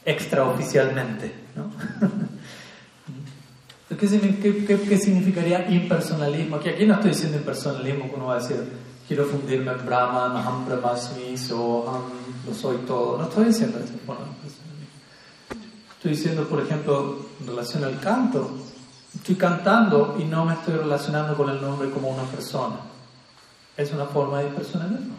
[0.03, 1.31] extraoficialmente.
[1.55, 1.71] ¿no?
[3.97, 6.57] ¿Qué, qué, qué, significaría impersonalismo?
[6.57, 8.63] Aquí, aquí no estoy diciendo impersonalismo, que uno va a decir
[9.07, 12.03] quiero fundirme en Brahman, Aham Brahmasmi, Soham,
[12.45, 13.17] lo soy todo.
[13.17, 13.93] No estoy diciendo eso.
[14.05, 14.21] Bueno,
[15.95, 18.51] estoy diciendo, por ejemplo, en relación al canto,
[19.13, 22.77] estoy cantando y no me estoy relacionando con el nombre como una persona.
[23.77, 25.15] Es una forma de personalismo.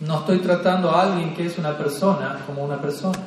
[0.00, 3.18] No estoy tratando a alguien que es una persona como una persona.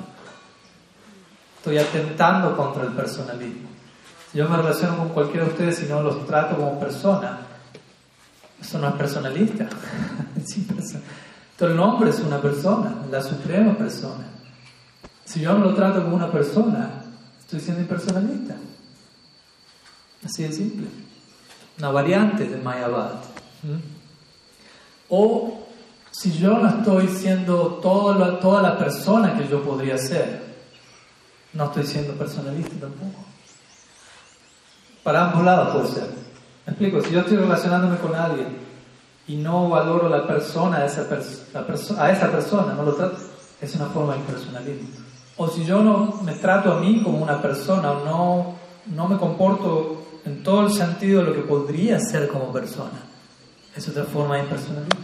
[1.62, 3.70] Estoy atentando contra el personalismo.
[4.32, 7.38] Si yo me relaciono con cualquiera de ustedes y no los trato como persona,
[8.60, 9.70] eso no es personalista.
[10.36, 10.98] Entonces
[11.60, 14.26] el nombre es una persona, la suprema persona.
[15.24, 16.90] Si yo no lo trato como una persona,
[17.40, 18.56] estoy siendo impersonalista.
[20.26, 20.88] Así de simple.
[21.78, 23.14] Una variante de Mayavad.
[25.10, 25.68] O
[26.10, 30.51] si yo no estoy siendo todo toda la persona que yo podría ser,
[31.54, 33.26] no estoy siendo personalista tampoco.
[35.04, 36.10] Para ambos lados puede ser.
[36.66, 38.58] Me explico, si yo estoy relacionándome con alguien
[39.28, 43.18] y no valoro la persona a esa, persona, no lo trato,
[43.60, 44.90] es una forma de impersonalismo.
[45.38, 48.56] O si yo no me trato a mí como una persona o no,
[48.96, 53.00] no me comporto en todo el sentido de lo que podría ser como persona,
[53.76, 55.02] es otra forma de impersonalismo.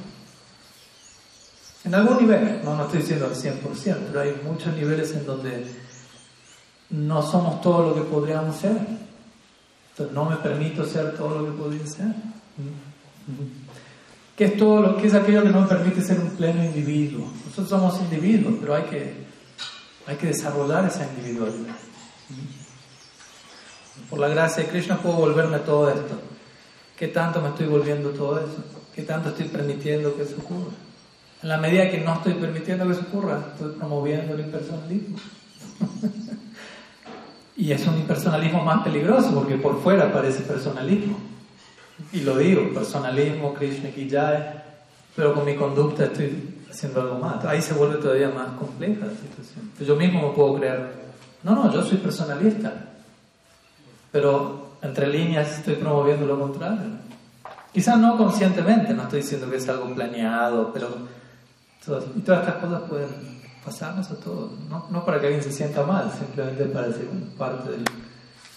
[1.86, 5.66] En algún nivel, no, no estoy diciendo al 100%, pero hay muchos niveles en donde
[6.90, 8.78] no somos todo lo que podríamos ser
[10.06, 12.08] no me permito ser todo lo que podría ser.
[14.36, 17.28] ¿Qué es todo lo que es aquello que nos permite ser un pleno individuo?
[17.46, 19.14] Nosotros somos individuos, pero hay que,
[20.06, 21.76] hay que desarrollar esa individualidad.
[24.10, 26.22] Por la gracia de Krishna puedo volverme todo esto.
[26.96, 28.64] ¿Qué tanto me estoy volviendo todo eso?
[28.94, 30.72] ¿Qué tanto estoy permitiendo que eso ocurra?
[31.42, 35.18] En la medida que no estoy permitiendo que eso ocurra, estoy promoviendo el impersonalismo.
[37.58, 41.18] y es un impersonalismo más peligroso porque por fuera parece personalismo.
[42.14, 44.62] Y lo digo, personalismo, Krishna Kijay,
[45.16, 47.44] pero con mi conducta estoy haciendo algo más.
[47.46, 49.72] Ahí se vuelve todavía más compleja la situación.
[49.80, 50.92] Yo mismo me puedo creer,
[51.42, 52.72] no, no, yo soy personalista,
[54.12, 57.08] pero entre líneas estoy promoviendo lo contrario.
[57.74, 60.90] Quizás no conscientemente, no estoy diciendo que es algo planeado, pero
[62.16, 63.37] y todas estas cosas pueden
[63.68, 67.84] pasarnos a todos, no, para que alguien se sienta mal, simplemente para ser parte del,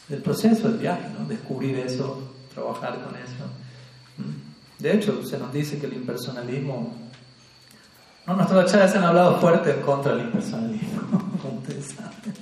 [0.08, 1.26] del proceso del viaje, ¿no?
[1.26, 3.44] descubrir eso, trabajar con eso.
[4.18, 4.80] ¿Mm?
[4.80, 6.94] De hecho, se nos dice que el impersonalismo...
[8.24, 11.00] No, nuestros acharyas han hablado fuerte contra del impersonalismo,
[11.42, 12.34] como ustedes saben.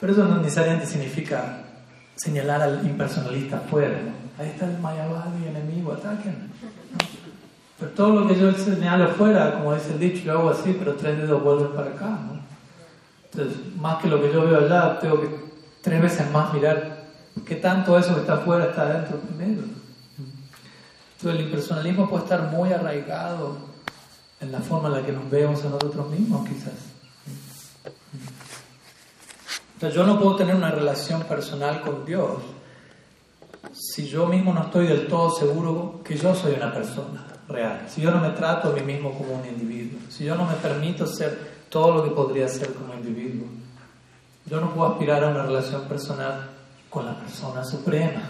[0.00, 1.62] Pero eso no necesariamente significa
[2.14, 3.98] señalar al impersonalista fuera.
[4.38, 6.50] Ahí está el Mayavadi enemigo, ataquen.
[7.78, 10.94] Pero todo lo que yo señalo fuera, como dice el dicho, yo hago así, pero
[10.94, 12.18] tres dedos vuelven para acá.
[13.30, 15.28] Entonces, más que lo que yo veo allá, tengo que
[15.82, 17.04] tres veces más mirar
[17.44, 19.62] qué tanto eso que está afuera está adentro primero.
[21.18, 23.58] Entonces, el impersonalismo puede estar muy arraigado
[24.40, 26.74] en la forma en la que nos vemos a nosotros mismos, quizás.
[29.74, 32.38] Entonces, yo no puedo tener una relación personal con Dios
[33.74, 38.00] si yo mismo no estoy del todo seguro que yo soy una persona real, si
[38.00, 41.06] yo no me trato a mí mismo como un individuo, si yo no me permito
[41.06, 43.46] ser todo lo que podría ser como individuo,
[44.46, 46.50] yo no puedo aspirar a una relación personal
[46.88, 48.22] con la persona suprema.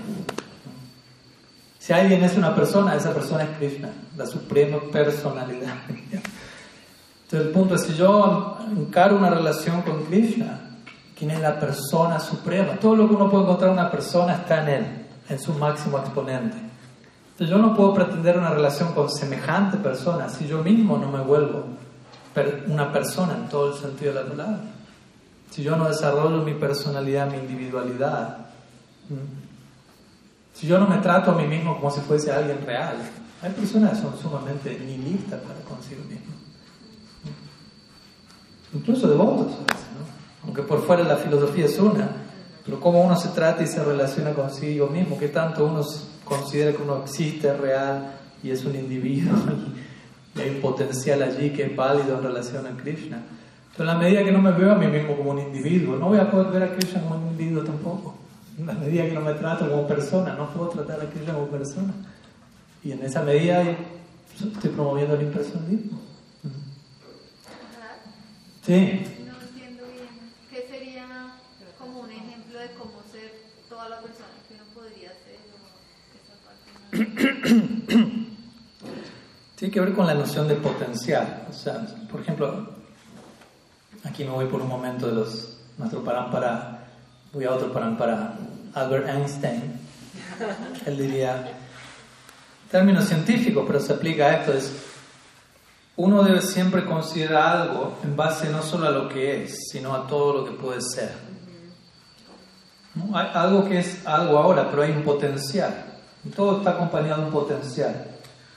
[1.78, 5.76] Si alguien es una persona, esa persona es Krishna, la suprema personalidad.
[5.88, 10.60] Entonces el punto es, si yo encaro una relación con Krishna,
[11.16, 12.74] ¿quién es la persona suprema?
[12.74, 15.98] Todo lo que uno puede encontrar en una persona está en él, en su máximo
[15.98, 16.56] exponente.
[17.38, 21.64] Yo no puedo pretender una relación con semejante persona si yo mismo no me vuelvo
[22.68, 24.60] una persona en todo el sentido de la palabra.
[25.50, 28.38] Si yo no desarrollo mi personalidad, mi individualidad,
[30.54, 32.96] si yo no me trato a mí mismo como si fuese alguien real,
[33.42, 36.34] hay personas que son sumamente nihilistas para consigo mismo.
[38.72, 40.44] Incluso devotos ¿no?
[40.44, 42.08] Aunque por fuera la filosofía es una,
[42.64, 45.82] pero cómo uno se trata y se relaciona consigo mismo, qué tanto uno
[46.26, 48.12] considera que uno existe, real
[48.42, 49.34] y es un individuo
[50.34, 53.22] y hay un potencial allí que es válido en relación a Krishna.
[53.72, 56.08] Pero en la medida que no me veo a mí mismo como un individuo, no
[56.08, 58.14] voy a poder ver a Krishna como un individuo tampoco.
[58.58, 61.46] En la medida que no me trato como persona, no puedo tratar a Krishna como
[61.46, 61.94] persona.
[62.82, 63.62] Y en esa medida
[64.34, 66.00] estoy promoviendo el impersonalismo.
[68.64, 69.06] Sí.
[69.24, 70.32] No entiendo bien.
[70.50, 71.06] ¿Qué sería
[71.78, 73.32] como un ejemplo de cómo ser
[73.68, 75.36] toda la persona que uno podría ser?
[79.56, 81.46] Tiene que ver con la noción de potencial.
[81.48, 82.70] O sea, por ejemplo,
[84.04, 86.86] aquí me voy por un momento de los nuestro para
[87.32, 88.34] voy a otro para
[88.74, 89.78] Albert Einstein.
[90.86, 91.52] Él diría,
[92.70, 94.72] término científico, pero se aplica a esto, es,
[95.96, 100.06] uno debe siempre considerar algo en base no solo a lo que es, sino a
[100.06, 101.12] todo lo que puede ser.
[103.14, 105.95] Hay algo que es algo ahora, pero hay un potencial.
[106.34, 108.06] Todo está acompañado de un potencial.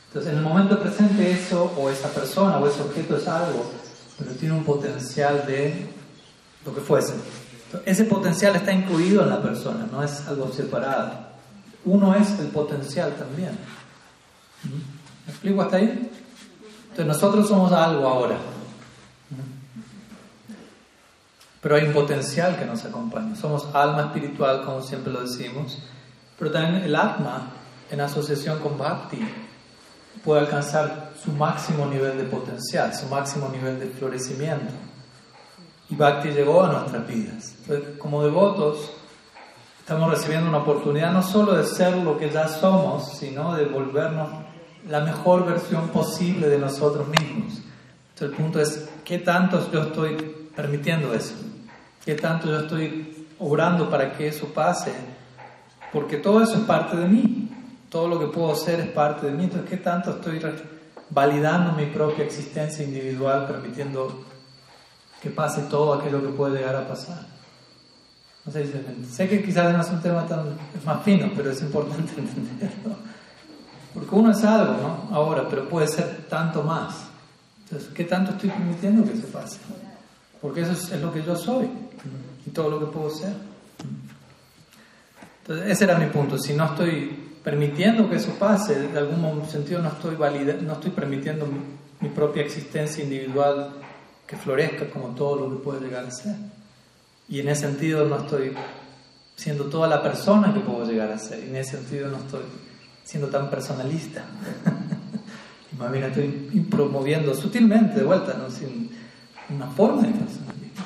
[0.08, 3.70] Entonces, en el momento presente eso, o esa persona, o ese objeto es algo,
[4.18, 5.88] pero tiene un potencial de
[6.66, 7.14] lo que fuese.
[7.86, 11.12] Ese potencial está incluido en la persona, no es algo separado.
[11.86, 13.52] Uno es el potencial también.
[15.26, 16.12] ¿Me explico hasta ahí?
[16.90, 18.38] Entonces nosotros somos algo ahora.
[21.62, 23.36] Pero hay un potencial que nos acompaña.
[23.36, 25.78] Somos alma espiritual, como siempre lo decimos.
[26.38, 27.52] Pero también el atma,
[27.90, 29.20] en asociación con Bhakti,
[30.24, 34.74] puede alcanzar su máximo nivel de potencial, su máximo nivel de florecimiento.
[35.90, 37.56] Y Bhakti llegó a nuestras vidas.
[37.62, 38.92] Entonces, como devotos,
[39.80, 44.30] estamos recibiendo una oportunidad no solo de ser lo que ya somos, sino de volvernos
[44.88, 47.62] la mejor versión posible de nosotros mismos.
[48.14, 50.16] Entonces, el punto es, ¿qué tanto yo estoy
[50.56, 51.34] permitiendo eso?
[52.06, 54.94] ¿Qué tanto yo estoy obrando para que eso pase?
[55.92, 57.49] Porque todo eso es parte de mí.
[57.90, 59.46] Todo lo que puedo ser es parte de mí.
[59.46, 60.40] Entonces, ¿qué tanto estoy
[61.10, 64.26] validando mi propia existencia individual, permitiendo
[65.22, 67.26] que pase todo aquello que puede llegar a pasar.
[68.46, 68.72] No sé,
[69.12, 72.96] sé que quizás no es un tema tan más fino, pero es importante entenderlo.
[73.94, 75.16] Porque uno es algo, ¿no?
[75.16, 77.08] Ahora, pero puede ser tanto más.
[77.64, 79.60] Entonces, ¿qué tanto estoy permitiendo que se pase?
[80.42, 81.70] Porque eso es, lo que yo soy
[82.46, 83.34] y todo lo que puedo ser.
[85.42, 86.38] Entonces, ese era mi punto.
[86.38, 90.92] Si no estoy permitiendo que eso pase, de algún sentido no estoy, valida, no estoy
[90.92, 93.72] permitiendo mi, propia existencia individual
[94.28, 96.36] que florezca como todo lo que puede llegar a ser.
[97.28, 98.54] Y en ese sentido no estoy
[99.36, 101.44] siendo toda la persona que puedo llegar a ser.
[101.44, 102.42] Y en ese sentido no estoy
[103.04, 104.26] siendo tan personalista.
[105.74, 106.28] y más bien estoy
[106.70, 108.52] promoviendo sutilmente, de vuelta, ¿no?
[108.52, 108.92] Sin
[109.50, 110.86] una forma de personalismo.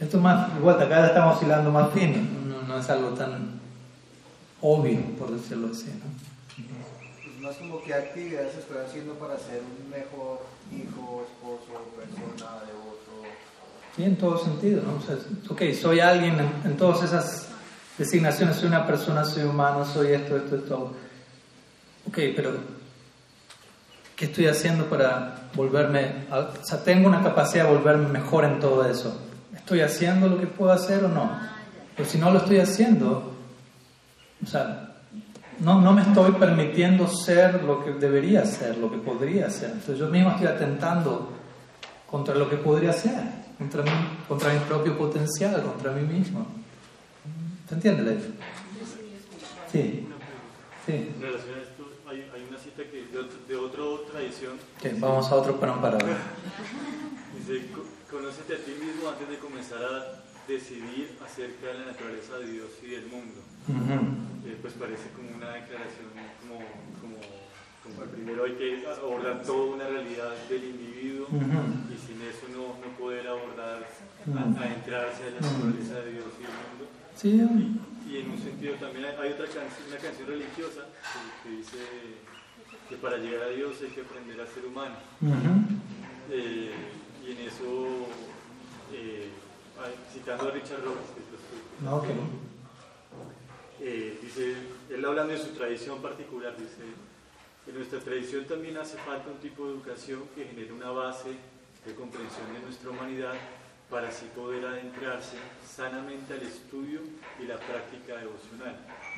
[0.00, 2.16] Esto más, de vuelta, acá estamos hilando más fino,
[2.48, 3.63] no, no, es algo tan
[4.64, 5.86] obvio, por decirlo así.
[5.88, 6.64] ¿no?
[7.22, 10.40] Pues más como qué actividades estoy haciendo para ser un mejor
[10.72, 13.28] hijo, esposo, persona, devoto.
[13.94, 14.94] Sí, en todo sentido, ¿no?
[14.96, 15.16] O sea,
[15.50, 17.48] ok, soy alguien en, en todas esas
[17.98, 20.92] designaciones, soy una persona, soy humano, soy esto, esto, esto.
[22.08, 22.52] Ok, pero
[24.16, 28.88] ¿qué estoy haciendo para volverme, o sea, tengo una capacidad de volverme mejor en todo
[28.88, 29.20] eso?
[29.54, 31.38] ¿Estoy haciendo lo que puedo hacer o no?
[31.94, 33.33] Pero si no lo estoy haciendo,
[34.44, 34.94] o sea,
[35.60, 39.70] no, no me estoy permitiendo ser lo que debería ser, lo que podría ser.
[39.70, 41.32] Entonces yo mismo estoy atentando
[42.10, 43.22] contra lo que podría ser,
[43.58, 43.90] contra mi,
[44.28, 46.46] contra mi propio potencial, contra mí mismo.
[47.68, 48.24] ¿Se entiende, Leif?
[49.72, 50.06] Sí.
[50.86, 50.92] Sí.
[50.92, 54.52] En relación a esto, hay, hay una cita que de, de otra tradición.
[54.78, 55.98] Okay, vamos a otro para para
[57.38, 57.66] Dice,
[58.10, 62.68] conócete a ti mismo antes de comenzar a decidir acerca de la naturaleza de Dios
[62.82, 63.40] y del mundo.
[63.66, 66.60] Eh, pues parece como una declaración, como,
[67.00, 67.16] como,
[67.82, 72.92] como primero hay que abordar toda una realidad del individuo y sin eso no, no
[72.98, 76.84] poder abordar, a, entrarse a la naturaleza de Dios y del mundo.
[77.16, 77.80] Sí.
[78.10, 80.82] Y, en un sentido también hay, otra canción, una canción religiosa
[81.42, 81.78] que, dice
[82.88, 84.96] que para llegar a Dios hay que aprender a ser humano.
[86.30, 86.70] eh,
[87.26, 88.12] y en eso,
[88.92, 89.30] eh,
[90.12, 92.14] citando a Richard Roberts, que ah, okay.
[93.80, 94.54] Eh, dice,
[94.90, 96.82] él hablando de su tradición particular, dice,
[97.66, 101.30] en nuestra tradición también hace falta un tipo de educación que genere una base
[101.86, 103.34] de comprensión de nuestra humanidad
[103.90, 107.00] para así poder adentrarse sanamente al estudio
[107.40, 108.76] y la práctica devocional.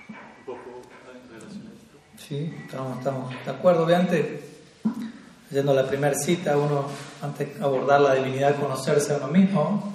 [0.08, 1.98] Un poco en relación a esto.
[2.16, 3.84] Sí, estamos, estamos de acuerdo.
[3.84, 4.40] Obviamente,
[5.50, 6.86] yendo a la primera cita, uno,
[7.22, 9.94] antes de abordar la divinidad, conocerse a uno mismo,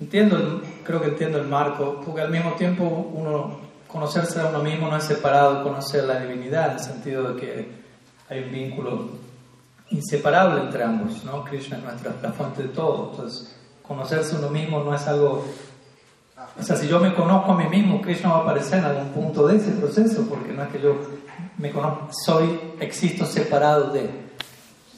[0.00, 4.88] entiendo, creo que entiendo el marco, porque al mismo tiempo uno, conocerse a uno mismo
[4.88, 7.68] no es separado de conocer la divinidad, en el sentido de que
[8.28, 9.08] hay un vínculo
[9.90, 11.42] inseparable entre ambos, ¿no?
[11.44, 15.44] Krishna es nuestra, la fuente de todo, entonces conocerse uno mismo no es algo...
[16.58, 19.08] O sea, si yo me conozco a mí mismo, Krishna va a aparecer en algún
[19.08, 20.96] punto de ese proceso, porque no es que yo
[21.56, 24.28] me conozco, soy, existo separado de...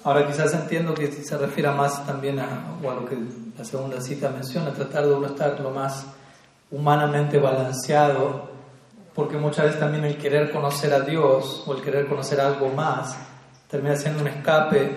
[0.02, 2.46] Ahora quizás entiendo que se refiere más también a,
[2.82, 3.16] a lo que
[3.56, 6.06] la segunda cita menciona, tratar de uno estar lo más
[6.70, 8.49] humanamente balanceado,
[9.20, 13.18] porque muchas veces también el querer conocer a Dios o el querer conocer algo más
[13.68, 14.96] termina siendo un escape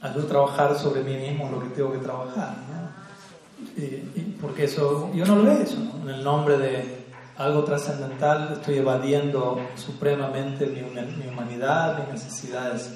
[0.00, 2.54] a yo trabajar sobre mí mismo lo que tengo que trabajar.
[2.70, 3.82] ¿no?
[3.82, 6.08] Y, porque eso, yo no lo veo eso, ¿no?
[6.08, 7.04] en el nombre de
[7.36, 12.94] algo trascendental estoy evadiendo supremamente mi, mi, humanidad, mis necesidades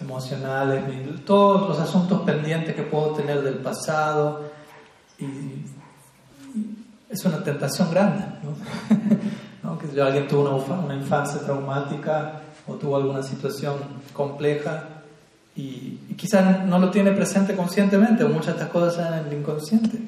[0.00, 0.82] emocionales,
[1.26, 4.44] todos los asuntos pendientes que puedo tener del pasado.
[5.18, 5.26] Y,
[7.10, 8.24] es una tentación grande.
[8.42, 8.54] ¿no?
[9.62, 9.78] ¿no?
[9.78, 13.74] Que alguien tuvo una, infancia traumática o tuvo alguna situación
[14.12, 14.84] compleja,
[15.56, 19.98] y, quizás no lo tiene presente conscientemente, muchas de estas cosas están en el inconsciente.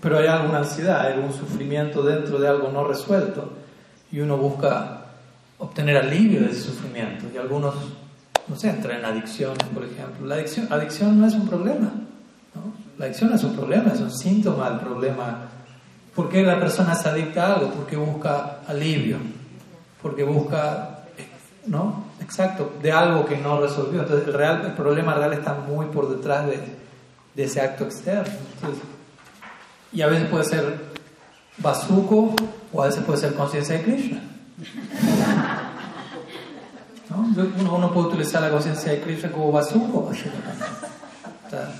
[0.00, 3.52] Pero hay alguna ansiedad, hay algún sufrimiento dentro de algo no resuelto
[4.12, 5.04] y uno busca
[5.58, 7.26] obtener alivio de ese sufrimiento.
[7.34, 7.74] Y algunos,
[8.48, 10.26] no sé, entran en adicciones, por ejemplo.
[10.26, 11.92] La adicción, adicción no es un problema.
[12.54, 12.72] ¿no?
[12.98, 15.48] La adicción es un problema, es un síntoma del problema.
[16.14, 17.70] ¿Por qué la persona se adicta a algo?
[17.70, 19.18] Porque busca alivio,
[20.00, 21.00] porque busca,
[21.66, 22.04] ¿no?
[22.20, 24.02] Exacto, de algo que no resolvió.
[24.02, 26.84] Entonces, el, real, el problema real está muy por detrás de,
[27.36, 28.32] ese acto externo.
[29.92, 30.78] y a veces puede ser
[31.58, 32.34] bazuco
[32.72, 34.22] o a veces puede ser conciencia de Krishna.
[37.10, 37.74] ¿No?
[37.74, 40.10] Uno, puede utilizar la conciencia de Krishna como bazuco.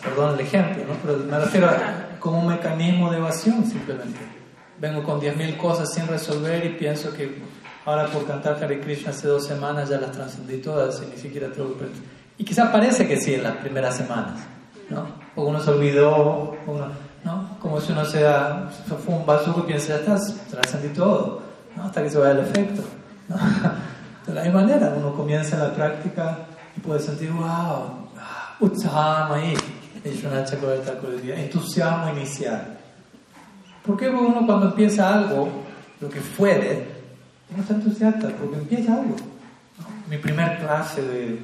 [0.03, 0.95] perdón el ejemplo, ¿no?
[1.05, 4.19] pero me refiero a como un mecanismo de evasión simplemente.
[4.81, 7.43] Vengo con 10.000 cosas sin resolver y pienso que
[7.87, 11.49] Ahora por cantar Hare Krishna hace dos semanas ya las trascendí todas y ni siquiera
[11.53, 11.85] tengo que...
[12.39, 14.41] Y quizás parece que sí en las primeras semanas,
[14.89, 15.07] ¿no?
[15.37, 16.87] O uno se olvidó, uno,
[17.25, 17.59] ¿no?
[17.61, 21.43] Como si uno sea, se fue un bazuco y piensa, ya estás, trascendí todo,
[21.77, 21.85] ¿no?
[21.85, 22.83] Hasta que se vaya el efecto,
[23.29, 23.37] ¿no?
[24.27, 26.39] De la misma manera, uno comienza la práctica
[26.75, 28.09] y puede sentir, wow,
[28.61, 29.55] utsaham ahí,
[30.05, 32.79] entusiasmo inicial.
[33.85, 35.49] ¿Por qué uno cuando empieza algo,
[36.01, 36.87] lo que fuere,
[37.55, 38.29] no está entusiasta?
[38.29, 39.17] Porque empieza algo.
[40.09, 41.39] Mi primer clase de,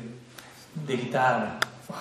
[0.86, 1.58] de guitarra.
[1.88, 1.96] Wow.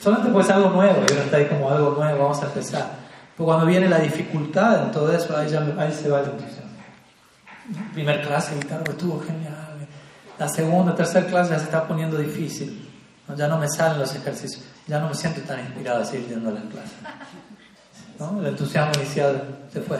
[0.00, 2.90] Solamente puede ser algo nuevo, y está ahí como algo nuevo, vamos a empezar.
[3.36, 6.68] Pero cuando viene la dificultad en todo eso, ahí, ya, ahí se va el entusiasmo.
[7.92, 9.54] Primer clase de guitarra estuvo genial.
[10.38, 12.87] La segunda, tercera clase ya se está poniendo difícil.
[13.36, 14.62] Ya no me salen los ejercicios.
[14.86, 16.94] Ya no me siento tan inspirado a seguir yendo a la clase.
[18.18, 18.40] ¿no?
[18.40, 19.42] El entusiasmo inicial
[19.72, 19.98] se fue.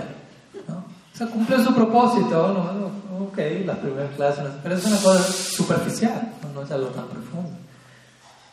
[0.66, 0.76] ¿no?
[0.76, 2.52] O sea, cumplió su propósito.
[2.52, 3.26] ¿no?
[3.26, 4.44] Ok, las primeras clases.
[4.62, 7.50] Pero es una cosa superficial, no, es algo tan profundo.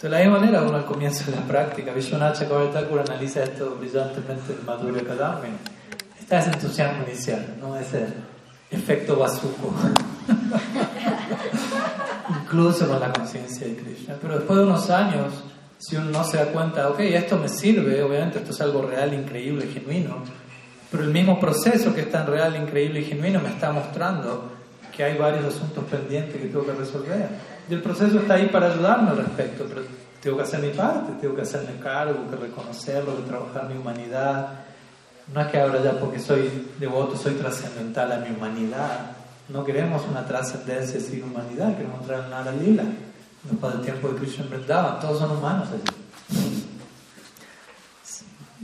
[0.02, 2.78] De la misma manera, uno al comienzo de la práctica, Vishwanath Chakravarti
[3.12, 5.58] analiza esto brillantemente en Madhurya Kadamini.
[6.20, 7.76] Está ese entusiasmo inicial, ¿no?
[7.76, 8.08] ese
[8.70, 9.74] efecto bazuco.
[12.30, 14.16] Incluso con la conciencia de Krishna.
[14.22, 15.34] Pero después de unos años,
[15.78, 19.14] si uno no se da cuenta, ok, esto me sirve, obviamente esto es algo real,
[19.14, 20.24] increíble, genuino,
[20.90, 24.52] pero el mismo proceso que es tan real, increíble y genuino me está mostrando
[24.96, 27.28] que hay varios asuntos pendientes que tengo que resolver.
[27.70, 29.82] Y el proceso está ahí para ayudarme al respecto, pero
[30.22, 34.50] tengo que hacer mi parte, tengo que hacerme cargo, que reconocerlo, que trabajar mi humanidad.
[35.34, 39.12] No es que ahora ya porque soy devoto soy trascendental a mi humanidad.
[39.50, 42.84] No queremos una trascendencia sin humanidad, queremos entrar en Nara Lila.
[43.44, 46.66] Después del tiempo de Krishna Vrindavan, todos son humanos allí.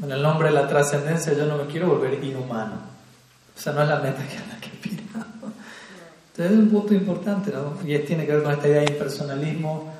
[0.01, 2.75] En el nombre de la trascendencia yo no me quiero volver inhumano.
[3.55, 5.51] O sea, no es la meta que a la que aspiramos.
[6.31, 7.77] Entonces es un punto importante, ¿no?
[7.87, 9.93] Y tiene que ver con esta idea de impersonalismo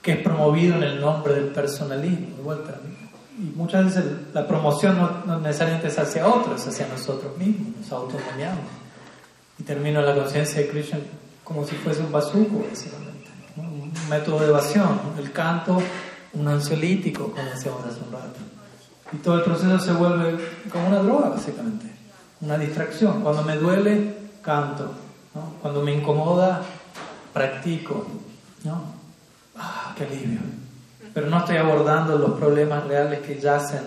[0.00, 2.96] que es promovido en el nombre del personalismo, para mí.
[3.38, 7.92] Y muchas veces la promoción no, necesariamente es hacia otros, es hacia nosotros mismos, nos
[7.92, 8.77] autonomiamos.
[9.58, 10.98] Y termino la conciencia de Krishna
[11.42, 13.28] como si fuese un bazuco, básicamente.
[13.56, 15.82] Un método de evasión, el canto,
[16.34, 18.38] un ansiolítico, como decíamos hace un rato.
[19.12, 20.38] Y todo el proceso se vuelve
[20.70, 21.86] como una droga, básicamente.
[22.42, 23.22] Una distracción.
[23.22, 24.92] Cuando me duele, canto.
[25.62, 26.62] Cuando me incomoda,
[27.32, 28.06] practico.
[28.64, 28.82] ¿no?
[29.56, 30.40] ¡Ah, qué alivio!
[31.14, 33.82] Pero no estoy abordando los problemas reales que yacen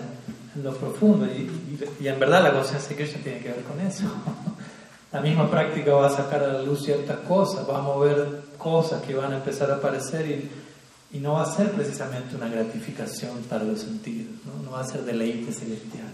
[0.54, 1.26] en lo profundo.
[1.26, 4.04] Y, y, en verdad la conciencia de Krishna tiene que ver con eso.
[5.12, 9.02] La misma práctica va a sacar a la luz ciertas cosas, va a mover cosas
[9.02, 10.50] que van a empezar a aparecer
[11.12, 14.32] y, no va a ser precisamente una gratificación para los sentidos,
[14.64, 16.06] no, va a ser deleite celestial,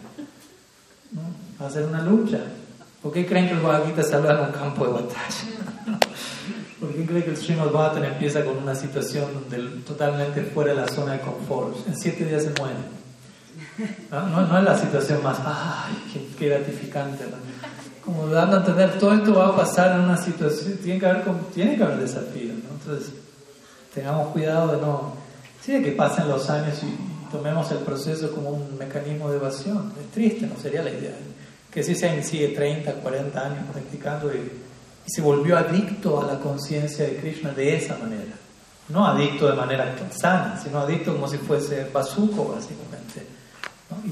[1.60, 2.40] va a ser una lucha.
[3.00, 6.00] ¿Por qué creen que el Bhagavad se habla en un campo de batalla?
[6.80, 9.28] ¿Por qué creen que el Srimad Bhattan empieza con una situación
[9.86, 11.86] totalmente fuera de la zona de confort?
[11.86, 12.98] En siete días se muere.
[14.10, 15.94] No, es la situación más, ¡ay,
[16.36, 17.24] qué, gratificante!
[18.09, 21.24] Como dando a entender, todo esto va a pasar en una situación, tiene que haber,
[21.55, 22.70] tiene que haber desafíos, ¿no?
[22.80, 23.12] Entonces,
[23.94, 25.12] tengamos cuidado de no,
[25.62, 29.93] sí, de que pasen los años y tomemos el proceso como un mecanismo de evasión.
[30.01, 31.12] Es triste, no sería la idea
[31.70, 34.51] que si se sigue 30, 40 años practicando y,
[35.06, 38.35] se volvió adicto a la conciencia de Krishna de esa manera.
[38.90, 43.26] No adicto de manera sana, sino adicto como si fuese bazuco, básicamente.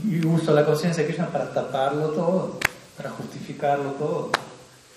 [0.05, 2.59] Y uso la conciencia de Krishna para taparlo todo,
[2.97, 4.31] para justificarlo todo.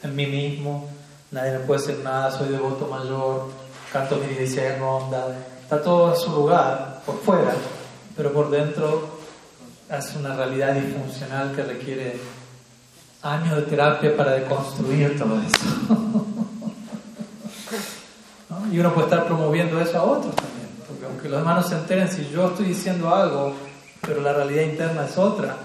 [0.01, 0.89] En mí mismo,
[1.31, 3.47] nadie me puede hacer nada, soy devoto mayor,
[3.91, 7.53] canto mi en ronda, está todo en su lugar, por fuera,
[8.15, 9.19] pero por dentro
[9.89, 12.19] es una realidad disfuncional que requiere
[13.21, 16.15] años de terapia para deconstruir todo eso.
[18.71, 22.07] Y uno puede estar promoviendo eso a otros también, porque aunque los hermanos se enteren
[22.07, 23.55] si yo estoy diciendo algo,
[24.01, 25.55] pero la realidad interna es otra,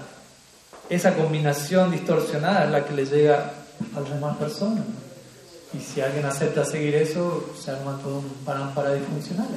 [0.89, 3.51] esa combinación distorsionada es la que le llega
[3.95, 4.85] a las demás personas.
[5.73, 9.47] Y si alguien acepta seguir eso, se arma todo un para disfuncional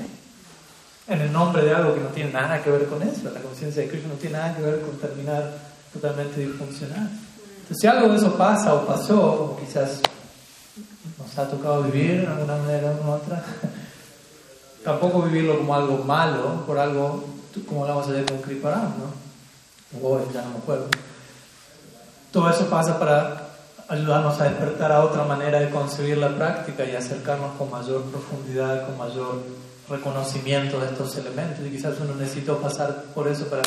[1.07, 3.83] En el nombre de algo que no tiene nada que ver con eso, la conciencia
[3.83, 5.53] de Cristo no tiene nada que ver con terminar
[5.93, 7.09] totalmente disfuncional
[7.75, 10.01] si algo de eso pasa o pasó, o quizás
[11.19, 13.45] nos ha tocado vivir de alguna manera u otra,
[14.85, 17.25] tampoco vivirlo como algo malo, por algo
[17.67, 19.99] como lo vamos a hacer con Kriparam, ¿no?
[20.09, 20.87] O ya no me acuerdo.
[22.33, 23.49] Todo eso pasa para
[23.89, 28.87] ayudarnos a despertar a otra manera de concebir la práctica y acercarnos con mayor profundidad,
[28.87, 29.43] con mayor
[29.89, 31.67] reconocimiento de estos elementos.
[31.67, 33.63] Y quizás uno necesitó pasar por eso para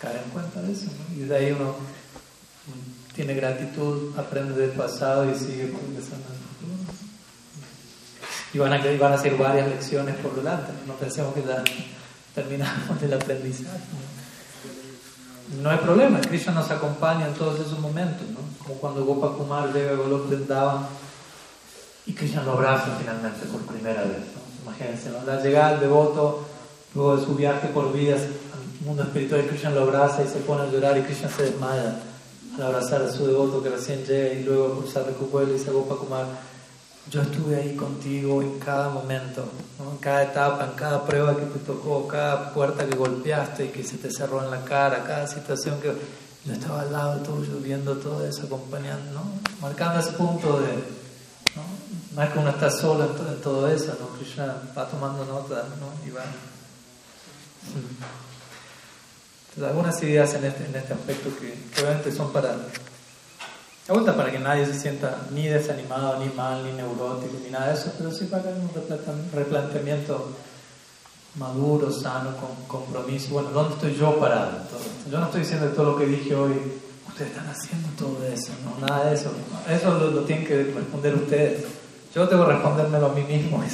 [0.00, 0.86] caer en cuenta de eso.
[0.86, 1.16] ¿no?
[1.16, 1.76] Y de ahí uno
[3.14, 6.44] tiene gratitud, aprende del pasado y sigue progresando en.
[8.52, 11.62] Y van a, van a ser varias lecciones por delante, no pensemos que ya
[12.34, 13.80] terminamos el aprendizaje.
[15.70, 18.40] Hay problema, Krishna nos acompaña en todos esos momentos, ¿no?
[18.64, 20.30] como cuando Gopa Kumar llega a Golok
[22.06, 24.24] y Krishna lo abraza finalmente por primera vez.
[24.62, 26.44] Imagínense, la llegada devoto,
[26.94, 30.62] luego de su viaje por vidas al mundo espiritual, Krishna lo abraza y se pone
[30.62, 32.00] a llorar y Krishna se desmaya
[32.56, 35.96] al abrazar a su devoto que recién llega y luego cruzar de y dice Gopa
[35.96, 36.26] Kumar,
[37.10, 39.46] yo estuve ahí contigo en cada momento,
[39.78, 43.84] en cada etapa, en cada prueba que te tocó, cada puerta que golpeaste y que
[43.84, 45.92] se te cerró en la cara, cada situación que
[46.44, 49.24] yo estaba al lado tuyo viendo todo eso, acompañando, ¿no?
[49.60, 50.68] marcando ese punto de,
[51.56, 51.62] ¿no?
[52.14, 54.08] no es que uno está solo en, todo eso, ¿no?
[54.18, 56.06] Krishna va tomando nota ¿no?
[56.06, 56.24] y va.
[59.48, 62.56] Entonces, algunas ideas en este, en este aspecto que, que obviamente son para
[63.86, 67.68] la vuelta para que nadie se sienta ni desanimado, ni mal, ni neurótico, ni nada
[67.68, 68.70] de eso, pero sí para un
[69.32, 70.32] replanteamiento
[71.34, 73.34] maduro, sano, con compromiso.
[73.34, 74.52] Bueno, ¿dónde estoy yo parado?
[75.10, 76.54] Yo no estoy diciendo todo lo que dije hoy,
[77.08, 79.30] ustedes están haciendo todo eso, no, nada de eso.
[79.68, 81.64] Eso lo, tienen que responder ustedes.
[82.14, 83.62] Yo tengo que respondérmelo a mí mismo.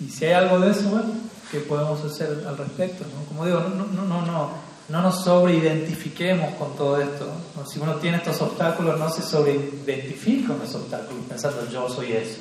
[0.00, 1.14] Y si hay algo de eso, bueno,
[1.50, 3.04] ¿qué podemos hacer al respecto?
[3.28, 4.50] Como digo, no, no, no, no
[4.88, 7.26] no nos sobreidentifiquemos con todo esto.
[7.66, 12.40] Si uno tiene estos obstáculos, no se sobreidentifica con esos obstáculos pensando yo soy eso.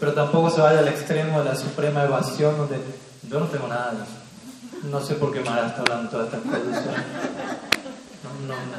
[0.00, 2.78] Pero tampoco se vaya al extremo de la suprema evasión donde
[3.28, 4.06] yo no tengo nada.
[4.90, 6.84] No sé por qué Mara está hablando todas estas cosas.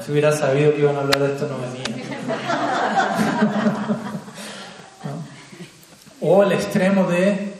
[0.05, 1.83] si hubiera sabido que iban a hablar de esto, no venía.
[6.21, 7.55] O el extremo de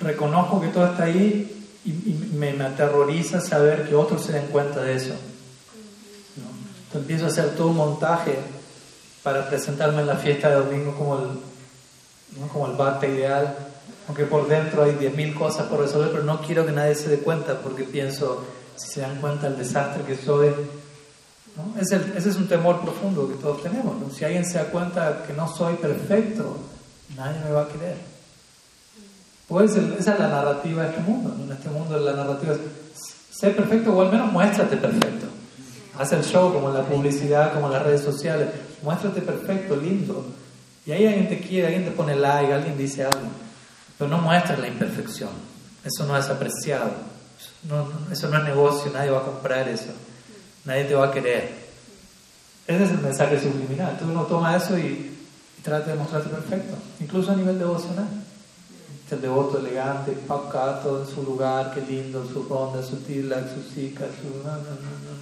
[0.00, 1.90] reconozco que todo está ahí y,
[2.34, 5.14] me, aterroriza saber que otros se den cuenta de eso.
[6.34, 8.38] Entonces empiezo a hacer todo un montaje
[9.22, 13.56] para presentarme en la fiesta de domingo como el, como el bate ideal,
[14.06, 17.18] aunque por dentro hay 10.000 cosas por resolver, pero no quiero que nadie se dé
[17.18, 18.44] cuenta porque pienso,
[18.76, 20.50] si se dan cuenta del desastre que soy,
[21.78, 23.94] ese, ese, es un temor profundo que todos tenemos.
[24.14, 26.56] Si alguien se da cuenta que no soy perfecto,
[27.16, 27.96] nadie me va a querer.
[29.48, 31.34] Pues esa es la narrativa de este mundo.
[31.42, 32.60] En este mundo la narrativa es
[33.30, 35.26] sé perfecto o al menos muéstrate perfecto.
[35.98, 38.48] Haz el show como en la publicidad, como en las redes sociales.
[38.82, 40.26] Muéstrate perfecto, lindo.
[40.84, 43.28] Y ahí alguien te quiere, alguien te pone like, alguien dice algo.
[43.96, 45.30] Pero no muestres la imperfección.
[45.82, 46.90] Eso no es apreciado.
[48.12, 49.90] eso no es negocio, nadie va a comprar eso.
[50.66, 51.50] Nadie te va a querer.
[52.66, 53.96] Ese es el mensaje subliminal.
[53.98, 55.16] Tú uno toma eso y,
[55.58, 58.08] y trata de mostrarte perfecto, incluso a nivel devocional
[59.14, 64.04] el devoto elegante, pacato en su lugar, qué lindo, su ronda, su tilak, su zika,
[64.04, 64.46] su...
[64.46, 65.18] No, no, no,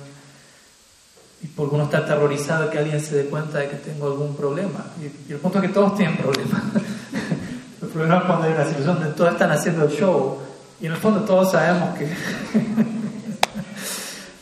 [1.43, 4.87] y porque uno está aterrorizado que alguien se dé cuenta de que tengo algún problema.
[5.01, 6.63] Y, el punto es que todos tienen problemas.
[7.83, 10.39] el problema es cuando hay una situación donde todos están haciendo el show
[10.81, 12.07] y en el fondo todos sabemos que...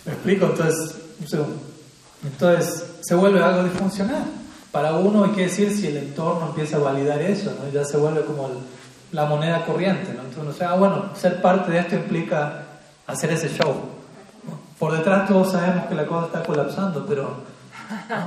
[0.07, 0.47] ¿Me explico?
[0.47, 0.97] Entonces,
[2.23, 4.25] entonces se vuelve algo disfuncional.
[4.71, 7.71] Para uno hay que decir si el entorno empieza a validar eso, ¿no?
[7.73, 8.55] ya se vuelve como el
[9.15, 10.13] la moneda corriente.
[10.13, 10.23] ¿no?
[10.23, 12.65] Entonces, o sea, bueno, ser parte de esto implica
[13.07, 13.75] hacer ese show.
[14.79, 17.37] Por detrás todos sabemos que la cosa está colapsando, pero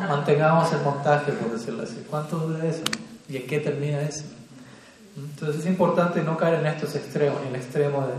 [0.07, 2.05] mantengamos el montaje, por decirlo así.
[2.09, 2.83] ¿Cuánto dura eso?
[3.27, 4.23] ¿Y en qué termina eso?
[5.17, 8.13] Entonces es importante no caer en estos extremos, ni el extremo de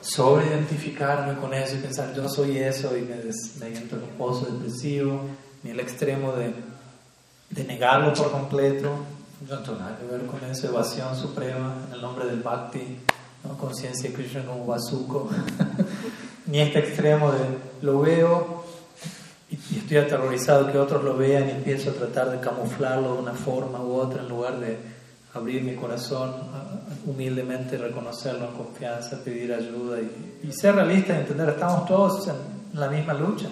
[0.00, 3.16] sobreidentificarme con eso y pensar yo soy eso y me,
[3.60, 5.20] me entro en un pozo depresivo,
[5.62, 6.52] ni el extremo de,
[7.50, 8.90] de negarlo por completo,
[9.48, 12.98] no tengo nada que ver con eso, evasión suprema en el nombre del Bhakti,
[13.44, 13.56] ¿no?
[13.56, 15.28] conciencia de Krishna como Vasuko,
[16.46, 17.40] ni este extremo de
[17.82, 18.64] lo veo
[19.50, 23.32] y, estoy aterrorizado que otros lo vean y empiezo a tratar de camuflarlo de una
[23.32, 24.78] forma u otra en lugar de
[25.34, 26.34] abrir mi corazón
[27.06, 32.78] humildemente, reconocerlo en confianza, pedir ayuda y, y ser realista y entender, estamos todos en
[32.78, 33.48] la misma lucha.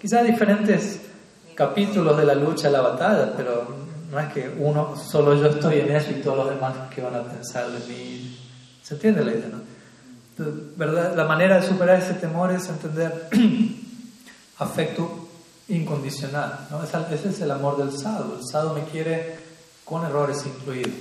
[0.00, 1.00] Quizás diferentes
[1.54, 5.94] capítulos de la lucha, la batalla, pero no es que uno, solo yo estoy en
[5.94, 8.38] eso y todos los demás que van a pensar de mí.
[8.82, 9.60] ¿Se entiende la idea, no?
[10.76, 11.14] ¿verdad?
[11.14, 13.28] La manera de superar ese temor es entender
[14.58, 15.28] afecto
[15.68, 16.66] incondicional.
[16.70, 16.82] ¿no?
[16.82, 18.36] Ese es el amor del sadhu.
[18.38, 19.38] El sadhu me quiere
[19.84, 20.92] con errores incluidos.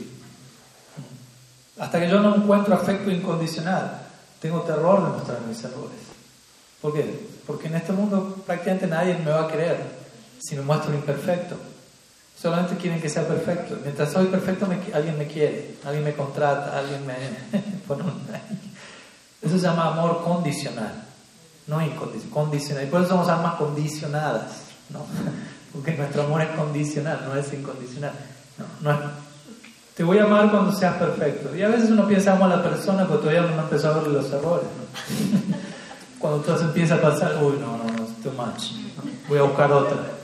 [1.79, 4.01] Hasta que yo no encuentro afecto incondicional,
[4.41, 5.99] tengo terror de mostrar mis errores.
[6.81, 7.27] ¿Por qué?
[7.47, 9.77] Porque en este mundo prácticamente nadie me va a querer
[10.39, 11.55] si me muestro imperfecto.
[12.39, 13.77] Solamente quieren que sea perfecto.
[13.83, 17.15] Mientras soy perfecto, alguien me quiere, alguien me contrata, alguien me
[17.87, 18.13] pone un...
[19.41, 21.03] Eso se llama amor condicional,
[21.67, 22.83] no incondicional, condicional.
[22.83, 25.05] Y por eso somos almas condicionadas, ¿no?
[25.73, 28.11] Porque nuestro amor es condicional, no es incondicional.
[28.81, 29.29] No, no
[29.99, 31.53] te voy a amar cuando seas perfecto.
[31.53, 34.13] Y a veces uno piensa amo a la persona, pero todavía no empezó a verle
[34.13, 34.65] los errores.
[36.17, 38.71] cuando todo se empieza a pasar, uy, no, no, no, es too much.
[39.27, 40.18] Voy a buscar otra.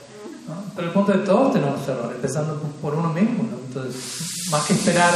[0.75, 3.47] Pero el punto de todos tenemos errores, empezando por uno mismo.
[3.67, 5.13] Entonces, más que esperar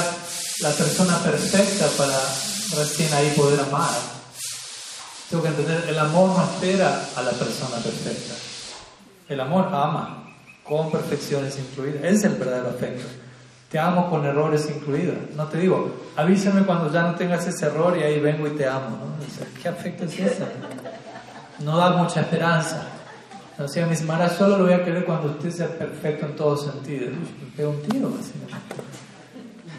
[0.61, 2.17] la persona perfecta para
[2.77, 3.89] recién ahí poder amar,
[5.29, 8.33] tengo que entender, el amor no espera a la persona perfecta.
[9.27, 10.23] El amor ama,
[10.63, 12.03] con perfecciones incluidas.
[12.03, 13.05] Ese es el verdadero afecto.
[13.69, 15.15] Te amo con errores incluidos.
[15.35, 18.67] No te digo, avísame cuando ya no tengas ese error y ahí vengo y te
[18.67, 18.89] amo.
[18.89, 19.61] ¿no?
[19.61, 20.45] ¿Qué afecto es ese?
[21.59, 22.98] No da mucha esperanza.
[23.59, 26.63] O sea, mis maras solo lo voy a querer cuando usted sea perfecto en todos
[26.63, 27.09] sentidos.
[27.09, 28.11] Me pego un tiro,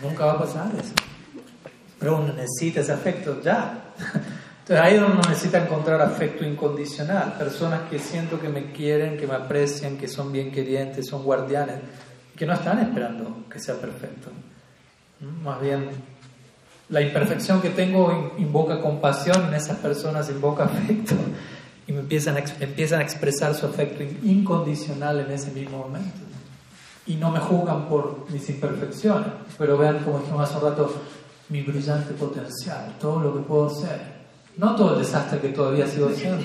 [0.02, 0.92] Nunca va a pasar eso.
[1.98, 3.92] Pero uno necesita ese afecto ya.
[4.60, 7.34] Entonces ahí uno necesita encontrar afecto incondicional.
[7.38, 11.76] Personas que siento que me quieren, que me aprecian, que son bien querientes, son guardianes
[12.36, 14.30] que no están esperando que sea perfecto.
[15.42, 15.90] Más bien,
[16.88, 21.14] la imperfección que tengo invoca compasión, en esas personas invoca afecto
[21.90, 26.20] y me empiezan a, empiezan a expresar su afecto incondicional en ese mismo momento.
[27.04, 29.26] Y no me juzgan por mis imperfecciones,
[29.58, 30.94] pero vean, como dijimos hace un rato,
[31.48, 34.20] mi brillante potencial, todo lo que puedo ser.
[34.56, 36.44] No todo el desastre que todavía sigo haciendo.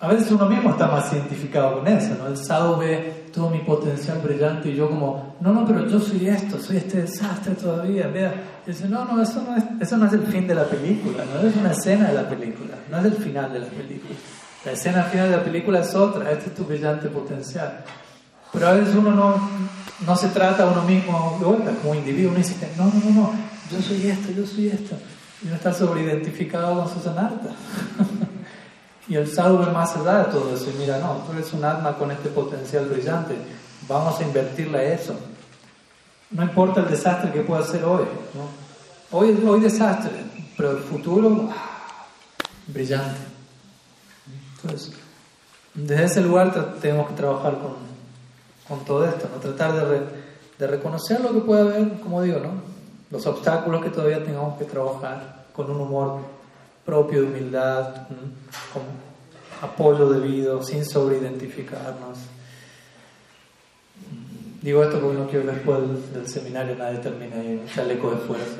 [0.00, 2.26] A veces uno mismo está más identificado con eso, ¿no?
[2.26, 6.28] El sadhu ve todo mi potencial brillante y yo como, no, no, pero yo soy
[6.28, 8.34] esto, soy este desastre todavía, vea.
[8.66, 11.24] Y dice, no, no, eso no, es, eso no es el fin de la película,
[11.24, 14.14] no es una escena de la película, no es el final de la película.
[14.64, 17.84] La escena final de la película es otra, este es tu brillante potencial.
[18.52, 19.48] Pero a veces uno no,
[20.06, 23.10] no se trata a uno mismo de vuelta como individuo, uno dice, no, no, no,
[23.10, 23.32] no,
[23.70, 24.96] yo soy esto, yo soy esto.
[25.42, 27.48] Y uno está sobreidentificado con su sanarta.
[29.08, 31.96] Y el sadhu más allá de todo eso y mira, no, tú eres un alma
[31.96, 33.36] con este potencial brillante,
[33.88, 35.14] vamos a invertirle a eso.
[36.30, 38.04] No importa el desastre que pueda ser hoy,
[38.34, 38.62] ¿no?
[39.18, 40.12] Hoy es hoy desastre,
[40.56, 41.50] pero el futuro,
[42.68, 43.20] brillante.
[44.56, 44.94] Entonces,
[45.74, 47.74] desde ese lugar tenemos que trabajar con,
[48.68, 49.40] con todo esto, ¿no?
[49.40, 50.00] tratar de,
[50.58, 52.62] de reconocer lo que puede haber, como digo, ¿no?
[53.10, 56.20] los obstáculos que todavía tengamos que trabajar con un humor
[56.84, 58.06] propio de humildad,
[58.72, 58.82] con
[59.62, 62.18] apoyo debido, sin sobreidentificarnos.
[64.60, 68.16] Digo esto porque no quiero que después del, seminario nadie termine ahí un chaleco de
[68.18, 68.56] fuerza.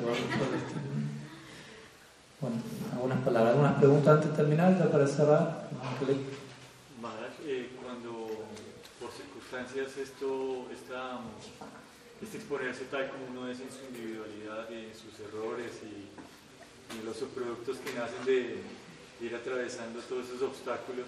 [2.40, 2.56] Bueno,
[2.92, 5.68] algunas palabras, algunas preguntas antes de terminar, ya para cerrar.
[7.44, 8.28] Eh, cuando
[9.00, 11.20] por circunstancias esto, esta,
[12.22, 16.01] este exponerse tal como uno es en su individualidad en sus errores y
[17.00, 18.60] los subproductos que nacen de
[19.20, 21.06] ir atravesando todos esos obstáculos,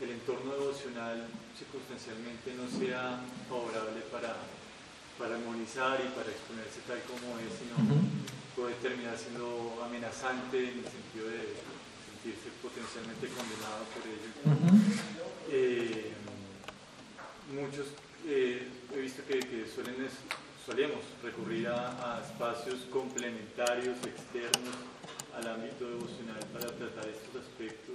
[0.00, 4.36] el entorno devocional circunstancialmente no sea favorable para,
[5.18, 7.76] para armonizar y para exponerse tal como es, sino
[8.54, 11.56] puede terminar siendo amenazante en el sentido de
[12.08, 14.30] sentirse potencialmente condenado por ello.
[15.50, 16.12] Eh,
[17.52, 17.86] muchos
[18.26, 19.96] eh, he visto que, que suelen
[20.66, 24.74] solemos recurrir a, espacios complementarios, externos
[25.38, 27.94] al ámbito devocional para tratar estos aspectos,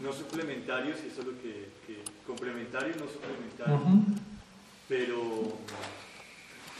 [0.00, 3.78] no suplementarios, eso es lo que, que complementario, no suplementario,
[4.88, 5.54] pero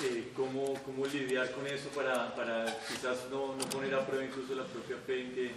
[0.02, 4.54] eh, ¿cómo, ¿cómo, lidiar con eso para, para quizás no, no, poner a prueba incluso
[4.54, 5.52] la propia fe en que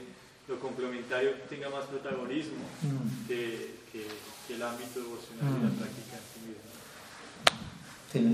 [0.47, 2.61] lo complementario tenga más protagonismo
[3.27, 4.05] que, que,
[4.53, 6.70] el ámbito devocional y la práctica en sí misma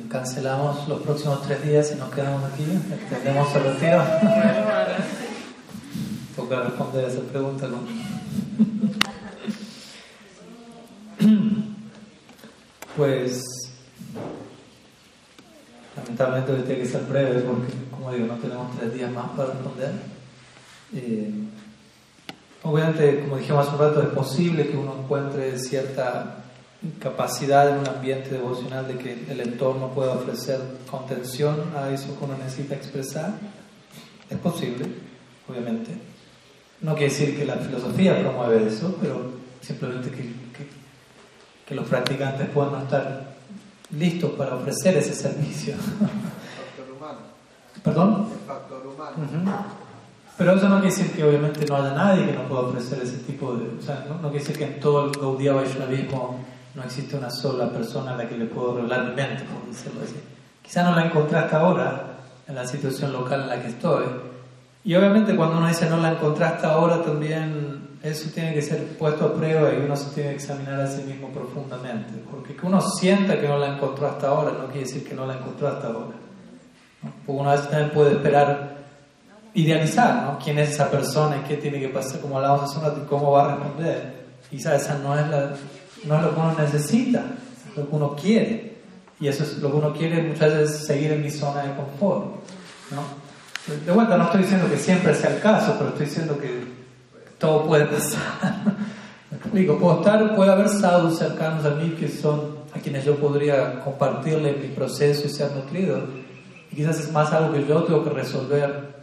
[0.10, 4.04] cancelamos los próximos tres días y nos quedamos aquí, extendemos el retiro.
[6.36, 7.68] Toca responder esa pregunta.
[7.68, 7.78] ¿no?
[12.96, 13.44] Pues
[15.96, 19.54] lamentablemente hoy tiene que ser breve porque, como digo, no tenemos tres días más para
[19.54, 19.92] responder.
[20.96, 21.32] Eh,
[22.64, 26.47] obviamente, como dijimos hace un rato, es posible que uno encuentre cierta
[27.00, 30.60] capacidad en un ambiente devocional de que el entorno pueda ofrecer
[30.90, 33.34] contención a eso que uno necesita expresar.
[34.30, 34.86] Es posible,
[35.50, 35.92] obviamente.
[36.82, 39.32] No quiere decir que la filosofía promueve eso, pero
[39.62, 40.32] simplemente que,
[41.66, 43.36] que, los practicantes puedan estar
[43.98, 45.74] listos para ofrecer ese servicio.
[45.74, 47.20] El factor humano.
[47.84, 48.28] ¿Perdón?
[48.32, 49.66] El factor humano.
[50.38, 53.18] Pero eso no quiere decir que obviamente no haya nadie que nos pueda ofrecer ese
[53.18, 53.80] tipo de...
[53.80, 56.40] O sea, no, quiere decir que en todo el Gaudiya Vaishnavismo
[56.78, 60.02] no existe una sola persona a la que le puedo revelar mi mente, por decirlo
[60.04, 60.16] así.
[60.62, 62.04] Quizá no la encontré hasta ahora,
[62.48, 64.06] en la situación local en la que estoy.
[64.84, 68.96] Y obviamente cuando uno dice no la encontré hasta ahora, también eso tiene que ser
[68.96, 72.14] puesto a prueba y uno se tiene que examinar a sí mismo profundamente.
[72.30, 75.26] Porque que uno sienta que no la encontró hasta ahora, no quiere decir que no
[75.26, 76.16] la encontró hasta ahora.
[77.26, 78.78] Porque uno a veces también puede esperar
[79.56, 80.38] idealizar ¿no?
[80.38, 83.08] quién es esa persona y qué tiene que pasar, como hablábamos hace un rato, y
[83.08, 84.28] cómo va a responder.
[84.52, 85.50] Quizá esa no es la,
[86.06, 87.26] no es lo que uno necesita,
[87.70, 88.78] es lo que uno quiere.
[89.20, 92.36] Y eso es lo que uno quiere muchas veces seguir en mi zona de confort.
[92.92, 93.84] ¿no?
[93.86, 96.64] De vuelta, no estoy diciendo que siempre sea el caso, pero estoy diciendo que
[97.40, 98.78] todo puede pasar.
[99.32, 103.82] Explico, puedo estar, puede haber sadhus cercanos a mí que son a quienes yo podría
[103.82, 106.04] compartirle mi proceso y ser nutrido.
[106.72, 108.96] Y quizás es más algo que yo tengo que resolver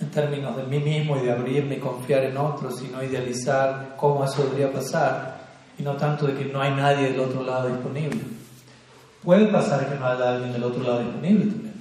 [0.00, 3.94] en términos de mí mismo y de abrirme y confiar en otros y no idealizar
[3.96, 5.33] cómo eso debería pasar
[5.78, 8.20] y no tanto de que no hay nadie del otro lado disponible.
[9.22, 11.74] Puede pasar que no haya alguien del otro lado disponible también,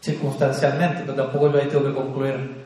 [0.00, 2.62] circunstancialmente, pero tampoco yo ahí tengo que concluir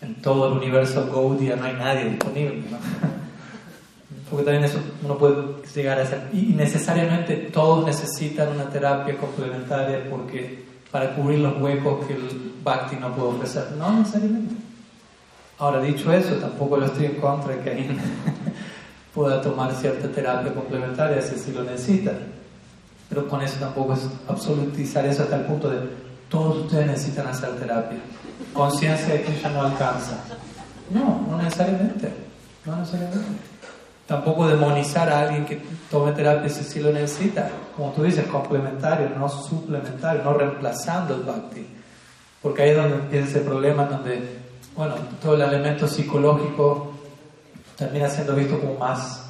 [0.00, 2.62] en todo el universo Gaudia no hay nadie disponible.
[2.70, 2.78] ¿no?
[4.30, 5.36] Porque también eso uno puede
[5.74, 6.28] llegar a ser.
[6.32, 12.96] Y necesariamente todos necesitan una terapia complementaria porque para cubrir los huecos que el Bhakti
[12.96, 13.72] no puede ofrecer.
[13.78, 14.54] No necesariamente.
[15.58, 17.98] Ahora, dicho eso, tampoco lo estoy en contra de que alguien
[19.18, 22.12] pueda tomar cierta terapia complementaria si así lo necesita.
[23.08, 25.80] Pero con eso tampoco es absolutizar eso hasta el punto de
[26.28, 27.98] todos ustedes necesitan hacer terapia.
[28.52, 30.22] Conciencia de que ya no alcanza.
[30.90, 32.12] No, no necesariamente.
[32.64, 33.18] No necesariamente.
[34.06, 37.50] Tampoco demonizar a alguien que tome terapia si sí lo necesita.
[37.76, 41.66] Como tú dices, complementario, no suplementario, no reemplazando el bhakti.
[42.40, 44.38] Porque ahí es donde empieza ese problema, donde,
[44.76, 46.87] bueno, todo el elemento psicológico
[47.78, 49.24] termina siendo visto como más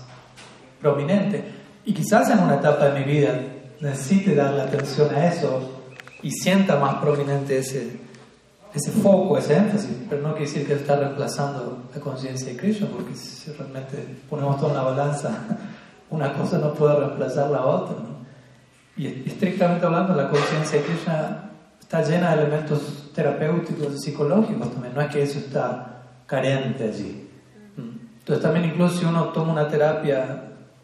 [0.81, 1.45] prominente.
[1.85, 3.39] Y quizás en una etapa de mi vida
[3.81, 5.83] necesite darle atención a eso
[6.23, 7.99] y sienta más prominente ese,
[8.75, 12.89] ese foco, ese énfasis, pero no quiere decir que está reemplazando la conciencia de Krishna,
[12.89, 13.97] porque si realmente
[14.29, 15.31] ponemos todo en la balanza,
[16.11, 17.97] una cosa no puede reemplazar la otra.
[18.97, 24.95] Y estrictamente hablando, la conciencia de Krishna está llena de elementos terapéuticos y psicológicos también,
[24.95, 27.28] no es que eso está carente allí.
[28.29, 30.43] Entonces también incluso si uno toma una terapia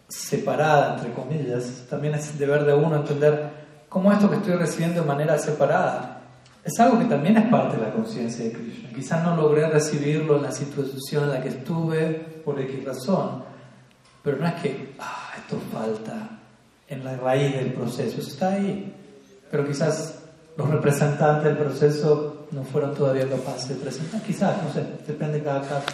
[0.09, 3.51] separada, entre comillas, también es deber de uno entender
[3.91, 6.23] cómo esto que estoy recibiendo de manera separada
[6.65, 8.89] es algo que también es parte de la conciencia de Krishna.
[8.95, 12.07] Quizás no logré recibirlo en la situación en la que estuve
[12.43, 13.45] por X razón,
[14.23, 16.31] pero no es que, ah, esto falta
[16.89, 18.91] en la raíz del proceso, está ahí.
[19.51, 20.23] Pero quizás
[20.57, 25.45] los representantes del proceso no fueron todavía capaces de presentar, quizás, no sé, depende de
[25.45, 25.93] cada caso.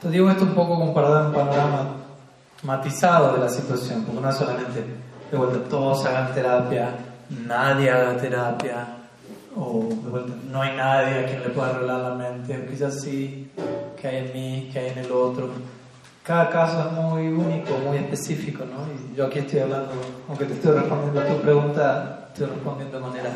[0.00, 1.90] Entonces digo esto un poco como para dar un panorama
[2.62, 4.82] matizado de la situación, porque no es solamente
[5.30, 6.94] de vuelta todos hagan terapia,
[7.46, 8.86] nadie haga terapia,
[9.54, 9.90] o
[10.50, 13.50] no hay nadie a quien le pueda arreglar la mente, quizás sí,
[14.00, 15.50] que hay en mí, que hay en el otro.
[16.24, 18.86] Cada caso es muy único, muy específico, ¿no?
[19.12, 19.90] Y yo aquí estoy hablando,
[20.26, 23.30] aunque te estoy respondiendo a tu pregunta, estoy respondiendo de manera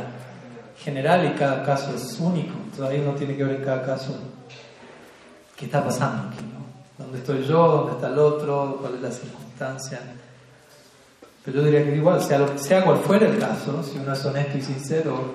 [0.79, 2.55] general y cada caso es único.
[2.73, 4.17] Entonces uno tiene que ver en cada caso
[5.57, 6.54] qué está pasando aquí.
[6.99, 7.67] ¿Dónde estoy yo?
[7.67, 8.79] ¿Dónde está el otro?
[8.81, 10.01] ¿Cuál es la circunstancia?
[11.45, 14.57] Pero yo diría que igual, sea, sea cual fuera el caso, si uno es honesto
[14.57, 15.35] y sincero,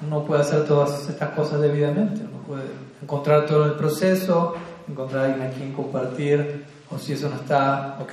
[0.00, 2.64] uno puede hacer todas estas cosas debidamente, uno puede
[3.00, 4.54] encontrar todo el proceso,
[4.88, 8.12] encontrar a alguien a quien compartir, o si eso no está, ok,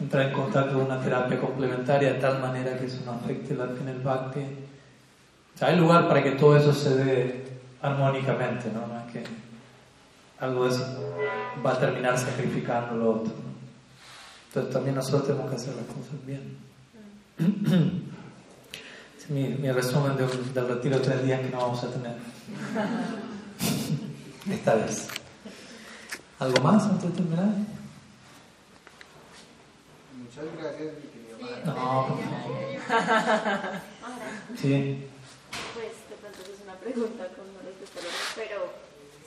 [0.00, 3.64] entrar en contacto con una terapia complementaria de tal manera que eso no afecte la
[3.64, 4.40] en el bhakti.
[4.40, 7.44] O sea, hay lugar para que todo eso se dé
[7.82, 8.86] armónicamente, ¿no?
[8.86, 9.47] No es que
[10.40, 11.14] algo de eso
[11.64, 13.32] va a terminar sacrificando lo otro.
[14.48, 16.56] Entonces también nosotros tenemos que hacer las cosas bien.
[19.18, 22.16] es mi, mi resumen de, del retiro de tres días que no vamos a tener.
[24.50, 25.08] Esta vez.
[26.38, 27.48] ¿Algo más antes de terminar?
[30.16, 32.58] Muchas gracias, mi querido No, por favor.
[34.56, 35.04] Sí.
[35.74, 38.02] Pues de pronto es una pregunta con respecto a
[38.34, 38.72] pero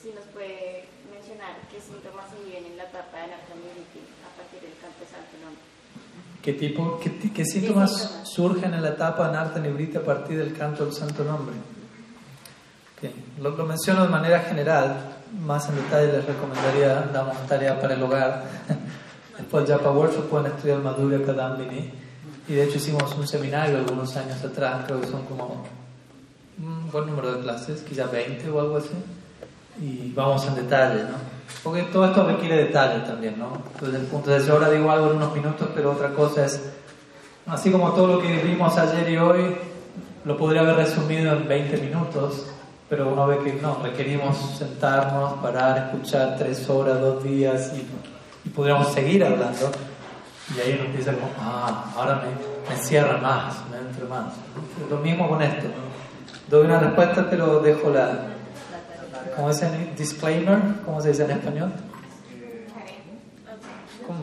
[0.02, 0.91] si nos puede
[1.32, 4.72] mencionar qué síntomas se viven en la etapa de anarcamility a partir del.
[6.42, 10.56] ¿Qué, tipo, qué, qué síntomas surgen en la etapa de Narta Nibrita a partir del
[10.56, 11.54] canto del Santo Nombre?
[12.96, 13.14] Okay.
[13.40, 18.02] Lo, lo, menciono de manera general, más en detalle les recomendaría, damos tarea para el
[18.02, 18.44] hogar.
[19.38, 21.92] Después ya para Workshop pueden estudiar Madhurya Kadambini.
[22.48, 25.64] Y de hecho hicimos un seminario algunos años atrás, creo que son como
[26.58, 28.90] un buen número de clases, quizá 20 o algo así
[29.80, 31.32] y vamos en detalle, ¿no?
[31.62, 33.52] Porque todo esto requiere detalle también, ¿no?
[34.10, 36.60] Punto de vista, ahora digo algo en unos minutos, pero otra cosa es,
[37.46, 39.56] así como todo lo que vimos ayer y hoy,
[40.24, 42.46] lo podría haber resumido en 20 minutos,
[42.88, 48.50] pero uno ve que no, requerimos sentarnos, parar, escuchar tres horas, dos días y, y
[48.50, 49.70] podríamos seguir hablando.
[50.54, 54.34] Y ahí uno empieza como, ah, ahora me, me más, me entra más.
[54.90, 55.68] Lo mismo con esto,
[56.50, 58.32] Doy una respuesta, pero dejo la,
[59.36, 60.58] ¿Cómo es el disclaimer?
[60.84, 61.72] ¿Cómo se dice en español?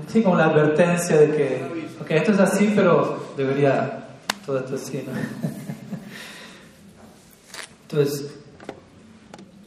[0.07, 4.07] sí, como la advertencia de que, ok, esto es así, pero debería,
[4.45, 5.13] todo esto así, ¿no?
[7.89, 8.35] Entonces,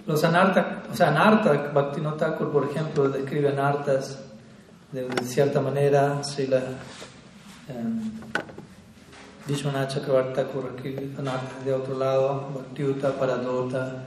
[0.06, 4.18] los anartas, o sea, anarta, Bhaktivinoda por ejemplo, describe anartas
[4.92, 6.62] de, cierta manera, si la
[7.68, 8.10] um,
[9.46, 14.04] Vishwanath Chakravarti escribe anartas de otro lado, Bhaktiuta, Paradota,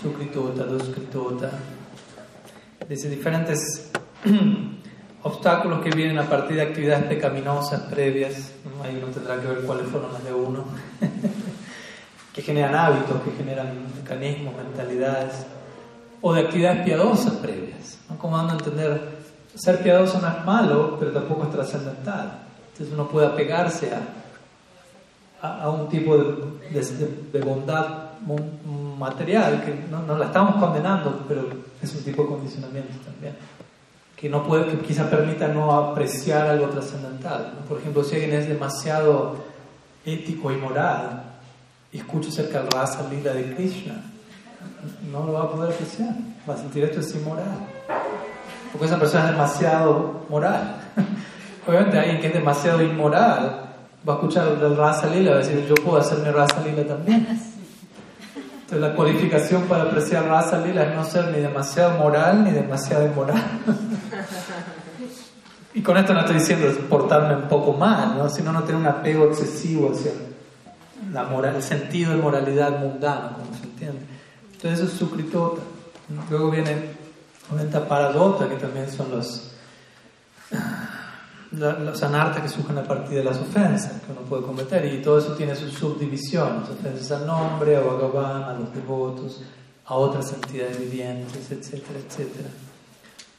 [0.00, 1.50] Sukritota, Duskritota,
[2.88, 3.90] dice diferentes
[5.22, 8.52] obstáculos que vienen a partir de actividades pecaminosas previas,
[8.82, 10.64] ahí uno tendrá que ver cuáles fueron las de uno.
[12.36, 15.46] que generan hábitos, que generan mecanismos, mentalidades,
[16.20, 17.98] o de actividades piadosas previas.
[18.10, 18.18] ¿no?
[18.18, 19.00] Como dando a entender,
[19.54, 22.42] ser piadoso no es malo, pero tampoco es trascendental.
[22.72, 23.90] Entonces uno puede apegarse
[25.40, 26.82] a, a, un tipo de,
[27.32, 28.10] de, bondad
[28.98, 31.48] material, que no, no, la estamos condenando, pero
[31.82, 33.34] es un tipo de condicionamiento también,
[34.16, 37.52] que, no puede, que quizá permita no apreciar algo trascendental.
[37.68, 39.36] Por ejemplo, si alguien es demasiado
[40.04, 41.22] ético y moral,
[41.92, 44.02] y escucha acerca del rasa lila de Krishna,
[45.10, 46.14] no lo va a poder apreciar.
[46.48, 47.66] Va a sentir esto es inmoral.
[48.72, 50.76] Porque esa persona es demasiado moral.
[51.66, 53.70] Obviamente alguien que es demasiado inmoral
[54.08, 56.62] va a escuchar el rasa lila y va a decir, yo puedo hacer mi rasa
[56.64, 57.26] lila también.
[58.66, 63.06] Entonces la cualificación para apreciar rasa lila es no ser ni demasiado moral ni demasiado
[63.06, 63.40] inmoral.
[65.72, 68.28] y con esto no estoy diciendo portarme un poco mal, ¿no?
[68.28, 70.10] sino no tener un apego excesivo hacia
[71.12, 74.00] la moral, el sentido de moralidad mundana, como se entiende.
[74.54, 75.62] Entonces eso es sukritota.
[76.28, 76.96] Luego viene
[77.88, 79.52] paradota, que también son los,
[81.52, 84.84] los anartas que surgen a partir de las ofensas que uno puede cometer.
[84.92, 89.42] Y todo eso tiene sus subdivisiones, ofensas al nombre, a Bhagavan, a los devotos,
[89.86, 92.48] a otras entidades vivientes, etcétera, etcétera.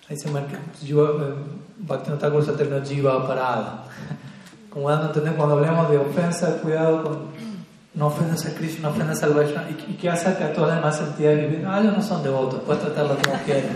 [0.09, 1.33] Ahí se marca, eh,
[1.79, 3.83] Bhaktivinoda Thakur se término jiva parada.
[4.69, 7.17] Como dando a entender, cuando hablamos de ofensa, cuidado con
[7.93, 9.69] no ofendas a Krishna, no ofendas al Vaishnava.
[9.71, 11.65] ¿Y, qué hace que a todas las demás entidades viven?
[11.67, 13.71] Ah, ellos no son devotos, puedes tratarlos como quieras.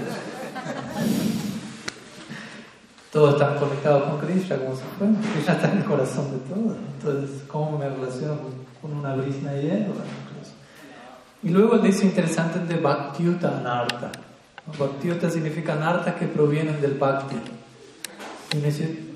[3.12, 5.14] Todos están conectados con Krishna como se fuera.
[5.34, 6.78] Krishna está en el corazón de todos.
[6.98, 8.38] Entonces, ¿cómo me relaciono
[8.82, 9.94] con, una brisna y hielo?
[11.44, 14.12] Y luego dice interesante de Bhaktiuta Anarta.
[14.78, 17.36] Bhaktiuta significa Anarta que provienen del Bhakti.
[18.54, 19.12] Y me dice.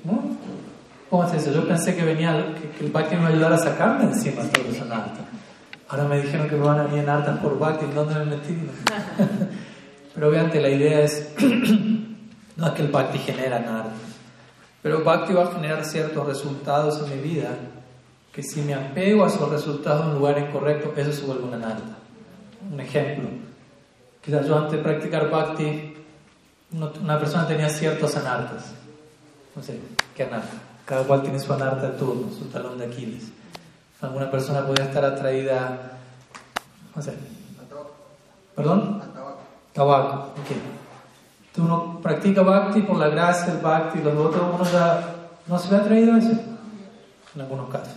[1.08, 1.52] ¿Cómo es eso?
[1.52, 4.84] Yo pensé que venía que, el Bhakti me iba a a sacarme encima todo eso
[4.84, 5.20] en arta.
[5.88, 8.58] Ahora me dijeron que me van a venir en artas por Bhakti, ¿dónde me metí?
[10.14, 11.32] Pero obviamente la idea es,
[12.56, 13.92] no es que el Bhakti genera artas,
[14.82, 17.50] pero Bhakti va a generar ciertos resultados en mi vida
[18.32, 21.56] que si me apego a esos resultados en un lugar incorrecto, eso se vuelve una
[21.56, 21.96] narta.
[22.70, 23.30] Un ejemplo,
[24.22, 25.94] quizás yo antes de practicar Bhakti,
[26.72, 28.72] una persona tenía ciertos anartas.
[29.54, 29.80] No sé,
[30.14, 30.52] ¿qué anarta?
[30.84, 33.24] Cada cual tiene su anarta de turno, su talón de Aquiles.
[34.02, 35.98] Alguna persona podría estar atraída,
[36.94, 37.14] no sé.
[38.54, 39.02] ¿Perdón?
[39.72, 40.32] Tabaco.
[40.40, 40.75] Ok.
[41.56, 45.14] Tú uno practica bhakti por la gracia del bhakti, los otros uno ya
[45.46, 46.32] no se ve atraído a eso,
[47.34, 47.94] en algunos casos.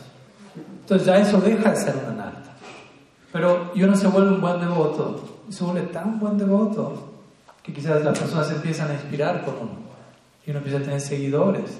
[0.56, 2.52] Entonces ya eso deja de ser una anarta.
[3.34, 7.12] Pero y uno se vuelve un buen devoto, y se vuelve tan buen devoto
[7.62, 9.80] que quizás las personas se empiezan a inspirar con uno,
[10.46, 11.80] y uno empieza a tener seguidores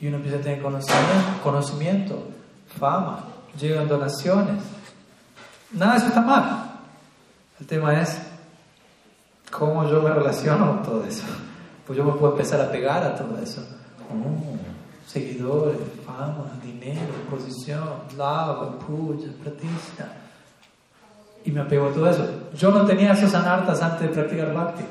[0.00, 1.12] y uno empieza a tener conocimiento,
[1.44, 2.22] conocimiento
[2.80, 3.20] fama,
[3.60, 4.62] llegan donaciones.
[5.72, 6.72] Nada de eso está mal.
[7.60, 8.18] El tema es
[9.52, 11.24] cómo yo me relaciono con todo eso.
[11.86, 13.60] Pues yo me puedo empezar a pegar a todo eso.
[14.10, 14.56] Oh,
[15.06, 15.76] seguidores,
[16.06, 17.84] fama, dinero, posición,
[18.16, 20.08] lava, puja, pratisha.
[21.44, 22.26] Y me apego a todo eso.
[22.56, 24.84] Yo no tenía esos anartas antes de practicar bhakti.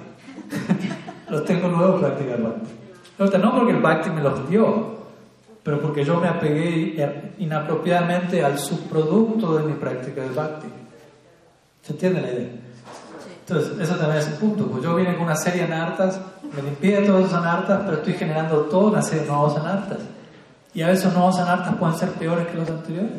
[1.30, 3.38] los tengo luego practicar bhakti.
[3.38, 4.96] No porque el bhakti me los dio,
[5.64, 10.68] pero porque yo me apegué inapropiadamente al subproducto de mi práctica de bhakti.
[11.82, 12.71] ¿Se entiende la idea?
[13.52, 14.68] Entonces, eso también es un punto.
[14.68, 16.20] Pues yo vine con una serie de anartas,
[16.56, 19.98] me limpié de todos esos anartas, pero estoy generando toda una serie de nuevos anartas.
[20.74, 23.12] Y a veces esos nuevos anartas pueden ser peores que los anteriores.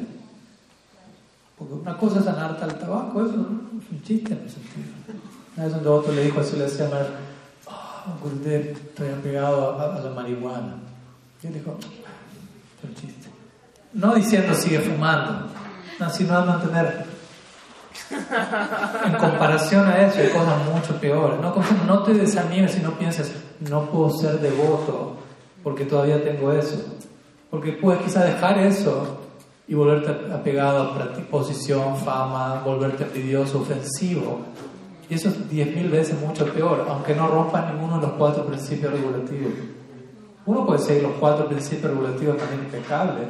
[1.59, 4.89] Porque una cosa es anarta al tabaco, eso es un chiste en ese sentido.
[5.55, 9.97] Una vez un devoto le dijo así, le decía a oh, Gurudev, estoy apegado a,
[9.97, 10.77] a la marihuana.
[11.43, 11.77] Y él dijo,
[12.95, 13.29] chiste.
[13.93, 15.49] No diciendo sigue fumando,
[16.01, 17.05] no, sino a mantener.
[19.07, 21.41] En comparación a eso hay cosas mucho peores.
[21.41, 21.55] No,
[21.87, 25.17] no te desanimes si no piensas, no puedo ser devoto
[25.63, 26.77] porque todavía tengo eso.
[27.51, 29.19] Porque puedes quizás dejar eso
[29.69, 34.41] y volverte apegado a posición, fama, volverte envidioso, ofensivo.
[35.09, 38.47] Y eso es diez mil veces mucho peor, aunque no rompa ninguno de los cuatro
[38.47, 39.53] principios regulativos.
[40.47, 43.23] Uno puede seguir los cuatro principios regulativos de manera impecable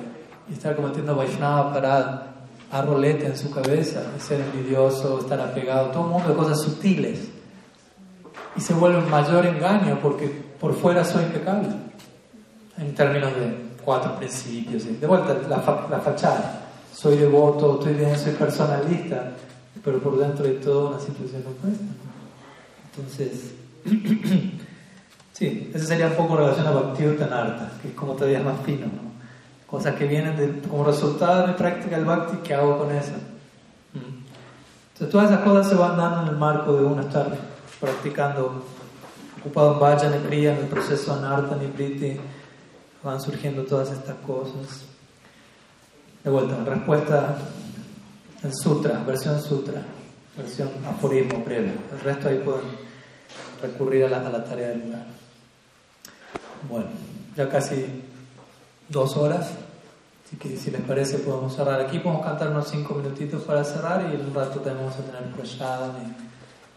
[0.49, 2.32] y estar cometiendo Vaishnava para
[2.73, 7.29] a rolete en su cabeza, ser envidioso, estar apegado, todo un mundo de cosas sutiles.
[8.57, 10.29] Y se vuelve un mayor engaño porque
[10.59, 11.69] por fuera soy impecable,
[12.79, 14.85] en términos de cuatro principios.
[14.99, 15.57] De vuelta, la,
[15.91, 16.61] la fachada.
[16.95, 19.33] Soy devoto, estoy bien, soy personalista,
[19.85, 21.85] pero por dentro de todo una situación opuesta.
[22.97, 23.53] Entonces,
[25.33, 29.12] sí, esa sería un poco relación a Bhakti-Tanarta, que es como todavía más fino, ¿no?
[29.73, 33.15] Cosas que vienen como resultado de mi práctica del Bhakti, ¿qué hago con eso?
[33.95, 37.35] Entonces, todas esas cosas se van dando en el marco de uno estar
[37.81, 38.67] practicando,
[39.41, 42.21] ocupado en Vajana Kriya, en el proceso Anarta, Nibriti,
[43.03, 44.85] van surgiendo todas estas cosas.
[46.23, 47.39] De vuelta, respuesta
[48.43, 49.81] en sutra, versión sutra,
[50.37, 51.73] versión aforismo breve.
[51.93, 52.65] El resto ahí pueden
[53.63, 55.07] recurrir a la, a la tarea del lugar.
[56.69, 56.89] Bueno,
[57.35, 58.12] ya casi
[58.93, 59.51] dos horas.
[60.25, 64.09] Así que si les parece podemos cerrar aquí, podemos cantar unos cinco minutitos para cerrar
[64.11, 66.33] y en un rato tenemos a tener prashadam y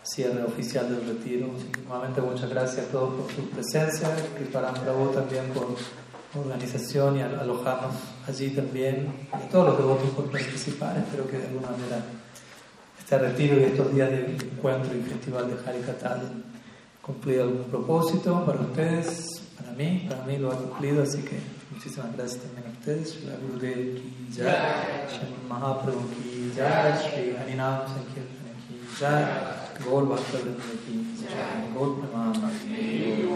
[0.06, 1.48] cierre oficial del retiro.
[1.88, 4.10] nuevamente muchas gracias a todos por su presencia,
[4.40, 5.68] y para Prabhu también por
[6.40, 7.96] organización y alojarnos
[8.28, 10.98] allí también, a todos los devotos por participar.
[10.98, 12.04] Espero que de alguna manera
[13.00, 16.22] este retiro y estos días de encuentro y festival de Harikata
[17.02, 21.40] cumplido algún propósito para ustedes, para mí, para mí lo ha cumplido, así que
[21.76, 23.24] muchísimas gracias también a ustedes.
[23.26, 29.24] La Gurudev ki jai, Sri Mahaprabhu ki jai, Sri Harinam Sankirtan ki jai,
[29.84, 30.40] Gol Bhakta
[30.86, 32.50] ki jai, Gol Pramana